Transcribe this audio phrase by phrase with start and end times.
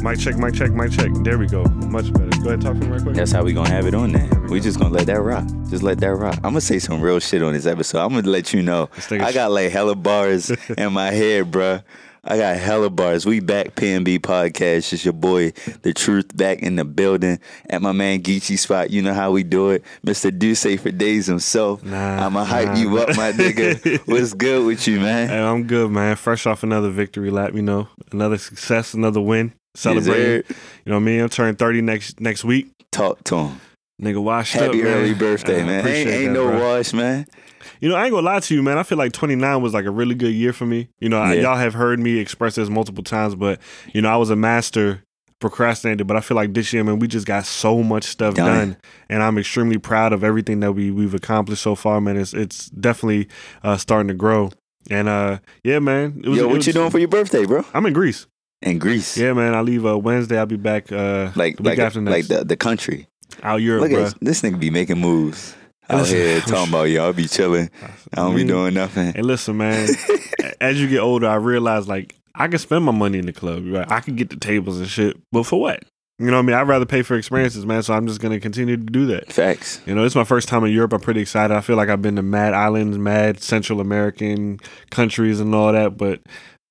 [0.00, 1.10] Mic check, mic check, mic check.
[1.24, 1.64] There we go.
[1.64, 2.30] Much better.
[2.42, 3.16] Go ahead, talk to me right quick.
[3.16, 4.30] That's how we gonna have it on there.
[4.48, 5.44] We just gonna let that rock.
[5.68, 6.36] Just let that rock.
[6.36, 8.04] I'm gonna say some real shit on this episode.
[8.04, 8.88] I'm gonna let you know.
[8.92, 11.82] Let's take a I got like hella bars in my head, bruh.
[12.22, 13.26] I got hella bars.
[13.26, 14.92] We back PNB podcast.
[14.92, 15.52] It's your boy,
[15.82, 18.90] the truth, back in the building at my man Geechee spot.
[18.90, 20.36] You know how we do it, Mr.
[20.36, 21.82] D'USSÉ for days himself.
[21.82, 22.76] Nah, I'ma hype nah.
[22.76, 23.98] you up, my nigga.
[24.06, 25.28] What's good with you, man?
[25.28, 26.16] Hey, I'm good, man.
[26.16, 29.54] Fresh off another victory lap, you know, another success, another win.
[29.78, 30.44] Celebrating.
[30.48, 31.20] you know what I mean?
[31.20, 32.68] I'm turning 30 next next week.
[32.90, 33.60] Talk to him.
[34.02, 34.62] Nigga, washed up.
[34.62, 34.96] Happy man.
[34.98, 35.86] early birthday, man.
[35.86, 36.76] Ain't, ain't that, no bro.
[36.76, 37.26] wash, man.
[37.80, 38.78] You know, I ain't gonna lie to you, man.
[38.78, 40.88] I feel like 29 was like a really good year for me.
[41.00, 43.60] You know, I- y'all have heard me express this multiple times, but
[43.92, 45.02] you know, I was a master
[45.40, 46.04] procrastinator.
[46.04, 48.46] But I feel like this year, man, we just got so much stuff Done.
[48.46, 48.76] done,
[49.08, 52.16] and I'm extremely proud of everything that we we've accomplished so far, man.
[52.16, 53.28] It's it's definitely
[53.64, 54.50] uh, starting to grow,
[54.90, 56.20] and uh, yeah, man.
[56.24, 57.64] It was, Yo, what was- you doing for your birthday, bro?
[57.74, 58.26] I'm in Greece.
[58.62, 59.16] In Greece.
[59.16, 59.54] Yeah, man.
[59.54, 60.38] I leave uh, Wednesday.
[60.38, 63.06] I'll be back uh, Like the week like after like the, the country.
[63.42, 64.04] out Europe, Look bro.
[64.06, 65.54] at this nigga be making moves
[65.90, 67.70] out here talking about y'all be chilling.
[68.12, 69.12] I don't be doing nothing.
[69.14, 69.88] Hey, listen, man.
[70.60, 73.64] as you get older, I realize like I can spend my money in the club.
[73.66, 73.90] Right?
[73.90, 75.82] I can get the tables and shit, but for what?
[76.20, 76.56] You know what I mean?
[76.56, 77.82] I'd rather pay for experiences, man.
[77.84, 79.32] So I'm just gonna continue to do that.
[79.32, 79.80] Facts.
[79.86, 80.92] You know, it's my first time in Europe.
[80.92, 81.54] I'm pretty excited.
[81.56, 84.58] I feel like I've been to mad islands, mad Central American
[84.90, 85.96] countries, and all that.
[85.96, 86.20] But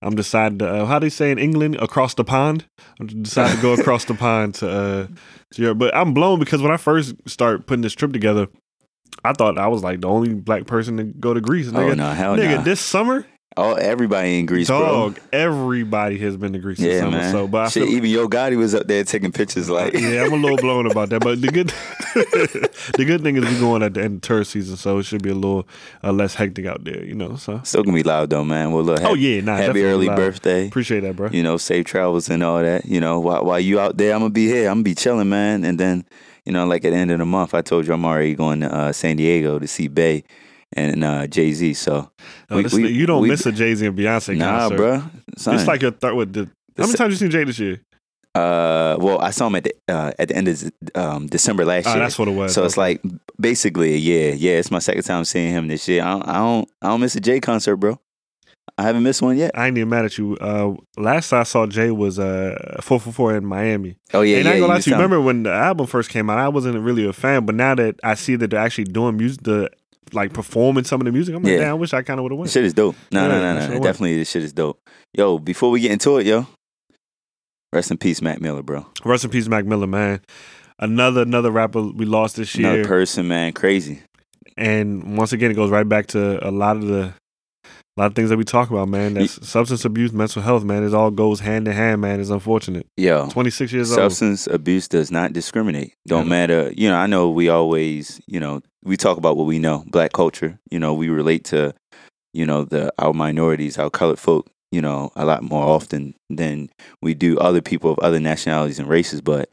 [0.02, 2.66] I'm decided to uh, how do you say in England across the pond?
[3.00, 5.08] I'm decided to go across the pond to uh,
[5.54, 5.80] to Europe.
[5.80, 8.48] But I'm blown because when I first started putting this trip together,
[9.24, 11.68] I thought I was like the only black person to go to Greece.
[11.70, 12.64] Oh Nigga, no, hell nigga no.
[12.64, 13.26] this summer,
[13.58, 14.80] oh, everybody in Greece, bro.
[14.80, 17.18] dog, everybody has been to Greece this Yeah, summer.
[17.18, 17.32] man.
[17.32, 19.70] So, but Shit, feel, even Yo Gotti was up there taking pictures.
[19.70, 21.22] Like, yeah, I'm a little blown about that.
[21.22, 21.68] But the good,
[22.98, 25.24] the good thing is we're going at the end of tourist season, so it should
[25.24, 25.68] be a little
[26.04, 27.04] uh, less hectic out there.
[27.04, 28.72] You know, so still gonna be loud though, man.
[28.72, 30.16] Well, look, oh yeah, nah, happy early loud.
[30.18, 30.68] birthday.
[30.68, 31.30] Appreciate that, bro.
[31.30, 32.86] You know, safe travels and all that.
[32.86, 34.68] You know, while while you out there, I'm gonna be here.
[34.70, 35.64] I'm gonna be chilling, man.
[35.64, 36.06] And then,
[36.46, 38.62] you know, like at the end of the month, I told you I'm already going
[38.62, 40.24] to uh, San Diego to see Bay
[40.74, 41.74] and uh, Jay Z.
[41.76, 42.12] So
[42.50, 44.36] Oh, we- this- we- you don't we- miss a Jay Z and Beyonce concert.
[44.38, 44.78] nah, concert.
[44.78, 45.04] bro.
[45.38, 45.56] Son.
[45.56, 46.16] It's like your third.
[46.16, 46.50] What the?
[46.78, 47.82] How many times you seen Jay this year?
[48.36, 51.88] Uh, well, I saw him at the uh, at the end of um, December last
[51.88, 52.00] Oh, year.
[52.00, 52.54] that's what it was.
[52.54, 53.02] so it's like
[53.40, 54.34] basically a year.
[54.36, 56.04] Yeah, it's my second time seeing him this year.
[56.04, 58.00] I don't, I don't, I don't miss a Jay concert, bro.
[58.78, 59.52] I haven't missed one yet.
[59.56, 60.38] I ain't even mad at you.
[60.40, 63.98] Uh, last I saw Jay was uh four for four in Miami.
[64.14, 64.52] Oh yeah, and yeah.
[64.52, 64.96] I ain't gonna lie to you.
[64.96, 66.38] Remember when the album first came out?
[66.38, 69.42] I wasn't really a fan, but now that I see that they're actually doing music,
[69.44, 69.72] the
[70.14, 71.60] like performing some of the music, I'm like, Yeah.
[71.60, 72.52] damn, I wish I kind of would have went.
[72.52, 72.96] Shit is dope.
[73.12, 73.60] No, Yeah, no, no, no.
[73.60, 73.84] what I want.
[73.84, 74.80] Definitely, this shit is dope.
[75.14, 76.48] Yo, before we get into it, yo,
[77.74, 78.86] rest in peace, Mac Miller, bro.
[79.06, 80.22] Rest in peace, Mac Miller, man.
[80.80, 84.02] Another another rapper we lost this year, Another person, man, crazy.
[84.58, 87.14] and once again, it goes right back to a lot of the.
[87.98, 89.16] A lot of things that we talk about, man.
[89.16, 90.84] That's substance abuse, mental health, man.
[90.84, 92.20] It all goes hand in hand, man.
[92.20, 92.86] It's unfortunate.
[92.96, 93.98] Yo, 26 years old.
[93.98, 95.94] substance abuse does not discriminate.
[96.06, 96.30] Don't Yeah.
[96.30, 96.72] matter.
[96.78, 100.14] You know, I know we always, you know, we talk about what we know, black
[100.14, 100.60] culture.
[100.70, 101.74] You know, we relate to,
[102.34, 104.48] you know, the our minorities, our colored folk.
[104.72, 106.70] You know, a lot more often than
[107.02, 109.22] we do other people of other nationalities and races.
[109.22, 109.50] But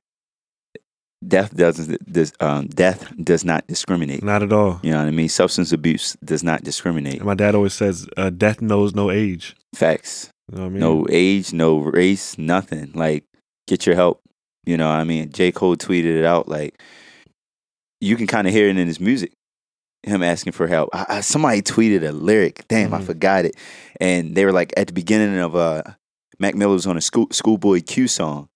[1.26, 2.12] death doesn't.
[2.12, 4.22] This um, death does not discriminate.
[4.22, 4.80] Not at all.
[4.82, 5.28] You know what I mean?
[5.28, 7.16] Substance abuse does not discriminate.
[7.16, 10.30] And my dad always says, uh, "Death knows no age." Facts.
[10.50, 10.80] You know what I mean?
[10.80, 12.92] No age, no race, nothing.
[12.94, 13.24] Like,
[13.66, 14.20] get your help.
[14.66, 15.52] You know, what I mean, J.
[15.52, 16.48] Cole tweeted it out.
[16.48, 16.80] Like,
[18.00, 19.32] you can kind of hear it in his music.
[20.02, 20.90] Him asking for help.
[20.92, 22.66] I, I, somebody tweeted a lyric.
[22.68, 23.04] Damn, I Mhm.
[23.06, 23.56] forgot it.
[24.00, 25.82] And they were like at the beginning of uh,
[26.38, 28.48] Mac Miller was on a school Schoolboy Q song,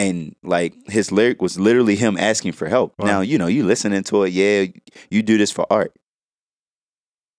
[0.00, 2.94] and like his lyric was literally him asking for help.
[2.98, 3.06] Wow.
[3.06, 4.32] Now you know you listening to it.
[4.32, 4.66] Yeah,
[5.10, 5.92] you do this for art.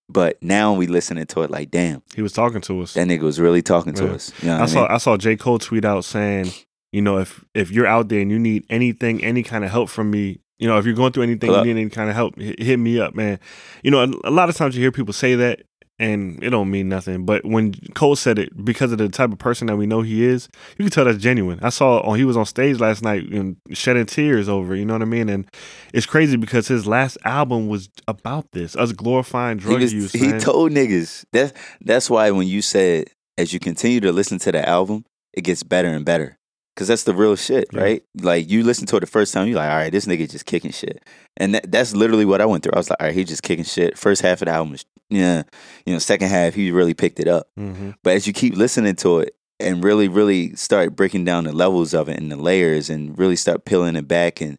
[0.09, 2.93] But now we listening to it like, damn, He was talking to us.
[2.95, 4.11] that nigga was really talking to Yeah.
[4.11, 4.33] us.
[4.41, 4.91] You know I I saw mean?
[4.91, 6.51] I saw J Cole tweet out saying,
[6.91, 9.89] you know, if if you're out there and you need anything, any kind of help
[9.89, 12.37] from me, you know, if you're going through anything, you need any kind of help,
[12.37, 13.39] hit, me up, man.
[13.83, 15.61] You know, a lot of times you hear people say that.
[16.01, 19.37] And it don't mean nothing, but when Cole said it, because of the type of
[19.37, 20.49] person that we know he is,
[20.79, 21.59] you can tell that's genuine.
[21.61, 24.85] I saw oh, he was on stage last night and shedding tears over, it, you
[24.85, 25.29] know what I mean?
[25.29, 25.47] And
[25.93, 30.11] it's crazy because his last album was about this, us glorifying He, was, use.
[30.11, 30.39] he man.
[30.39, 31.23] told niggas.
[31.31, 35.41] That's that's why when you said as you continue to listen to the album, it
[35.41, 36.39] gets better and better.
[36.77, 37.81] Cause that's the real shit, Yeah.
[37.81, 38.03] right?
[38.21, 40.45] Like you listen to it the first time, you're like, all right, this nigga just
[40.45, 41.03] kicking shit.
[41.37, 42.71] And that, that's literally what I went through.
[42.73, 43.97] I was like, all right, he just kicking shit.
[43.97, 45.43] First half of the album was yeah,
[45.85, 47.47] you know, second half he really picked it up.
[47.59, 47.95] Mhm.
[48.03, 51.93] But as you keep listening to it and really, really start breaking down the levels
[51.93, 54.57] of it and the layers and really start peeling it back and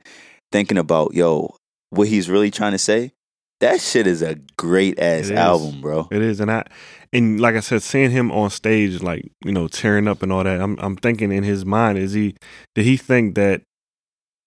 [0.53, 1.57] thinking about, yo,
[1.89, 3.13] what he's really trying to say,
[3.61, 6.09] that shit is a great ass album, bro.
[6.11, 6.65] It is, and I
[7.13, 10.45] and like I said, seeing him on stage, like you know, tearing up and all
[10.45, 12.35] that, I'm I'm thinking in his mind, is he
[12.75, 13.63] did he think that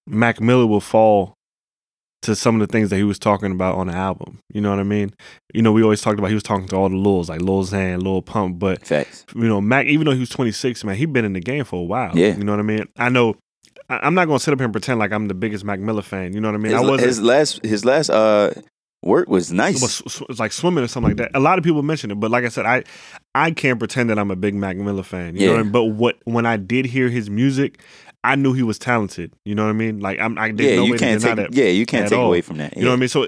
[0.07, 1.33] Mac Miller will fall
[2.21, 4.39] to some of the things that he was talking about on the album?
[4.53, 5.13] You know what I mean?
[5.53, 7.63] You know, we always talked about he was talking to all the Lils, like Lil
[7.63, 9.25] Xan, Lil Pump, but Facts.
[9.35, 11.79] you know, Mac, even though he was 26, man, he been in the game for
[11.79, 12.17] a while.
[12.17, 12.35] Yeah.
[12.35, 12.87] you know what I mean.
[12.97, 13.35] I know.
[13.89, 16.01] I- I'm not gonna sit up here and pretend like I'm the biggest Mac Miller
[16.01, 16.33] fan.
[16.33, 16.71] You know what I mean?
[16.71, 17.07] his, I wasn't.
[17.07, 18.51] his last his last uh
[19.05, 19.77] work was nice.
[19.77, 21.31] it was, it was like swimming or something like that.
[21.33, 22.83] A lot of people mention it, but like I said, I
[23.33, 25.35] I can't pretend that I'm a big Mac Miller fan.
[25.35, 25.51] You know Yeah.
[25.51, 25.71] what I mean?
[25.71, 27.79] But what when I did hear his music,
[28.23, 29.31] I knew he was talented.
[29.45, 29.99] You know what I mean?
[29.99, 31.53] Like I'm I there's yeah, no you can't take that.
[31.53, 32.27] yeah, you can't take all.
[32.27, 32.75] away from that.
[32.75, 33.09] You know what I mean?
[33.09, 33.27] So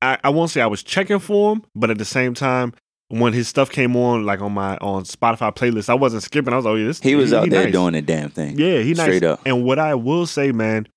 [0.00, 2.72] I, I won't say I was checking for him, but at the same time,
[3.08, 6.52] when his stuff came on, like on my on Spotify playlist, I wasn't skipping.
[6.52, 7.72] I was like, oh, yeah, this He was out there nice.
[7.72, 8.58] doing a damn thing.
[8.58, 9.04] Yeah, he nice.
[9.04, 9.40] Straight up.
[9.46, 10.88] And what I will say, man,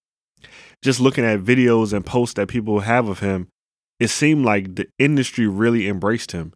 [0.81, 3.48] just looking at videos and posts that people have of him,
[4.00, 6.53] it seemed like the industry really embraced him.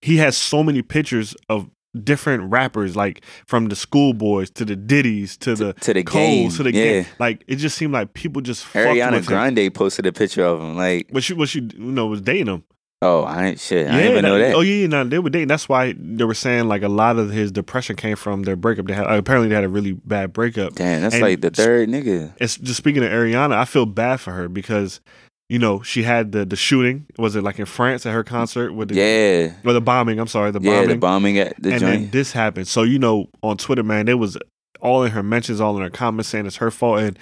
[0.00, 1.70] He has so many pictures of
[2.02, 6.42] different rappers, like from the schoolboys to the Diddies to the to the game.
[6.42, 6.84] Coles to the yeah.
[6.84, 7.06] game.
[7.18, 9.26] Like it just seemed like people just fucked Ariana with him.
[9.26, 10.76] Grande posted a picture of him.
[10.76, 12.64] Like, But she, what she, you know, was dating him.
[13.02, 13.86] oh, I ain't shit.
[13.86, 14.54] I didn't even know that.
[14.54, 15.48] Oh yeah, yeah, no, they were dating.
[15.48, 18.86] That's why they were saying like a lot of his depression came from their breakup.
[18.86, 20.74] They had apparently they had a really bad breakup.
[20.74, 22.32] Damn, that's And like the third nigga.
[22.40, 25.00] it's just speaking of Ariana, I feel bad for her because
[25.48, 27.06] you know she had the the shooting.
[27.18, 29.52] Was it like in France at her concert with the Yeah.
[29.64, 30.18] or the bombing?
[30.18, 30.88] I'm sorry, the yeah, bombing.
[30.88, 31.92] the bombing at the and joint.
[32.02, 32.68] then this happened.
[32.68, 34.38] So you know on Twitter, man, it was
[34.80, 37.18] all in her mentions, all in her comments saying it's her fault, and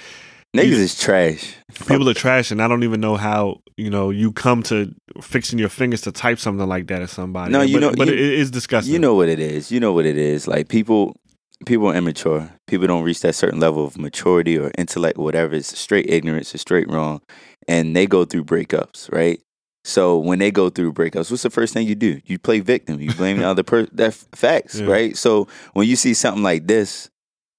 [0.56, 1.54] Niggas you- is trash.
[1.86, 2.50] people are trash.
[2.50, 6.12] And I don't even know how you know you come to fixing your fingers to
[6.12, 7.50] type something like that at somebody.
[7.52, 8.92] No, you but, know- but you- it is disgusting.
[8.92, 9.72] You know what it is.
[9.72, 10.46] You know what it is.
[10.46, 11.16] Like people
[11.64, 12.50] people are immature.
[12.66, 15.54] People don't reach that certain level of maturity or intellect or whatever.
[15.54, 17.20] It's straight ignorance, it's straight wrong.
[17.68, 19.40] And they go through breakups, right?
[19.84, 22.20] So when they go through breakups, what's the first thing you do?
[22.26, 23.00] You play victim.
[23.00, 23.90] You blame the other person.
[23.92, 24.86] That's facts, Yeah.
[24.86, 25.16] right?
[25.16, 27.10] So when you see something like this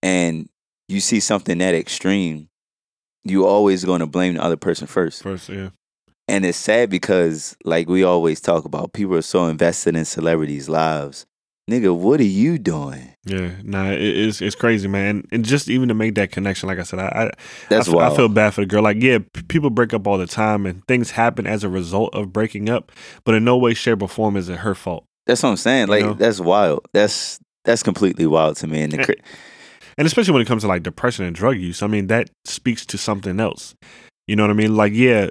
[0.01, 0.47] and
[0.87, 2.49] you see something that extreme,
[3.25, 5.23] you always going to blame the other person first.
[5.23, 5.69] first, yeah.
[6.27, 10.69] And it's sad because, like we always talk about, people are so invested in celebrities'
[10.69, 11.25] lives.
[11.69, 13.13] Nigga, what are you doing?
[13.25, 15.23] Yeah, nah, it, it's it's crazy, man.
[15.31, 17.31] And just even to make that connection, like I said, I I,
[17.69, 18.15] That's I, f- I wild.
[18.17, 18.83] feel bad for the girl.
[18.83, 22.13] Like, yeah, p- people break up all the time, and things happen as a result
[22.13, 22.91] of breaking up.
[23.23, 25.05] But in no way, shape, or form is it her fault.
[25.25, 25.87] That's what I'm saying.
[25.87, 26.13] You Like know?
[26.15, 26.81] that's wild.
[26.93, 28.81] That's that's completely wild to me.
[28.81, 29.21] And the cri-
[29.97, 32.85] And especially when it comes to like depression and drug use, I mean, that speaks
[32.87, 33.73] to something else.
[34.27, 34.75] You know what I mean?
[34.75, 35.29] Like, yeah,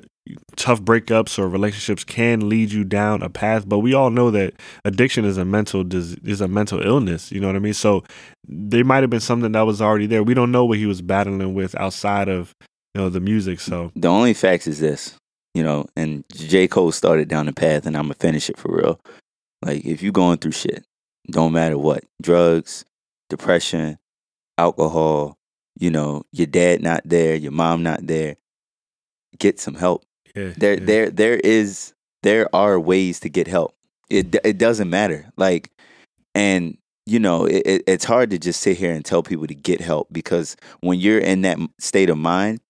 [0.56, 4.54] tough breakups or relationships can lead you down a path, but we all know that
[4.84, 7.32] addiction is a mental is a mental illness.
[7.32, 7.74] You know what I mean?
[7.74, 8.04] So
[8.46, 10.22] there might have been something that was already there.
[10.22, 12.54] We don't know what he was battling with outside of
[12.94, 13.60] you know the music.
[13.60, 15.14] So the only facts is this,
[15.54, 15.86] you know.
[15.96, 19.00] And J Cole started down the path, and I'm gonna finish it for real.
[19.62, 20.84] Like if you're going through shit,
[21.30, 22.84] don't matter what, drugs,
[23.28, 23.98] depression,
[24.58, 25.36] alcohol,
[25.78, 28.36] you know, your dad not there, your mom not there,
[29.38, 30.04] get some help.
[30.34, 30.84] Yeah, there yeah.
[30.84, 31.92] there there is
[32.22, 33.74] there are ways to get help
[34.10, 35.70] it it doesn't matter like
[36.34, 36.76] and
[37.06, 39.80] you know it, it, it's hard to just sit here and tell people to get
[39.80, 42.60] help because when you're in that state of mind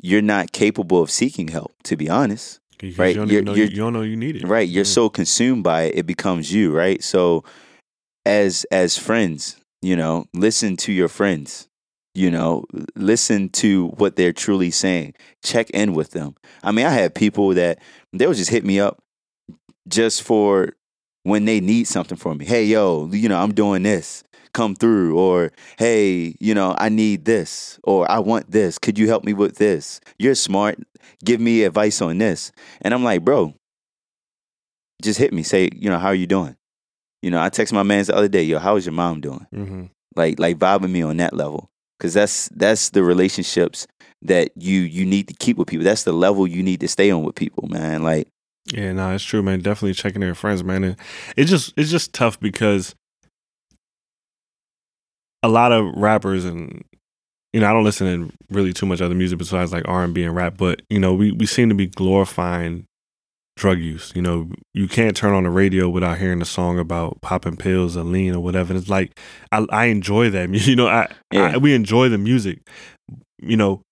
[0.00, 2.58] you're not capable of seeking help to be honest
[2.96, 4.44] right, You don't, you're- know, you're- you don't know you need it.
[4.46, 4.98] right you're Yeah.
[4.98, 7.44] so consumed by it it becomes you right so
[8.26, 11.67] as as friends you know listen to your friends
[12.18, 12.64] you know
[12.96, 15.14] listen to what they're truly saying.
[15.44, 16.34] Check in with them.
[16.64, 17.78] I mean i had people that
[18.12, 19.00] they'll just hit me up
[19.88, 20.72] just for
[21.22, 22.44] when they need something from me.
[22.44, 24.24] Hey yo you know i'm doing this.
[24.52, 28.78] Come through or hey you know i need this or i want this.
[28.78, 30.00] Could you help me with this?
[30.18, 30.78] You're smart.
[31.24, 32.50] Give me advice on this.
[32.82, 33.54] And i'm like bro
[35.00, 35.44] just hit me.
[35.44, 36.56] Say you know how are you doing?
[37.22, 39.46] You know i texted my man the other day yo how is your mom doing?
[39.54, 39.84] Hmm
[40.16, 43.86] like like vibing me on that level because that's that's the relationships
[44.22, 47.10] that you you need to keep with people that's the level you need to stay
[47.10, 48.28] on with people man like
[48.72, 49.60] Yeah, no, it's true, man.
[49.60, 50.84] Definitely checking their friends, man.
[50.84, 50.96] And
[51.36, 52.94] it's just it's just tough because
[55.42, 56.84] a lot of rappers and
[57.52, 60.12] you know I don't listen to really too much other music besides like R and
[60.12, 62.87] B and rap, but you know we we seem to be glorifying
[63.58, 64.12] drug use.
[64.14, 67.96] You know you can't turn on the radio without hearing a song about popping pills
[67.96, 68.72] or lean or whatever.
[68.72, 69.18] And it's like
[69.52, 70.48] I I enjoy that.
[70.68, 71.52] You know I, Yeah.
[71.54, 72.60] I we enjoy the music.
[73.38, 73.82] You know.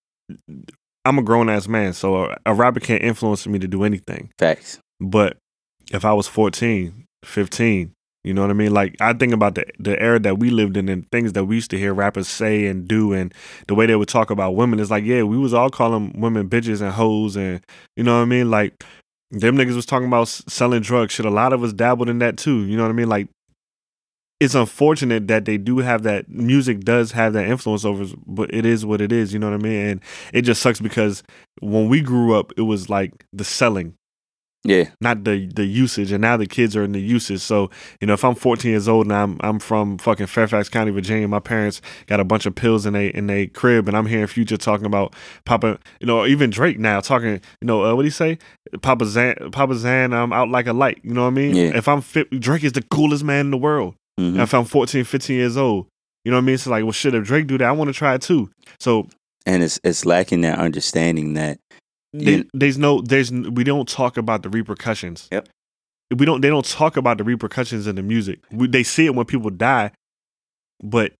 [1.05, 4.29] I'm a grown ass man, so a, a rapper can't influence me to do anything.
[4.37, 5.37] facts But
[5.93, 7.93] if I was 14, 15,
[8.27, 8.73] you know what I mean?
[8.73, 11.55] Like I think about the the era that we lived in and things that we
[11.55, 13.33] used to hear rappers say and do and
[13.67, 14.81] the way they would talk about women.
[14.81, 17.61] It's like, yeah, we was all calling women bitches and hoes and
[17.95, 18.51] you know what I mean?
[18.51, 18.83] Like
[19.31, 21.13] them niggas was talking about selling drugs.
[21.13, 22.65] Shit, a lot of us dabbled in that too.
[22.65, 23.09] You know what I mean?
[23.09, 23.27] Like,
[24.39, 28.53] it's unfortunate that they do have that music does have that influence over, us, but
[28.53, 29.33] it is what it is.
[29.33, 29.87] You know what I mean?
[29.87, 31.23] And it just sucks because
[31.59, 33.95] when we grew up, it was like the selling,
[34.67, 34.89] Yeah.
[35.01, 36.11] not the the usage.
[36.11, 37.39] And now the kids are in the usage.
[37.41, 37.69] So
[38.01, 41.27] you know, if I'm 14 years old and I'm I'm from fucking Fairfax County, Virginia,
[41.27, 44.27] my parents got a bunch of pills in a in a crib, and I'm hearing
[44.27, 48.07] Future talking about Papa, you know, even Drake now talking, you know, uh, what do
[48.07, 48.37] you say?
[48.81, 50.99] Papa Zan, Papa Zan, I'm out like a light.
[51.03, 51.55] You know what I mean?
[51.55, 51.77] Yeah.
[51.77, 53.95] If I'm fit, Drake is the coolest man in the world.
[54.19, 54.39] Mhm.
[54.41, 55.85] If I'm 14, 15 years old,
[56.25, 56.55] you know what I mean?
[56.55, 58.49] It's like, well, shit, if Drake do that, I want to try it too.
[58.79, 59.07] So
[59.45, 61.59] And it's it's lacking that understanding that
[62.19, 62.43] they, Yeah.
[62.53, 65.27] there's no, there's, we don't talk about the repercussions.
[65.31, 65.47] Yep.
[66.17, 68.39] We don't, they don't talk about the repercussions in the music.
[68.51, 69.91] We, they see it when people die,
[70.83, 71.13] but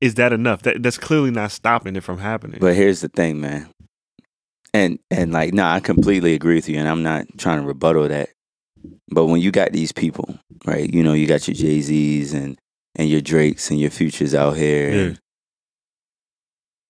[0.00, 0.62] is that enough?
[0.62, 2.58] That that's clearly not stopping it from happening.
[2.60, 3.70] But here's the thing, man.
[4.74, 8.08] And and like, nah, I completely agree with you, and I'm not trying to rebuttal
[8.08, 8.28] that.
[9.08, 10.92] But when you got these people, right?
[10.92, 12.58] You know, you got your Jay Z's and
[12.94, 14.90] and your Drakes and your Futures out here.
[14.90, 15.00] Yeah.
[15.02, 15.18] and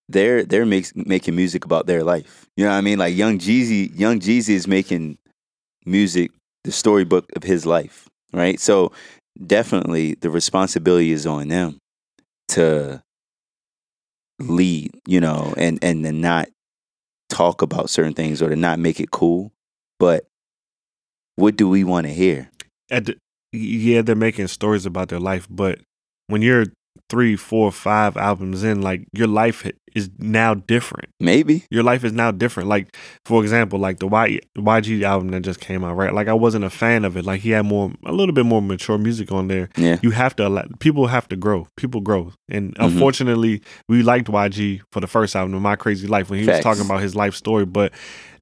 [0.08, 2.46] They're they're makes, making music about their life.
[2.56, 2.98] You know what I mean?
[2.98, 5.18] Like Young Jeezy, Young Jeezy is making
[5.84, 6.30] music
[6.64, 8.60] the storybook of his life, right?
[8.60, 8.92] So
[9.44, 11.78] definitely the responsibility is on them
[12.48, 13.02] to
[14.38, 16.48] lead, you know, and and to not
[17.28, 19.52] talk about certain things or to not make it cool.
[19.98, 20.26] But
[21.36, 22.50] what do we want to hear?
[22.88, 23.16] The,
[23.52, 25.80] yeah, they're making stories about their life, but
[26.28, 26.66] when you're
[27.08, 31.08] three, four, five albums in, like your life is now different.
[31.18, 31.64] Maybe.
[31.70, 32.68] your life is now different.
[32.68, 36.12] Like, for example, like the y, YG album that just came out, right?
[36.14, 37.24] Like, I wasn't a fan of it.
[37.24, 39.70] Like, he had more, a little bit more mature music on there.
[39.76, 39.98] Yeah.
[40.02, 41.66] You have to allow, people have to grow.
[41.76, 42.32] People grow.
[42.48, 42.84] And Mhm.
[42.84, 46.58] unfortunately, we liked YG for the first album, in My Krazy Life, when he Facts.
[46.58, 47.64] was talking about his life story.
[47.64, 47.92] But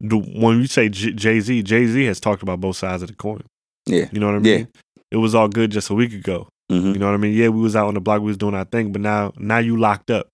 [0.00, 3.14] the, when you say Jay Z, Jay Z has talked about both sides of the
[3.14, 3.42] coin.
[3.87, 4.08] Yeah.
[4.12, 4.58] You know what I mean.
[4.58, 4.64] Yeah.
[5.12, 6.49] It was all good just a week ago.
[6.68, 7.34] hmm You know what I mean?
[7.34, 9.58] Yeah, we was out on the block, we was doing our thing, but now now
[9.58, 10.26] you locked up.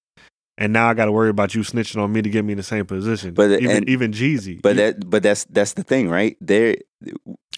[0.61, 2.59] And now I got to worry about you snitching on me to get me in
[2.59, 3.33] the same position.
[3.33, 6.37] But- even and- even Jeezy, But that but that's that's the thing, right?
[6.41, 6.77] There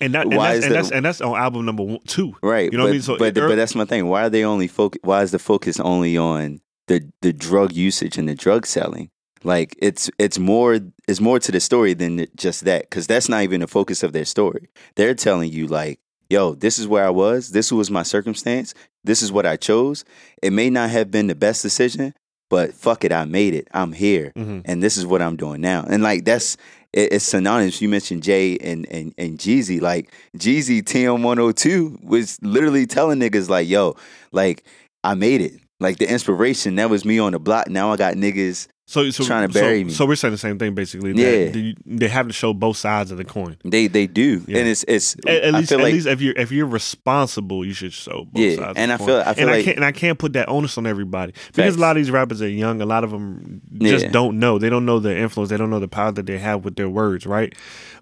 [0.01, 1.99] and that and why that's, is and the- that's and that's on album number one,
[2.07, 2.35] two.
[2.43, 2.71] right.
[2.71, 3.03] You know what I mean?
[3.03, 4.07] So but but er that's my thing.
[4.07, 8.17] Why are they only focus why is the focus only on the the drug usage
[8.19, 9.11] and the drug selling?
[9.43, 10.79] Like it's it's more
[11.09, 14.13] it's more to the story than just that cuz that's not even the focus of
[14.13, 14.69] their story.
[14.95, 15.99] They're telling you like,
[16.31, 17.51] "Yo, this is where I was.
[17.51, 18.75] This was my circumstance.
[19.03, 20.05] This is what I chose.
[20.41, 22.15] It may not have been the best decision,
[22.53, 23.67] but fuck it, I made it.
[23.73, 25.85] I'm here." hmm and this is what I'm doing now.
[25.89, 26.59] And like that's
[26.93, 27.81] it, it's synonymous.
[27.81, 29.81] You mentioned Jay and and and Jeezy.
[29.81, 33.97] Like Jeezy TM 102 was literally telling niggas like, yo,
[34.33, 34.65] like
[35.03, 35.55] I made it.
[35.81, 37.69] Like the inspiration, that was me on the block.
[37.69, 38.69] Now I got niggas.
[38.93, 39.93] So, so Trying to bury so, me.
[39.93, 41.13] So we're saying the same thing basically.
[41.15, 41.51] that Yeah.
[41.51, 43.57] they, they have to show both sides of the coin.
[43.65, 44.59] They they do, Yeah.
[44.59, 45.17] and it's it's.
[45.27, 48.43] At, at least, at like least if you're if you're responsible, you should show both
[48.43, 48.79] Yeah, sides.
[48.79, 49.29] and of the I feel- coin.
[49.29, 51.77] I feel and I can't and I can't put that onus on everybody because Facts.
[51.77, 52.83] a lot of these rappers are young.
[52.83, 54.11] A lot of them just Yeah.
[54.11, 54.59] don't know.
[54.59, 55.49] They don't know the influence.
[55.51, 57.55] They don't know the power that they have with their words, right?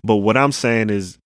[0.02, 1.18] But what I'm saying is,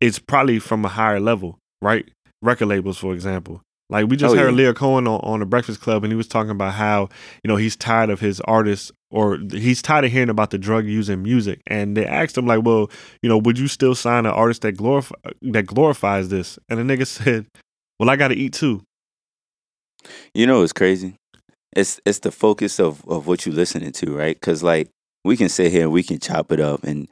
[0.00, 2.08] it's probably from a higher level, right?
[2.40, 3.60] Record labels, for example.
[3.92, 4.70] Like we just Oh, heard yeah.
[4.70, 7.10] Lyor Cohen on, on the Breakfast Club, and he was talking about how
[7.44, 10.86] you know he's tired of his artists, or he's tired of hearing about the drug
[10.86, 11.60] using music.
[11.66, 12.90] And they asked him like, "Well,
[13.22, 16.96] you know, would you still sign an artist that glorify that glorifies this?" And the
[16.96, 17.46] nigga said,
[18.00, 18.82] "Well, I got to eat too."
[20.34, 21.14] You know it's crazy?
[21.76, 24.34] It's it's the focus of of what you listening to, right?
[24.38, 24.88] Because like
[25.24, 27.08] we can sit here and we can chop it up and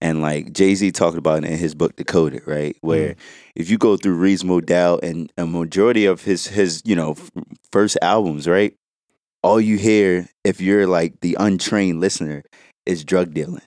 [0.00, 2.76] and like Jay Z talked about it in his book Decoded, right?
[2.80, 3.16] Where mm.
[3.54, 7.30] if you go through Reasonable Doubt and a majority of his his you know f-
[7.72, 8.74] first albums, right?
[9.42, 12.42] All you hear if you're like the untrained listener
[12.86, 13.62] is drug dealing.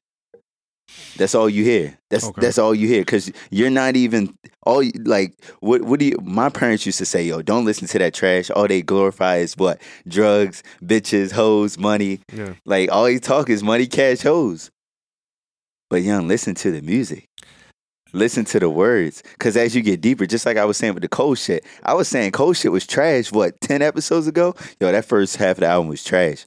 [1.17, 1.97] That's all you hear.
[2.09, 2.41] That's Okay.
[2.41, 6.17] that's all you hear because you're not even all like what what do you?
[6.23, 8.49] My parents used to say, "Yo, don't listen to that trash.
[8.51, 12.19] All they glorify is what drugs, bitches, hoes, money.
[12.31, 14.71] Yeah, Like all you talk is money, cash, hoes."
[15.89, 17.27] But young, listen to the music.
[18.15, 21.01] Listen to the words, because as you get deeper, just like I was saying with
[21.01, 23.31] the cold shit, I was saying cold shit was trash.
[23.31, 24.53] What ten episodes ago?
[24.79, 26.45] Yo, that first half of the album was trash.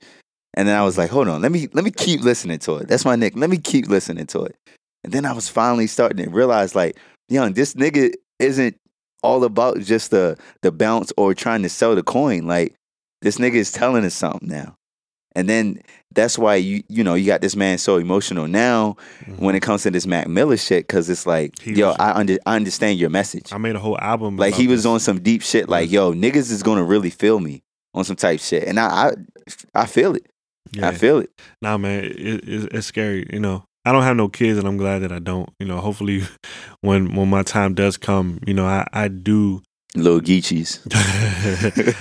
[0.54, 2.86] And then I was like, hold on, let me let me keep listening to it.
[2.86, 3.36] That's my nick.
[3.36, 4.54] Let me keep listening to it.
[5.02, 6.96] And then I was finally starting to realize, like,
[7.28, 8.76] young, this nigga isn't
[9.24, 12.46] all about just the the bounce or trying to sell the coin.
[12.46, 12.76] Like,
[13.22, 14.75] this nigga is telling us something now.
[15.36, 15.80] And then
[16.12, 19.38] that's why you you know you got this man so emotional now Mhm.
[19.38, 22.12] when it comes to this Mac Miller shit because it's like, He yo, was- I
[22.12, 23.52] under I understand your message.
[23.52, 24.36] I made a whole album.
[24.36, 24.86] Like he was this.
[24.86, 25.68] on some deep shit.
[25.68, 27.62] Like yo, niggas is gonna really feel me
[27.94, 28.86] on some type shit, and I
[29.74, 30.26] I, I feel it.
[30.72, 30.88] Yeah.
[30.88, 31.30] I feel it.
[31.62, 32.12] Nah, man, it,
[32.48, 33.24] it, it's scary.
[33.32, 35.48] You know, I don't have no kids, and I'm glad that I don't.
[35.60, 36.24] You know, hopefully,
[36.80, 39.62] when when my time does come, you know, I I do.
[39.94, 40.80] Little Geechies.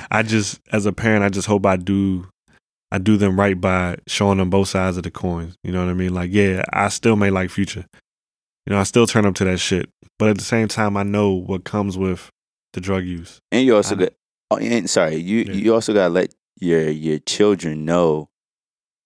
[0.11, 2.27] I just, as a parent, I just hope I do.
[2.95, 5.53] I do them right by showing them both sides of the coin.
[5.63, 6.13] You know what I mean?
[6.13, 7.85] Like, yeah, I still may like Future.
[8.65, 9.89] You know, I still turn up to that shit.
[10.17, 12.29] But at the same time, I know what comes with
[12.73, 13.39] the drug use.
[13.51, 14.13] And you also I- got.
[14.51, 15.53] Oh, and sorry, you Yeah.
[15.53, 18.29] you also gotta let your your children know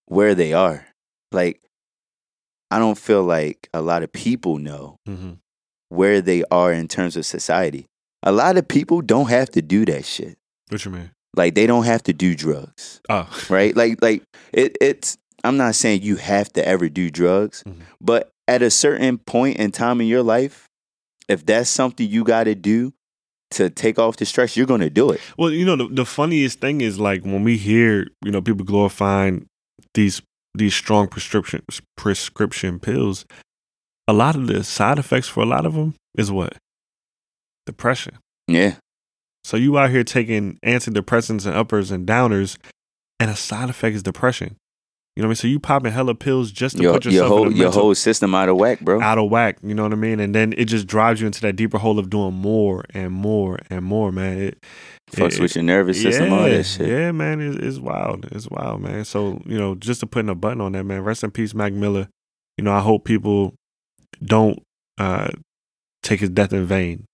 [0.06, 0.86] where they are.
[1.32, 1.62] Like,
[2.70, 5.32] I don't feel like a lot of people know Mm-hmm.
[5.90, 7.86] where they are in terms of society.
[8.22, 10.38] A lot of people don't have to do that shit.
[10.70, 11.12] What you mean?
[11.36, 13.76] Like, they don't have to do drugs, Oh, right?
[13.76, 15.18] Like, like it, it's.
[15.44, 17.76] I'm not saying you have to ever do drugs, Mhm.
[18.02, 20.66] but at a certain point in time in your life,
[21.30, 22.92] if that's something you got to do
[23.52, 25.22] to take off the stress, you're gonna do it.
[25.38, 28.66] Well, you know, the, the funniest thing is like when we hear, you know, people
[28.66, 29.46] glorifying
[29.94, 30.22] these
[30.56, 31.62] these strong prescription
[31.96, 33.26] prescription pills,
[34.08, 36.58] a lot of the side effects for a lot of them is what
[37.66, 38.18] depression.
[38.48, 38.76] Yeah.
[39.44, 42.58] So you out here taking antidepressants and uppers and downers,
[43.20, 44.56] and a side effect is depression.
[45.16, 45.36] You know what I mean?
[45.38, 47.72] So you popping hella pills just to your, put your yourself whole in a your
[47.72, 49.02] whole system out of whack, bro.
[49.02, 49.58] out of whack.
[49.62, 50.20] You know what I mean?
[50.22, 53.60] And then it just drives you into that deeper hole of doing more and more
[53.70, 54.38] and more, man.
[54.38, 54.64] It,
[55.12, 56.88] Fucks it- with your nervous system, all that shit.
[56.88, 58.28] Yeah, man, it's, it's wild.
[58.32, 59.04] It's wild, man.
[59.04, 61.74] So, you know, just to put a button on that, man, rest in peace, Mac
[61.74, 62.08] Miller.
[62.58, 63.56] You know, I hope people
[64.24, 64.62] don't
[65.00, 65.30] uh,
[66.04, 67.06] take his death in vain.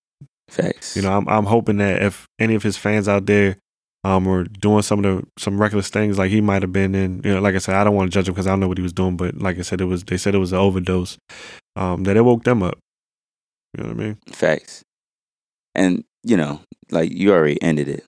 [0.50, 0.96] Facts.
[0.96, 3.58] You know, I'm I'm hoping that if any of his fans out there
[4.04, 7.22] um were doing some of the some reckless things like he might have been in,
[7.24, 8.68] you know, like I said, I don't want to judge him because I don't know
[8.68, 10.60] what he was doing, but like I said, it was they said it was an
[10.60, 11.18] overdose.
[11.76, 12.78] Um, that it woke them up.
[13.76, 14.18] You know what I mean?
[14.32, 14.84] Facts.
[15.74, 16.62] And you know,
[16.92, 18.06] like you already ended it,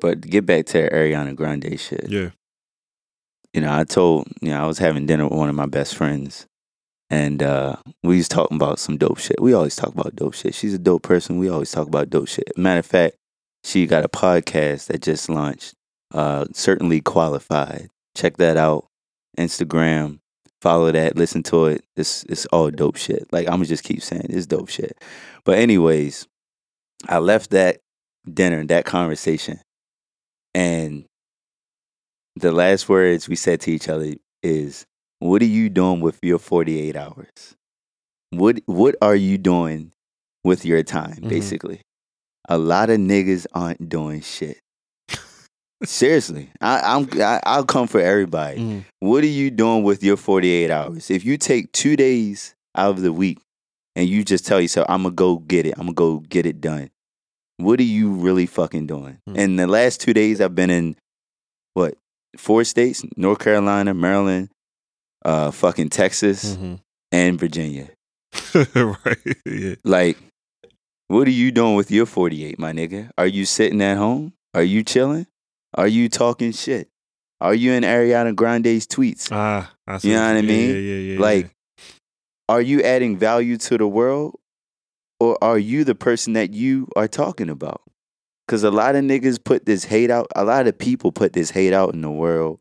[0.00, 2.06] but get back to Ariana Grande shit.
[2.08, 2.30] Yeah.
[3.52, 5.96] You know, I told you know I was having dinner with one of my best
[5.96, 6.46] friends,
[7.14, 9.40] and uh, we was talking about some dope shit.
[9.40, 10.52] We always talk about dope shit.
[10.52, 11.38] She's a dope person.
[11.38, 12.50] We always talk about dope shit.
[12.56, 13.14] Matter of fact,
[13.62, 15.74] she got a podcast that just launched.
[16.12, 17.88] Uh, certainly qualified.
[18.16, 18.88] Check that out.
[19.38, 20.18] Instagram.
[20.60, 21.16] Follow that.
[21.16, 21.84] Listen to it.
[21.96, 23.28] It's it's all dope shit.
[23.30, 24.98] Like I'm gonna just keep saying it's dope shit.
[25.44, 26.26] But anyways,
[27.08, 27.78] I left that
[28.28, 29.60] dinner, that conversation,
[30.52, 31.04] and
[32.34, 34.84] the last words we said to each other is,
[35.20, 37.54] "What are you doing with your 48 hours?
[38.30, 39.92] What What are you doing
[40.44, 41.28] with your time?" Mhm.
[41.28, 41.80] Basically,
[42.48, 44.58] a lot of niggas aren't doing shit.
[45.84, 48.58] Seriously, I, I'm I, I'll come for everybody.
[48.58, 48.84] Mhm.
[49.00, 51.10] What are you doing with your 48 hours?
[51.10, 53.38] If you take two days out of the week
[53.94, 56.60] and you just tell yourself, I'm to go get it, I'm to go get it
[56.60, 56.90] done,
[57.58, 59.18] what are you really fucking doing?
[59.26, 60.96] And the last two days, I've been in
[61.74, 61.98] what,
[62.38, 64.48] four states North Carolina, Maryland,
[65.24, 66.80] uh, fucking Texas, Mhm.
[67.12, 67.90] and Virginia.
[68.74, 69.36] right.
[69.46, 69.74] Yeah.
[69.84, 70.18] Like,
[71.08, 73.10] what are you doing with your 48, my nigga?
[73.16, 74.32] Are you sitting at home?
[74.54, 75.26] Are you chilling?
[75.74, 76.88] Are you talking shit?
[77.40, 79.28] Are you in Ariana Grande's tweets?
[79.30, 80.70] Ah, I see You know what I mean?
[80.70, 81.20] Yeah, yeah, yeah.
[81.20, 81.50] like,
[82.48, 84.38] are you adding value to the world
[85.20, 87.82] or are you the person that you are talking about?
[88.46, 91.50] Because a lot of niggas put this hate out, a lot of people put this
[91.50, 92.60] hate out in the world,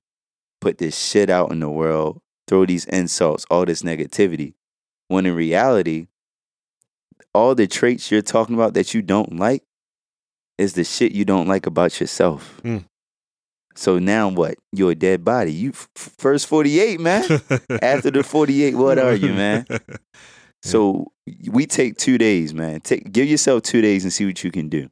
[0.61, 2.21] put this shit out in the world,
[2.53, 4.53] throw these insults, all this negativity.
[5.07, 6.05] When in reality,
[7.33, 9.63] all the traits you're talking about that you don't like
[10.59, 12.61] is the shit you don't like about yourself.
[12.63, 12.85] Mm.
[13.73, 14.59] So now what?
[14.71, 15.51] You're a dead body.
[15.51, 17.23] You f- first 48, man.
[17.81, 19.65] After the 48, what are you, man?
[20.65, 21.11] So
[21.51, 22.79] we take two days, man.
[22.79, 24.89] Take give yourself two days and see what you can do.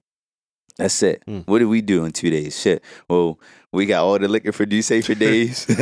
[0.78, 1.24] That's it.
[1.26, 1.48] Mm.
[1.48, 2.60] What did we do in two days?
[2.60, 2.84] Shit.
[3.08, 3.40] Well,
[3.74, 5.66] we got all the liquor for D'USSÉ for days.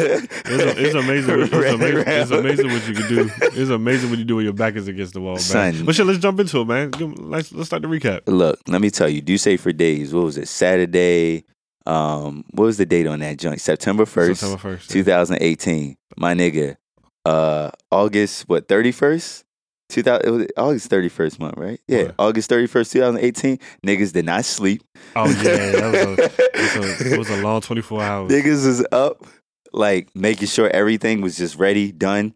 [0.51, 1.39] It's, it's amazing.
[1.41, 2.03] It's amazing.
[2.07, 3.31] It's amazing what you can do.
[3.39, 5.41] It's amazing what you do when your back is against the wall, man.
[5.41, 5.85] Son.
[5.85, 6.91] But shit, let's jump into it, man.
[7.17, 8.21] Let's let's start the recap.
[8.25, 10.13] Look, let me tell you, D'USSÉ for days.
[10.13, 10.47] What was it?
[10.47, 11.45] Saturday.
[11.85, 13.61] Um, what was the date on that joint?
[13.61, 14.89] September first, September first.
[14.89, 15.95] 2018.
[16.17, 16.77] My nigga.
[17.25, 19.43] Uh August what, 31st?
[19.89, 21.79] 2000 it was August 31st month, right?
[21.87, 22.15] Yeah, What?
[22.19, 23.59] August 31st, 2018.
[23.85, 24.83] Niggas did not sleep.
[25.15, 26.23] Oh yeah, that was a,
[26.53, 28.31] it was a, it was a long twenty four hours.
[28.31, 29.25] Niggas is up,
[29.73, 32.33] like making sure everything was just ready, done.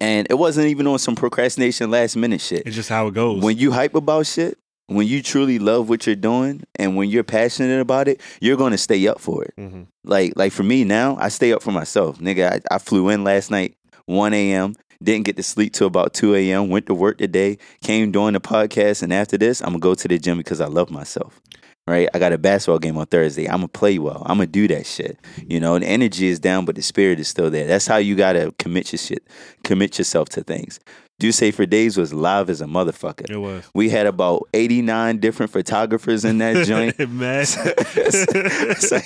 [0.00, 2.66] And it wasn't even on some procrastination last minute shit.
[2.66, 3.40] It's just how it goes.
[3.42, 4.58] When you hype about shit,
[4.88, 8.78] when you truly love what you're doing and when you're passionate about it, you're gonna
[8.78, 9.54] stay up for it.
[9.56, 12.18] hmm Like like for me now, I stay up for myself.
[12.18, 16.14] Nigga, I, I flew in last night, 1 a.m., didn't get to sleep till about
[16.14, 19.78] 2 a.m., went to work today, came doing the podcast, and after this, I'm gonna
[19.80, 21.40] go to the gym because I love myself.
[21.86, 22.08] right?
[22.14, 23.46] I got a basketball game on Thursday.
[23.46, 24.22] I'm gonna play well.
[24.26, 25.18] I'm gonna do that shit.
[25.46, 27.66] You know, the energy is down, but the spirit is still there.
[27.66, 29.26] That's how you gotta commit your shit,
[29.64, 30.80] commit yourself to things.
[31.18, 33.30] D'USSÉ for Days was live as a motherfucker.
[33.30, 33.64] It was.
[33.74, 36.98] We had about 89 different photographers in that joint.
[37.08, 37.46] man.
[38.76, 38.98] so,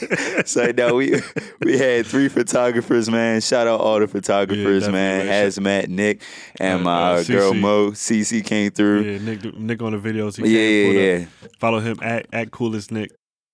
[0.44, 1.14] so no, we
[1.64, 3.40] we had three photographers, man.
[3.40, 5.46] Shout out all the photographers, definitely, man.
[5.46, 6.22] Hazmat, Nick,
[6.58, 9.02] and Uh, my uh, girl Mo, CC came through.
[9.02, 10.44] yeah, Nick, Nick on the videos.
[10.44, 11.26] He Yeah, yeah, yeah.
[11.60, 13.12] Follow him at at coolest Nick.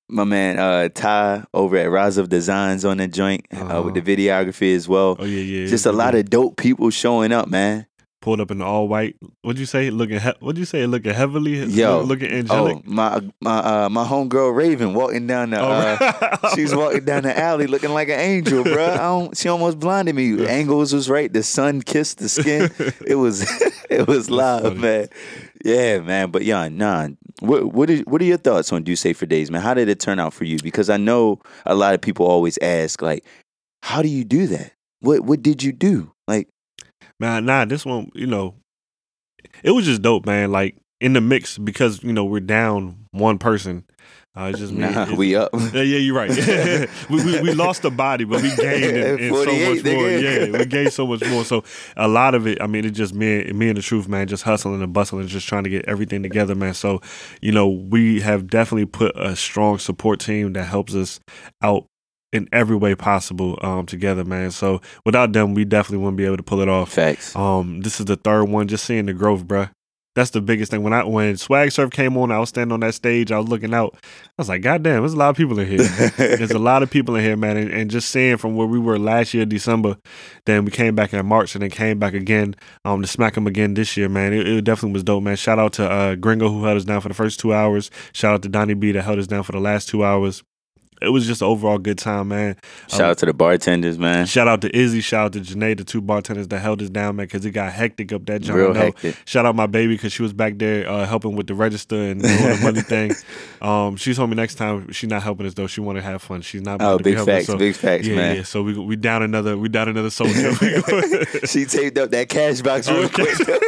[0.09, 3.83] My man uh, Ty over at Rise of Designs on the joint uh Uh-huh.
[3.83, 5.17] with the videography as well.
[5.19, 5.67] Oh yeah, yeah.
[5.67, 7.87] Just a lot of dope people showing up, man.
[8.27, 9.15] Pulled up in all white.
[9.43, 9.89] What'd you say?
[9.89, 10.19] Looking.
[10.19, 10.85] He- what'd you say?
[10.85, 11.63] Looking heavily.
[11.65, 12.01] Yo.
[12.03, 12.79] looking angelic.
[12.79, 15.61] Oh, my my uh, my homegirl Raven walking down the.
[15.61, 18.85] Oh, Uh, She was walking down the alley looking like an angel, bro.
[18.85, 20.45] I don't, she almost blinded me.
[20.49, 21.33] Angles was right.
[21.33, 22.69] The sun kissed the skin.
[23.07, 23.43] It was
[23.91, 25.07] it was live, man.
[25.65, 26.33] Yeah, man.
[26.33, 27.11] But yeah, nah.
[27.39, 29.63] What what are, what are your thoughts on D'USSÉ for Days, man?
[29.63, 30.59] How did it turn out for you?
[30.59, 33.25] Because I know a lot of people always ask, like,
[33.85, 34.73] how do you do that?
[34.99, 36.13] What what did you do?
[36.27, 36.49] Like,
[37.21, 38.55] man, nah, this one, you know,
[39.63, 40.51] it was just dope, man.
[40.51, 43.85] Like in the mix because you know we're down one person.
[44.39, 44.81] Uh, it's just me.
[44.81, 45.49] nah, we up.
[45.55, 46.29] Yeah, yeah, you're right.
[47.11, 50.11] we, we we lost the body, but we gained in, in so much more.
[50.11, 51.43] Yeah, we gained so much more.
[51.43, 51.65] So
[51.97, 54.43] a lot of it, I mean, it's just me, me and the truth, man, just
[54.43, 56.75] hustling and bustling, just trying to get everything together, man.
[56.75, 57.01] So,
[57.41, 61.19] you know, we have definitely put a strong support team that helps us
[61.63, 61.87] out
[62.33, 64.51] in every way possible um, together, man.
[64.51, 66.93] So without them, we definitely wouldn't be able to pull it off.
[66.93, 67.35] Facts.
[67.37, 68.69] Um, this is the third one.
[68.69, 69.71] Just seeing the growth, bruh.
[70.17, 70.83] That's the biggest thing.
[70.83, 73.31] When I when Swag Surf came on, I was standing on that stage.
[73.31, 73.99] I was looking out.
[74.03, 75.83] I was like, God damn, there's a lot of people in here.
[76.17, 77.59] there's a lot of people in here, man.
[77.59, 79.99] And, and just seeing from where we were last year, December,
[80.47, 83.47] then we came back in March, and then came back again um to smack them
[83.47, 84.33] again this year, man.
[84.33, 85.37] It, it definitely was dope, man.
[85.37, 87.91] Shout out to uh, Gringo who held us down for the first two hours.
[88.15, 90.43] Shout out to Donnie B that held us down for the last two hours.
[91.03, 92.57] It was just overall good time, man.
[92.89, 94.27] Shout out to the bartenders, man.
[94.27, 95.01] Shout out to Izzy.
[95.01, 97.73] Shout out to Janae, the two bartenders that held us down, man, because it got
[97.73, 98.57] hectic up that joint.
[98.59, 99.17] Real hectic.
[99.27, 102.23] Shout out my baby because she was back there uh, helping with the register and
[102.23, 103.13] doing the money thing.
[103.61, 105.67] Um, she told me next time she's not helping us though.
[105.67, 106.41] She want to have fun.
[106.41, 106.81] She's not.
[106.81, 108.37] Oh, about to be big facts, so- big facts, yeah, man.
[108.37, 108.43] yeah.
[108.43, 110.55] So we we down another we down another soldier.
[111.47, 113.35] she taped up that cash box real Okay.
[113.35, 113.61] quick.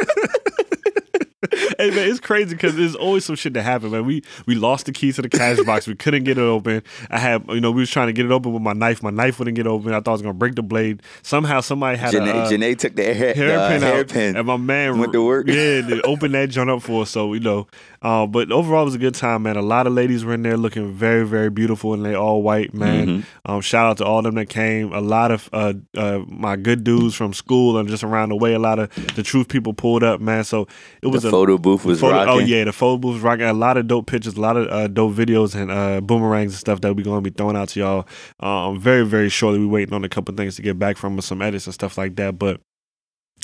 [1.79, 4.05] Hey man, it's crazy because there's always some shit that happened, man.
[4.05, 5.87] We we lost the keys to the cash box.
[5.87, 6.83] We couldn't get it open.
[7.09, 9.01] I had you know we was trying to get it open with my knife.
[9.01, 9.93] My knife wouldn't get open.
[9.93, 11.01] I thought I was gonna break the blade.
[11.23, 14.35] Somehow somebody had Janae, a uh, Janae took the hair, the, uh, hairpin out, hairpin.
[14.35, 15.47] and my man went to work.
[15.47, 17.09] Yeah, they opened that joint up for us.
[17.09, 17.67] So you know,
[18.01, 19.55] uh, but overall it was a good time, man.
[19.55, 22.73] A lot of ladies were in there looking very, very beautiful, and they all white,
[22.73, 23.07] man.
[23.07, 23.23] Mhm.
[23.45, 24.91] Um, shout out to all them that came.
[24.93, 28.53] A lot of uh, uh, my good dudes from school and just around the way.
[28.53, 30.43] A lot of the truth people pulled up, man.
[30.43, 30.67] So
[31.01, 32.33] it was the a photo booth was photo- rocking.
[32.33, 33.45] Oh yeah, the photo booth was rocking.
[33.45, 36.59] A lot of dope pictures, a lot of uh, dope videos and uh, boomerangs and
[36.59, 38.07] stuff that we're going to be throwing out to y'all.
[38.39, 39.59] Um, very very shortly.
[39.59, 41.97] We waiting on a couple things to get back from us, some edits and stuff
[41.97, 42.37] like that.
[42.39, 42.61] But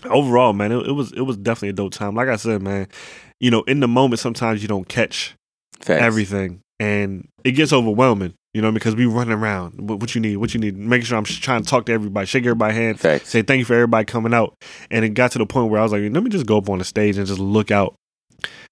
[0.09, 2.15] overall, man, it, it was it was definitely a dope time.
[2.15, 2.88] Like I said, man,
[3.39, 5.35] you know, in the moment, sometimes you don't catch
[5.79, 6.01] Facts.
[6.01, 8.33] everything, and it gets overwhelming.
[8.53, 9.81] You know, because we running around.
[9.81, 10.38] What, what you need?
[10.38, 10.77] What you need?
[10.77, 13.27] Making sure I'm trying to talk to everybody, shake everybody's hand, Facts.
[13.27, 14.55] say thank you for everybody coming out.
[14.89, 16.69] And it got to the point where I was like, let me just go up
[16.69, 17.95] on the stage and just look out.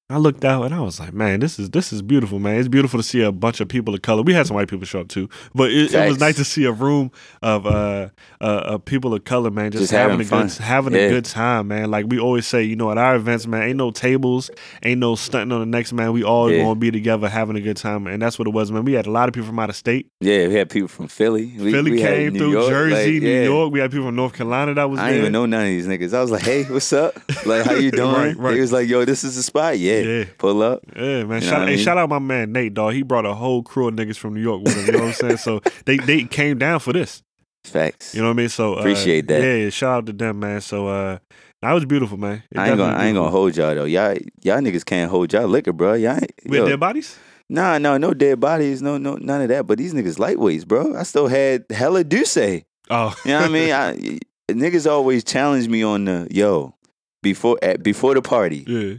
[0.10, 2.58] I looked out and I was like, man, this is this is beautiful, man.
[2.58, 4.22] It's beautiful to see a bunch of people of color.
[4.22, 6.66] We had some white people show up too, but it, it was nice to see
[6.66, 7.10] a room
[7.42, 8.10] of uh,
[8.42, 10.48] uh, uh people of color, man, just, Just having, having a fun.
[10.48, 11.00] good having Yeah.
[11.00, 11.90] a good time, man.
[11.90, 14.52] Like we always say, you know, at our events, man, ain't no tables,
[14.84, 16.12] ain't no stunting on the next man.
[16.12, 16.64] We all Yeah.
[16.64, 18.84] gonna be together having a good time, and that's what it was, man.
[18.84, 20.08] We had a lot of people from out of state.
[20.20, 21.54] Yeah, we had people from Philly.
[21.58, 23.44] We, Philly we came New through, York, Jersey, like, New.
[23.46, 23.72] York.
[23.72, 25.88] We had people from North Carolina that was I didn't even know none of these
[25.88, 26.14] niggas.
[26.14, 27.16] I was like, hey, what's up?
[27.46, 28.12] Like, how you doing?
[28.14, 28.54] Right, right.
[28.56, 29.80] He was like, yo, this is the spot.
[29.80, 29.93] Yeah.
[30.02, 30.26] Yeah.
[30.38, 30.82] Pull up.
[30.96, 31.42] Yeah, man.
[31.42, 31.84] You Shout, what I hey, mean?
[31.86, 32.94] shout out my man Nate, dog.
[32.94, 34.86] He brought a whole crew of niggas from New York with him.
[34.86, 35.38] You know what I'm saying?
[35.38, 37.22] So they they came down for this.
[37.66, 38.14] Facts.
[38.14, 38.50] You know what I mean?
[38.50, 39.42] So uh, Appreciate that.
[39.42, 40.60] Yeah, yeah, shout out to them, man.
[40.62, 41.20] So uh,
[41.62, 42.44] that was beautiful, man.
[42.52, 43.86] It I ain't gonna, I ain't gonna hold y'all though.
[43.86, 45.94] Y'all, y'all niggas can't hold y'all liquor, bro.
[45.94, 47.18] Y'all, ain't, With yo, dead bodies.
[47.50, 49.66] nah, no, no dead bodies, no, no, none of that.
[49.66, 50.96] But these niggas lightweights, bro.
[50.98, 52.56] I still had hella D'USSÉ.
[52.58, 53.72] You Oh, know what I mean?
[53.72, 54.20] I,
[54.52, 56.76] niggas always challenge me on the yo
[57.22, 58.66] before at before the party.
[58.68, 58.96] yeah,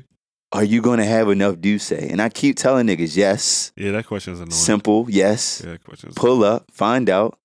[0.55, 2.11] Are you gonna have enough D'USSÉ?
[2.13, 3.91] And I keep telling niggas, yes, yeah.
[3.91, 4.53] That question's annoying.
[4.53, 5.61] simple, yes.
[5.65, 7.37] Yeah, that question's Pull up, find out,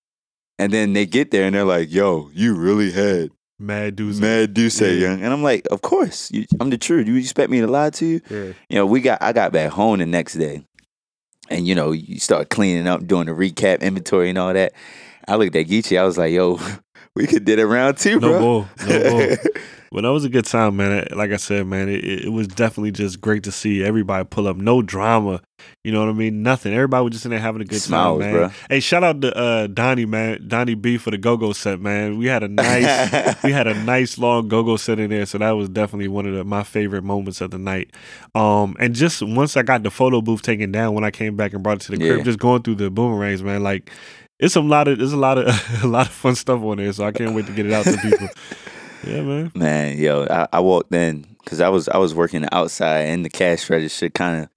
[0.59, 4.21] and then they get there and they're like, "Yo, you really had mad dudes.
[4.21, 5.07] mad D'USSÉ, Yeah.
[5.09, 7.07] young." And I'm like, "Of course, you, I'm the truth.
[7.07, 9.71] You expect me to lie to you?" Yeah, You know, we got I got back
[9.71, 10.63] home the next day,
[11.49, 14.73] and you know, you start cleaning up, doing the recap, inventory, and all that.
[15.27, 15.99] I looked at Geechee.
[15.99, 16.59] I was like, "Yo,
[17.15, 18.39] we could did it round two, No bro.
[18.39, 19.38] bull, no bull.
[19.91, 21.07] Well, that was a good time, man.
[21.15, 24.55] Like I said, man, it, it was definitely just great to see everybody pull up.
[24.55, 25.41] No drama,
[25.83, 26.43] you know what I mean?
[26.43, 26.73] Nothing.
[26.75, 28.39] Everybody was just in there having a good Smiles, time, man.
[28.39, 28.49] bro.
[28.69, 32.19] Hey, shout out to uh, Donnie, man, Donnie B for the go go set, man.
[32.19, 35.39] We had a nice, we had a nice long go go set in there, so
[35.39, 37.91] that was definitely one of the, my favorite moments of the night.
[38.35, 41.53] Um, and just once I got the photo booth taken down, when I came back
[41.53, 42.13] and brought it to the Yeah.
[42.13, 43.89] crib, just going through the boomerangs, man, like.
[44.39, 45.47] It's a lot of there's a lot of
[45.84, 47.86] a lot of fun stuff on there, so I can't wait to get it out
[47.86, 48.30] to people.
[49.06, 49.52] Yeah, man.
[49.56, 53.30] Man, yo, I, I walked in because I was I was working outside in the
[53.30, 54.49] cash register, kind of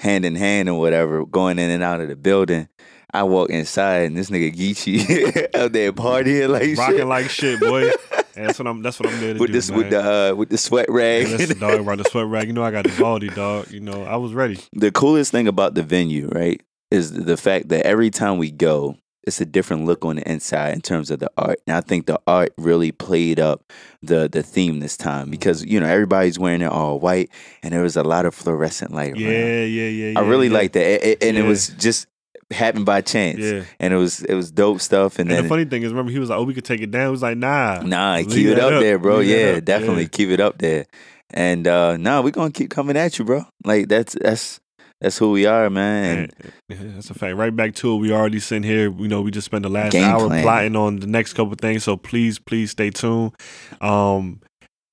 [0.00, 2.68] hand in hand or whatever, going in and out of the building.
[3.12, 7.06] I walk inside and this nigga Geechee out there partying like rocking shit.
[7.06, 7.90] like shit, boy.
[8.34, 8.82] That's what I'm.
[8.82, 9.78] That's what I'm there to with do, this man.
[9.78, 11.26] with the uh, with the sweat rag.
[11.26, 12.46] Yeah, listen, dog, the sweat rag.
[12.46, 13.70] You know, I got the baldy, dog.
[13.70, 14.60] You know, I was ready.
[14.72, 18.96] the coolest thing about the venue, right, is the fact that every time we go,
[19.28, 21.60] it's a different look on the inside in terms of the art.
[21.66, 25.78] And I think the art really played up the the theme this time because you
[25.78, 27.30] know everybody's wearing it all white,
[27.62, 29.20] and there was a lot of fluorescent light around.
[29.20, 30.18] Yeah, yeah, yeah.
[30.18, 30.54] I really yeah.
[30.54, 32.06] liked that, It- it- and it was just
[32.50, 33.38] happened by chance.
[33.40, 33.64] Yeah.
[33.78, 35.18] and it was it was dope stuff.
[35.18, 36.80] And, And then the funny thing is, remember, he was like, "Oh, we could take
[36.80, 38.80] it down." He was like, "Nah, Nah, keep it up, up.
[38.80, 39.18] there, bro.
[39.18, 40.08] Leave Yeah, definitely Yeah.
[40.12, 40.86] keep it up there.
[41.34, 43.44] And uh nah, we're gonna keep coming at you, bro.
[43.64, 44.60] Like that's that's
[45.00, 46.30] that's who we are, man.
[46.68, 47.36] Yeah, that's a fact.
[47.36, 47.98] Right back to it.
[47.98, 48.90] We already sitting here.
[48.90, 50.42] You know, we just spent the last Game hour plan.
[50.42, 51.84] plotting on the next couple things.
[51.84, 53.32] So please, please stay tuned.
[53.80, 54.40] Um,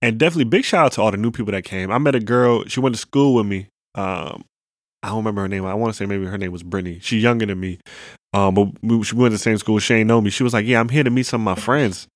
[0.02, 1.92] and definitely big shout out to all the new people that came.
[1.92, 2.66] I met a girl.
[2.66, 3.68] She went to school with me.
[3.96, 4.44] Um,
[5.02, 5.66] I don't remember her name.
[5.66, 7.00] I want to say maybe her name was Brittany.
[7.02, 7.80] She's younger than me.
[8.34, 9.80] Um, but we, she went to the same school.
[9.80, 10.30] She ain't know me.
[10.30, 12.08] She was like, "Yeah, I'm here to meet some of my friends."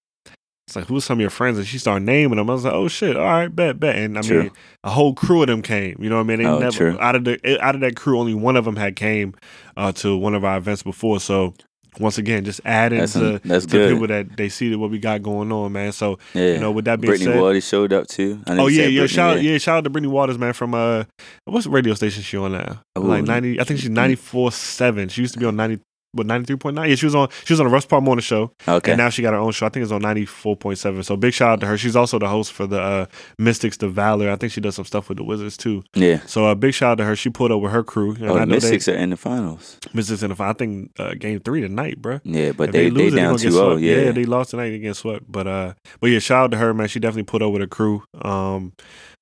[0.70, 1.58] It's like, who's some of your friends?
[1.58, 2.48] And she started naming them.
[2.48, 3.96] I was like, oh shit, all right, bet, bet.
[3.96, 4.44] And I True.
[4.44, 4.52] mean,
[4.84, 5.98] a whole crew of them came.
[6.00, 6.38] You know what I mean?
[6.38, 6.98] They Oh, never true.
[7.00, 9.34] out of the out of that crew, only one of them had came
[9.76, 11.20] uh, to one of our events before.
[11.22, 11.56] So
[12.00, 13.94] once again, just adding that's to, that's to good.
[13.94, 15.92] people that they see that what we got going on, man.
[15.92, 16.54] So yeah.
[16.54, 18.40] you know, with that being Brittany said, Waters showed up too.
[18.46, 21.06] I oh yeah, yeah, Brittany, shout yeah, shout out to Brittany Waters, man, from uh,
[21.46, 22.84] what's the radio station she on now?
[22.96, 23.02] Ooh.
[23.02, 25.10] Like ninety, I think she's ninety four seven.
[25.10, 25.80] She used to be on ninety.
[26.12, 26.90] What ninety three point nine?
[26.90, 27.30] Yeah, she was on.
[27.46, 28.92] She was on the Russ Parr Morning Show, Okay.
[28.94, 29.68] and now she got her own show.
[29.68, 31.04] I think it's on ninety four point seven.
[31.04, 31.78] So big shout out to her.
[31.78, 33.06] She's also the host for the uh,
[33.38, 34.32] Mystics, the Valor.
[34.32, 35.84] I think she does some stuff with the Wizards too.
[35.94, 36.22] yeah.
[36.26, 37.16] So a uh, big shout out to her.
[37.16, 38.16] She pulled up with her crew.
[38.16, 39.78] And Oh, I the Mystics they, are in the finals.
[39.94, 40.52] Mystics in the final.
[40.52, 42.20] I think uh, game three tonight, bro.
[42.24, 43.54] Yeah, but If they they, lose it, down gonna get 2-0.
[43.54, 43.82] swept.
[43.82, 44.12] Yeah.
[44.12, 44.70] they lost tonight.
[44.72, 45.32] They get swept.
[45.32, 46.88] But uh, but yeah, shout out to her, man.
[46.88, 48.04] She definitely put up with her crew.
[48.20, 48.74] Um,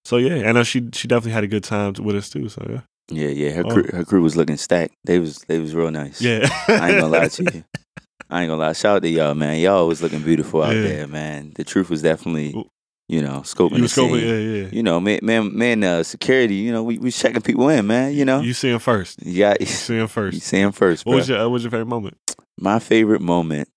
[0.05, 2.47] so yeah, and uh, she she definitely had a good time with us too.
[2.47, 3.49] So yeah, yeah, yeah.
[3.51, 3.69] Her Oh.
[3.73, 4.95] crew, her crew was looking stacked.
[5.05, 6.21] They was they was real nice.
[6.21, 6.47] yeah.
[6.67, 7.63] I ain't gonna lie to you.
[8.29, 8.73] I ain't gonna lie.
[8.73, 9.59] Shout out to y'all, man.
[9.59, 10.81] Y'all was looking beautiful out Yeah.
[10.81, 11.53] there, man.
[11.55, 12.53] The truth was definitely,
[13.07, 14.69] you know, scoping You the scoping, yeah, yeah.
[14.71, 15.83] You know, man, man, man.
[15.83, 16.55] Uh, security.
[16.55, 18.13] You know, we we checking people in, man.
[18.13, 19.23] You know, You see him first.
[19.25, 21.17] Yeah, You see him you see him first, What bro.
[21.19, 22.17] was your What was your favorite moment?
[22.59, 23.69] My favorite moment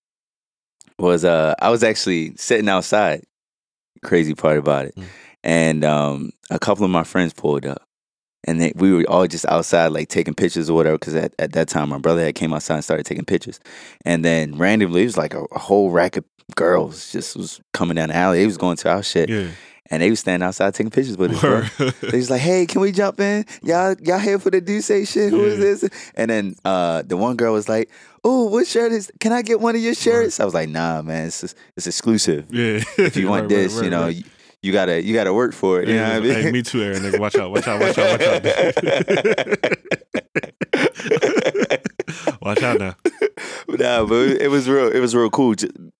[0.99, 3.23] was uh I was actually sitting outside.
[4.03, 4.95] Crazy part about it.
[4.95, 5.03] Mm.
[5.43, 7.83] And um a couple of my friends pulled up.
[8.45, 11.51] And they, we were all just outside like taking pictures or whatever because at, at
[11.53, 13.59] that time my brother had came outside and started taking pictures.
[14.03, 16.25] And then randomly it was like a, a whole rack of
[16.55, 18.39] girls just was coming down the alley.
[18.39, 19.29] They was going to our shit.
[19.29, 19.49] Yeah.
[19.91, 21.93] And they was standing outside taking pictures with us.
[21.99, 23.45] They was like, "Hey, can we jump in?
[23.61, 25.31] Y'all, y'all here for the D'USSÉ shit?
[25.31, 25.65] Who is Yeah.
[25.89, 27.89] this?" And then uh, the one girl was like,
[28.23, 29.11] "Oh, what shirt is?
[29.19, 31.43] Can I get one of your shirts?" I was like, "Nah, man, it's
[31.75, 32.45] it's exclusive.
[32.51, 32.81] yeah.
[32.97, 34.25] If you want Right, this, right, you know, right.
[34.63, 35.87] You, gotta you gotta work for it.
[35.87, 36.43] You know Yeah, what I mean?
[36.43, 37.01] Hey, me too, Aaron.
[37.03, 38.45] Nigga, watch out, watch out, watch out, watch
[38.83, 39.71] out.
[42.41, 42.95] watch out now.
[43.67, 44.87] nah, but it was real.
[44.91, 45.55] It was real cool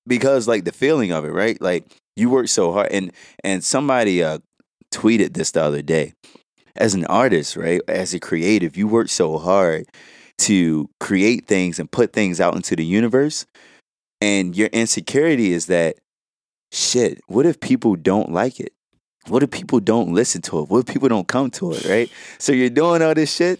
[0.07, 1.59] because like the feeling of it, right?
[1.61, 3.11] Like you work so hard, and
[3.43, 4.39] and somebody uh
[4.93, 6.13] tweeted this the other day.
[6.75, 7.81] As an artist, right?
[7.87, 9.87] As a creative, you work so hard
[10.39, 13.45] to create things and put things out into the universe,
[14.21, 15.97] and your insecurity is that
[16.71, 17.19] shit.
[17.27, 18.73] What if people don't like it?
[19.27, 20.69] What if people don't listen to it?
[20.69, 21.85] What if people don't come to it?
[21.85, 22.11] Right?
[22.39, 23.59] So you're doing all this shit,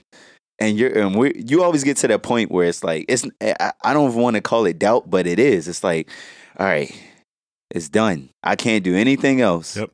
[0.60, 3.74] and you're and we you always get to that point where it's like it's I,
[3.84, 5.68] I don't want to call it doubt, but it is.
[5.68, 6.10] It's like,
[6.58, 6.92] all right,
[7.70, 8.30] it's done.
[8.44, 9.78] I can't do anything else.
[9.78, 9.92] Yep.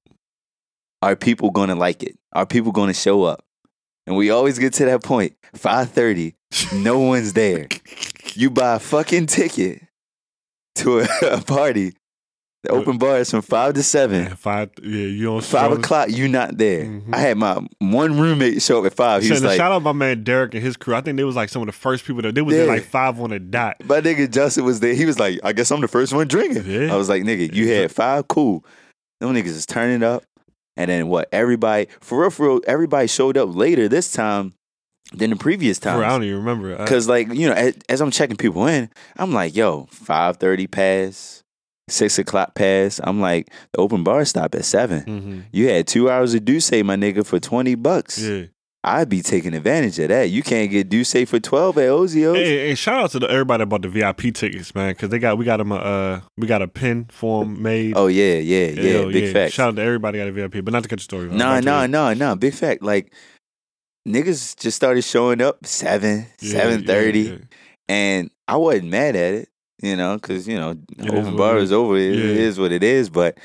[1.02, 2.18] Are people gonna like it?
[2.34, 3.44] Are people gonna show up?
[4.06, 5.36] And we always get to that point.
[5.54, 6.36] Five thirty,
[6.74, 7.68] no one's there.
[8.34, 9.82] You buy a fucking ticket
[10.76, 11.94] to a, a party.
[12.68, 14.36] The open bar is from five to seven.
[14.36, 14.72] Five.
[14.82, 15.44] Yeah, you don't.
[15.44, 16.84] Five o'clock, you not there.
[16.86, 17.14] Mhm.
[17.14, 19.24] I had my one roommate show up at five.
[19.24, 20.94] He was like, shout out my man Derek and his crew.
[20.96, 22.66] I think they was like some of the first people that they was Yeah.
[22.66, 23.78] there like five on a dot.
[23.86, 24.94] My nigga Justin was there.
[24.94, 26.64] He was like, I guess I'm the first one drinking.
[26.66, 26.94] Yeah.
[26.94, 28.66] I was like, nigga, you had five, cool.
[29.22, 30.24] Them niggas is turning up.
[30.76, 31.28] And then what?
[31.32, 34.54] Everybody, for real, for real, everybody showed up later this time
[35.14, 36.10] than the previous Bro, I time.
[36.10, 36.80] don't even remember.
[36.80, 40.68] I- Cause like, you know, as, as I'm checking people in, I'm like, yo, 530
[40.68, 41.44] pass,
[41.90, 43.00] Six o'clock pass.
[43.04, 46.84] I'm like, the open bar stop at 7 hmm You had two hours of D'USSÉ,
[46.84, 48.20] my nigga, for twenty bucks.
[48.20, 48.46] Yeah.
[48.84, 50.30] I'd be taking advantage of that.
[50.30, 52.36] You can't get D'USSÉ for twelve at Ozio.
[52.36, 55.38] Hey, hey, shout out to the, everybody about the VIP tickets, man, because they got
[55.38, 57.94] we got them uh we got a pin form made.
[57.96, 58.82] Oh yeah, yeah, yeah.
[58.82, 59.54] Yo, big fact.
[59.54, 61.28] Shout out to everybody got a VIP, but not to cut the story.
[61.30, 62.36] No, no, no, no.
[62.36, 62.82] Big fact.
[62.84, 63.14] Like
[64.08, 67.38] niggas just started showing up seven, Yeah, seven thirty, yeah, yeah.
[67.90, 69.50] and I wasn't mad at it,
[69.82, 71.98] you know, because you know, It open bar is over.
[71.98, 72.42] It, it Yeah.
[72.48, 73.10] is what it is.
[73.10, 73.38] But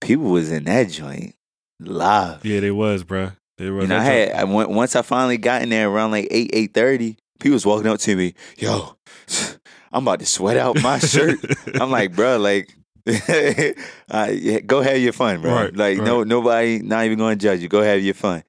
[0.00, 1.34] people was in that joint
[1.80, 2.44] live.
[2.44, 3.36] Yeah, they was, bruh.
[3.56, 3.82] They was.
[3.84, 6.50] You know, I had I went, once I finally got in there around like eight,
[6.52, 7.16] eight thirty.
[7.40, 8.96] People was walking up to me, yo,
[9.92, 11.38] I'm about to sweat out my shirt.
[11.80, 12.68] I'm like, bro, like,
[13.06, 15.54] uh, yeah, go have your fun, bro.
[15.54, 17.68] Right, like, no, nobody, not even going to judge you.
[17.68, 18.42] Go have your fun.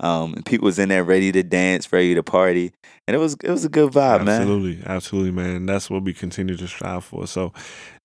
[0.00, 2.72] Um, people was in there ready to dance, ready to party,
[3.06, 4.40] and it was it was a good vibe, man.
[4.42, 5.66] absolutely, absolutely, man.
[5.66, 7.26] That's what we continue to strive for.
[7.26, 7.52] So,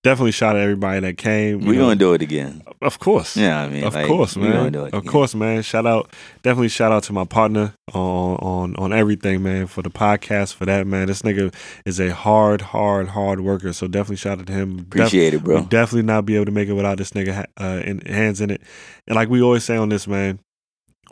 [0.04, 1.60] definitely shout out everybody that came.
[1.60, 1.86] We you know.
[1.86, 2.62] gonna do it again.
[2.82, 3.36] Of course.
[3.36, 4.72] Yeah, I mean, Of like, course, man.
[4.72, 5.10] do it Of again.
[5.12, 5.62] course, man.
[5.62, 9.66] Shout out, definitely shout out to my partner on on on everything, man.
[9.66, 11.06] For the podcast, for that, man.
[11.06, 11.54] This nigga
[11.86, 13.72] is a hard, hard, hard worker.
[13.72, 14.76] So definitely shout out to him.
[14.76, 15.62] Def- Appreciate it, bro.
[15.64, 18.60] Definitely not be able to make it without this nigga uh, in, hands in it.
[19.06, 20.40] And like we always say on this, man,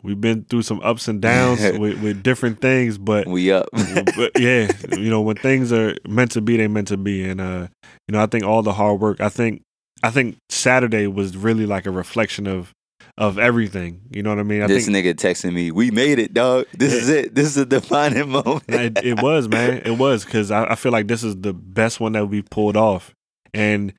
[0.03, 3.67] we've been through some ups and downs with, with different things, but We up.
[3.73, 7.27] but yeah, you know, when things are meant to be, they meant to be.
[7.27, 7.67] And uh,
[8.07, 9.61] you know, I think all the hard work, I think
[10.03, 12.73] I think Saturday was really like a reflection of
[13.17, 14.01] of everything.
[14.11, 14.61] You know what I mean?
[14.61, 16.65] I this think nigga texting me, "We made it, dog.
[16.73, 17.35] This is it.
[17.35, 19.81] This is the defining moment." it, it was, man.
[19.85, 22.77] It was because I, I feel like this is the best one that we pulled
[22.77, 23.13] off.
[23.53, 23.93] And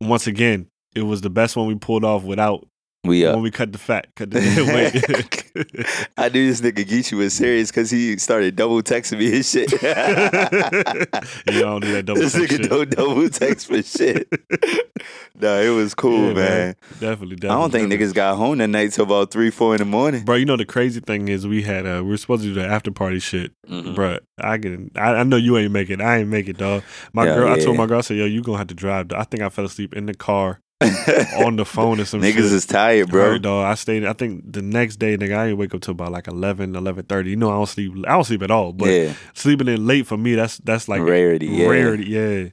[0.00, 2.66] once again, it was the best one we pulled off without
[3.04, 3.34] we up.
[3.34, 4.38] when we cut the fat, cut the
[5.84, 6.10] weight.
[6.18, 9.70] I knew this nigga Geechee was serious because he started double texting me his shit.
[11.46, 12.70] you don't do that double this text nigga shit.
[12.70, 14.28] don't double text for shit.
[15.40, 16.74] no, it was cool, Yeah, man.
[16.98, 17.48] Definitely, definitely.
[17.48, 18.06] I don't think definitely.
[18.08, 20.24] niggas got home that night till about three, four in the morning.
[20.24, 22.54] Bro, you know the crazy thing is we had uh we were supposed to do
[22.54, 23.52] the after party shit.
[23.68, 23.94] Mhm.
[23.94, 26.00] Bro, I can I, I know you ain't make it.
[26.00, 26.82] I ain't make it, dog.
[27.12, 29.12] My Yeah, girl I told my girl I said, Yo, you gonna have to drive.
[29.12, 30.60] I think I fell asleep in the car
[31.44, 32.44] on the phone or some niggas shit.
[32.52, 33.32] is tired, bro.
[33.32, 33.66] Hurt, dog.
[33.66, 36.26] I stayed I think the next day, nigga, I didn't wake up till about like
[36.26, 37.28] 11, 11.30.
[37.28, 38.72] You know I don't sleep I don't sleep at all.
[38.72, 41.48] But yeah, sleeping in late for me, that's that's like rarity.
[41.48, 41.66] Yeah.
[41.66, 42.48] rarity, yeah.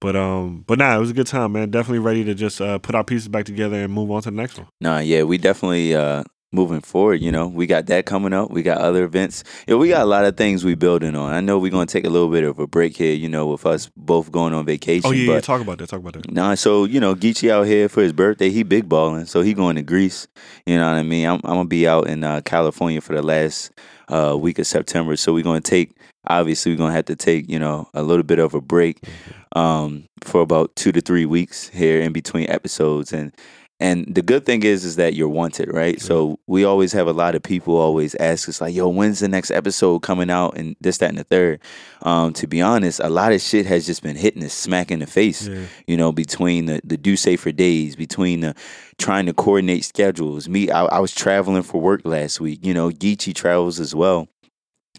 [0.00, 1.70] But um, but nah, it was a good time, man.
[1.70, 4.36] Definitely ready to just uh, put our pieces back together and move on to the
[4.36, 4.66] next one.
[4.80, 7.46] Nah, yeah, we definitely uh moving forward, you know.
[7.46, 8.50] We got that coming up.
[8.50, 9.44] We got other events.
[9.66, 11.32] Yeah, we got a lot of things we building on.
[11.32, 13.66] I know we're gonna take a little bit of a break here, you know, with
[13.66, 15.08] us both going on vacation.
[15.08, 15.88] Oh yeah, but yeah, talk about that.
[15.88, 16.30] Talk about that.
[16.30, 18.50] Nah, so you know, Geechee out here for his birthday.
[18.50, 20.26] He big balling, so he going to Greece.
[20.66, 21.26] You know what I mean?
[21.26, 23.70] I'm, I'm gonna be out in uh, California for the last
[24.08, 25.16] uh, week of September.
[25.16, 25.92] So we're gonna take.
[26.26, 29.02] Obviously, we're gonna have to take you know a little bit of a break
[29.56, 33.12] um, for about two to three weeks here in between episodes.
[33.12, 33.32] And
[33.80, 36.00] and the good thing is is that you're wanted, right?
[36.00, 39.28] So we always have a lot of people always ask us like, "Yo, when's the
[39.28, 41.60] next episode coming out?" And this, that, and the third.
[42.02, 45.00] Um, to be honest, a lot of shit has just been hitting us smack in
[45.00, 45.64] the face Yeah.
[45.86, 48.54] you know, between the, the do safer days, between the
[48.98, 50.48] trying to coordinate schedules.
[50.48, 52.64] Me, I, I was traveling for work last week.
[52.64, 54.28] You know, Geechee travels as well.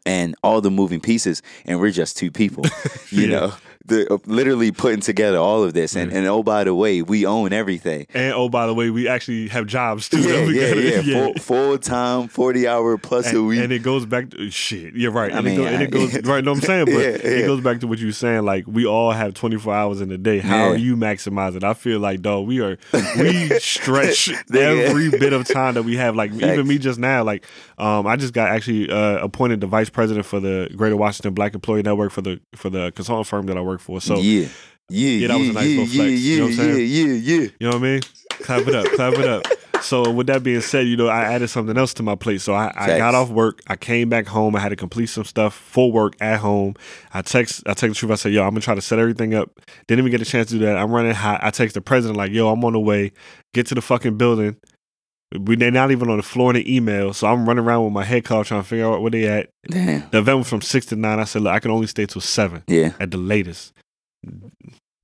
[0.06, 2.66] And all the moving pieces, and we're just two people,
[3.12, 3.28] you Yeah.
[3.40, 3.54] know,
[3.86, 5.96] the, uh, literally putting together all of this.
[5.96, 6.20] And, Yeah.
[6.20, 8.08] and oh, by the way, we own everything.
[8.14, 10.20] And oh, by the way, we actually have jobs too.
[10.22, 11.24] Yeah, yeah, gotta- yeah.
[11.26, 13.60] Full, full time, 40 hour plus and, a week.
[13.60, 14.94] and it goes back to shit.
[14.96, 15.32] You're right.
[15.34, 16.44] I And, it, mean, go, and it I- goes right.
[16.44, 16.86] Know what I'm saying?
[16.86, 17.00] But Yeah,
[17.32, 18.44] it goes back to what you were saying.
[18.44, 20.40] Like we all have 24 hours in a day.
[20.40, 20.70] How Yeah.
[20.72, 21.64] are you maximizing?
[21.64, 22.78] I feel like dog, we are
[23.18, 26.16] we stretch every bit of time that we have.
[26.16, 27.24] Like even me just now.
[27.24, 27.46] Like
[27.78, 31.54] um, I just got actually uh, appointed the vice president for the Greater Washington Black
[31.54, 34.02] Employee Network for the for the consulting firm that I work for.
[34.02, 34.48] So yeah.
[34.90, 36.74] Yeah, Yeah, that was a nice yeah, little flex, yeah, you know what I'm yeah,
[36.74, 36.88] saying?
[36.92, 38.02] yeah, yeah, You know what I mean?
[38.42, 39.46] Clap it up, clap it up.
[39.82, 42.42] So with that being said, you know, I added something else to my plate.
[42.42, 45.24] So I, I got off work, I came back home, I had to complete some
[45.24, 46.76] stuff for work at home.
[47.16, 49.34] I text I text the truth, I said, yo, I'm gonna try to set everything
[49.34, 49.50] up.
[49.88, 50.78] Didn't even get a chance to do that.
[50.78, 51.40] I'm running hot.
[51.44, 53.12] I text the president, like, yo, I'm on the way.
[53.54, 54.56] Get to the fucking building.
[55.40, 57.14] We they're not even on the floor in the email.
[57.14, 59.50] So I'm running around with my head cut trying to figure out where they at.
[59.70, 60.10] Damn.
[60.10, 61.20] The event was from six to nine.
[61.20, 62.94] I said, look, I can only stay till seven Yeah.
[63.00, 63.72] at the latest.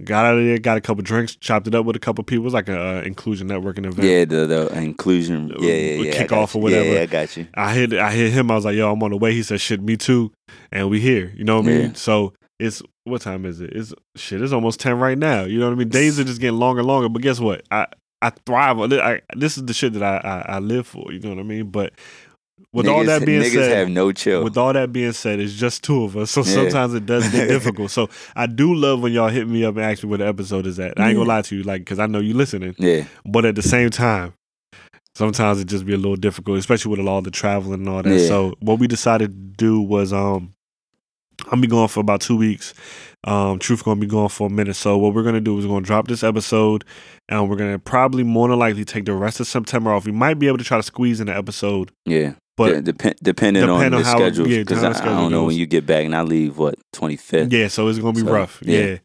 [0.03, 2.43] Got out of there, got a couple drinks, chopped it up with a couple people.
[2.43, 4.07] It was like a uh, inclusion networking event.
[4.07, 5.51] Yeah, the the inclusion.
[5.59, 6.11] Yeah, yeah, yeah.
[6.11, 6.93] Kick-off or whatever.
[6.93, 7.47] Yeah, I got you.
[7.55, 8.51] I hit I hit him.
[8.51, 10.31] I was like, "Yo, I'm on the way." He said, "Shit, me too."
[10.71, 11.33] And we here.
[11.35, 11.77] You know what I Yeah.
[11.79, 11.95] mean?
[11.95, 13.71] So it's what time is it?
[13.73, 14.39] It's shit.
[14.39, 15.45] It's almost ten right now.
[15.45, 15.89] You know what I mean?
[15.89, 17.09] Days are just getting longer and longer.
[17.09, 17.63] But guess what?
[17.71, 17.87] I
[18.21, 19.23] I thrive on it.
[19.35, 21.11] This is the shit that I, I I live for.
[21.11, 21.69] You know what I mean?
[21.69, 21.93] But
[22.73, 24.43] with niggas, all that being said, have no chill.
[24.43, 26.53] with all that being said, it's just two of us, so Yeah.
[26.53, 27.91] sometimes it does get difficult.
[27.91, 30.65] So I do love when y'all hit me up and ask me where the episode
[30.65, 30.99] is at.
[30.99, 33.55] I ain't gonna lie to you, like, because I know you listening, yeah, but at
[33.55, 34.33] the same time,
[35.15, 38.19] sometimes it just be a little difficult, especially with all the traveling and all that.
[38.19, 38.27] Yeah.
[38.27, 40.53] So what we decided to do was, um,
[41.51, 42.73] I'm be going for about two weeks.
[43.27, 44.75] Um, Truth gonna be going for a minute.
[44.75, 46.85] So what we're gonna do is we're gonna drop this episode,
[47.29, 50.05] and we're gonna probably more than likely take the rest of September off.
[50.05, 52.33] We might be able to try to squeeze in an episode, yeah.
[52.55, 55.31] but De- depend, depending on depend the how- schedule, yeah, because how I, I don't
[55.31, 55.47] know goes.
[55.47, 57.51] when you get back, and I leave what twenty fifth.
[57.51, 58.59] Yeah, so it's gonna be So, rough.
[58.63, 58.79] Yeah.
[58.79, 58.97] yeah.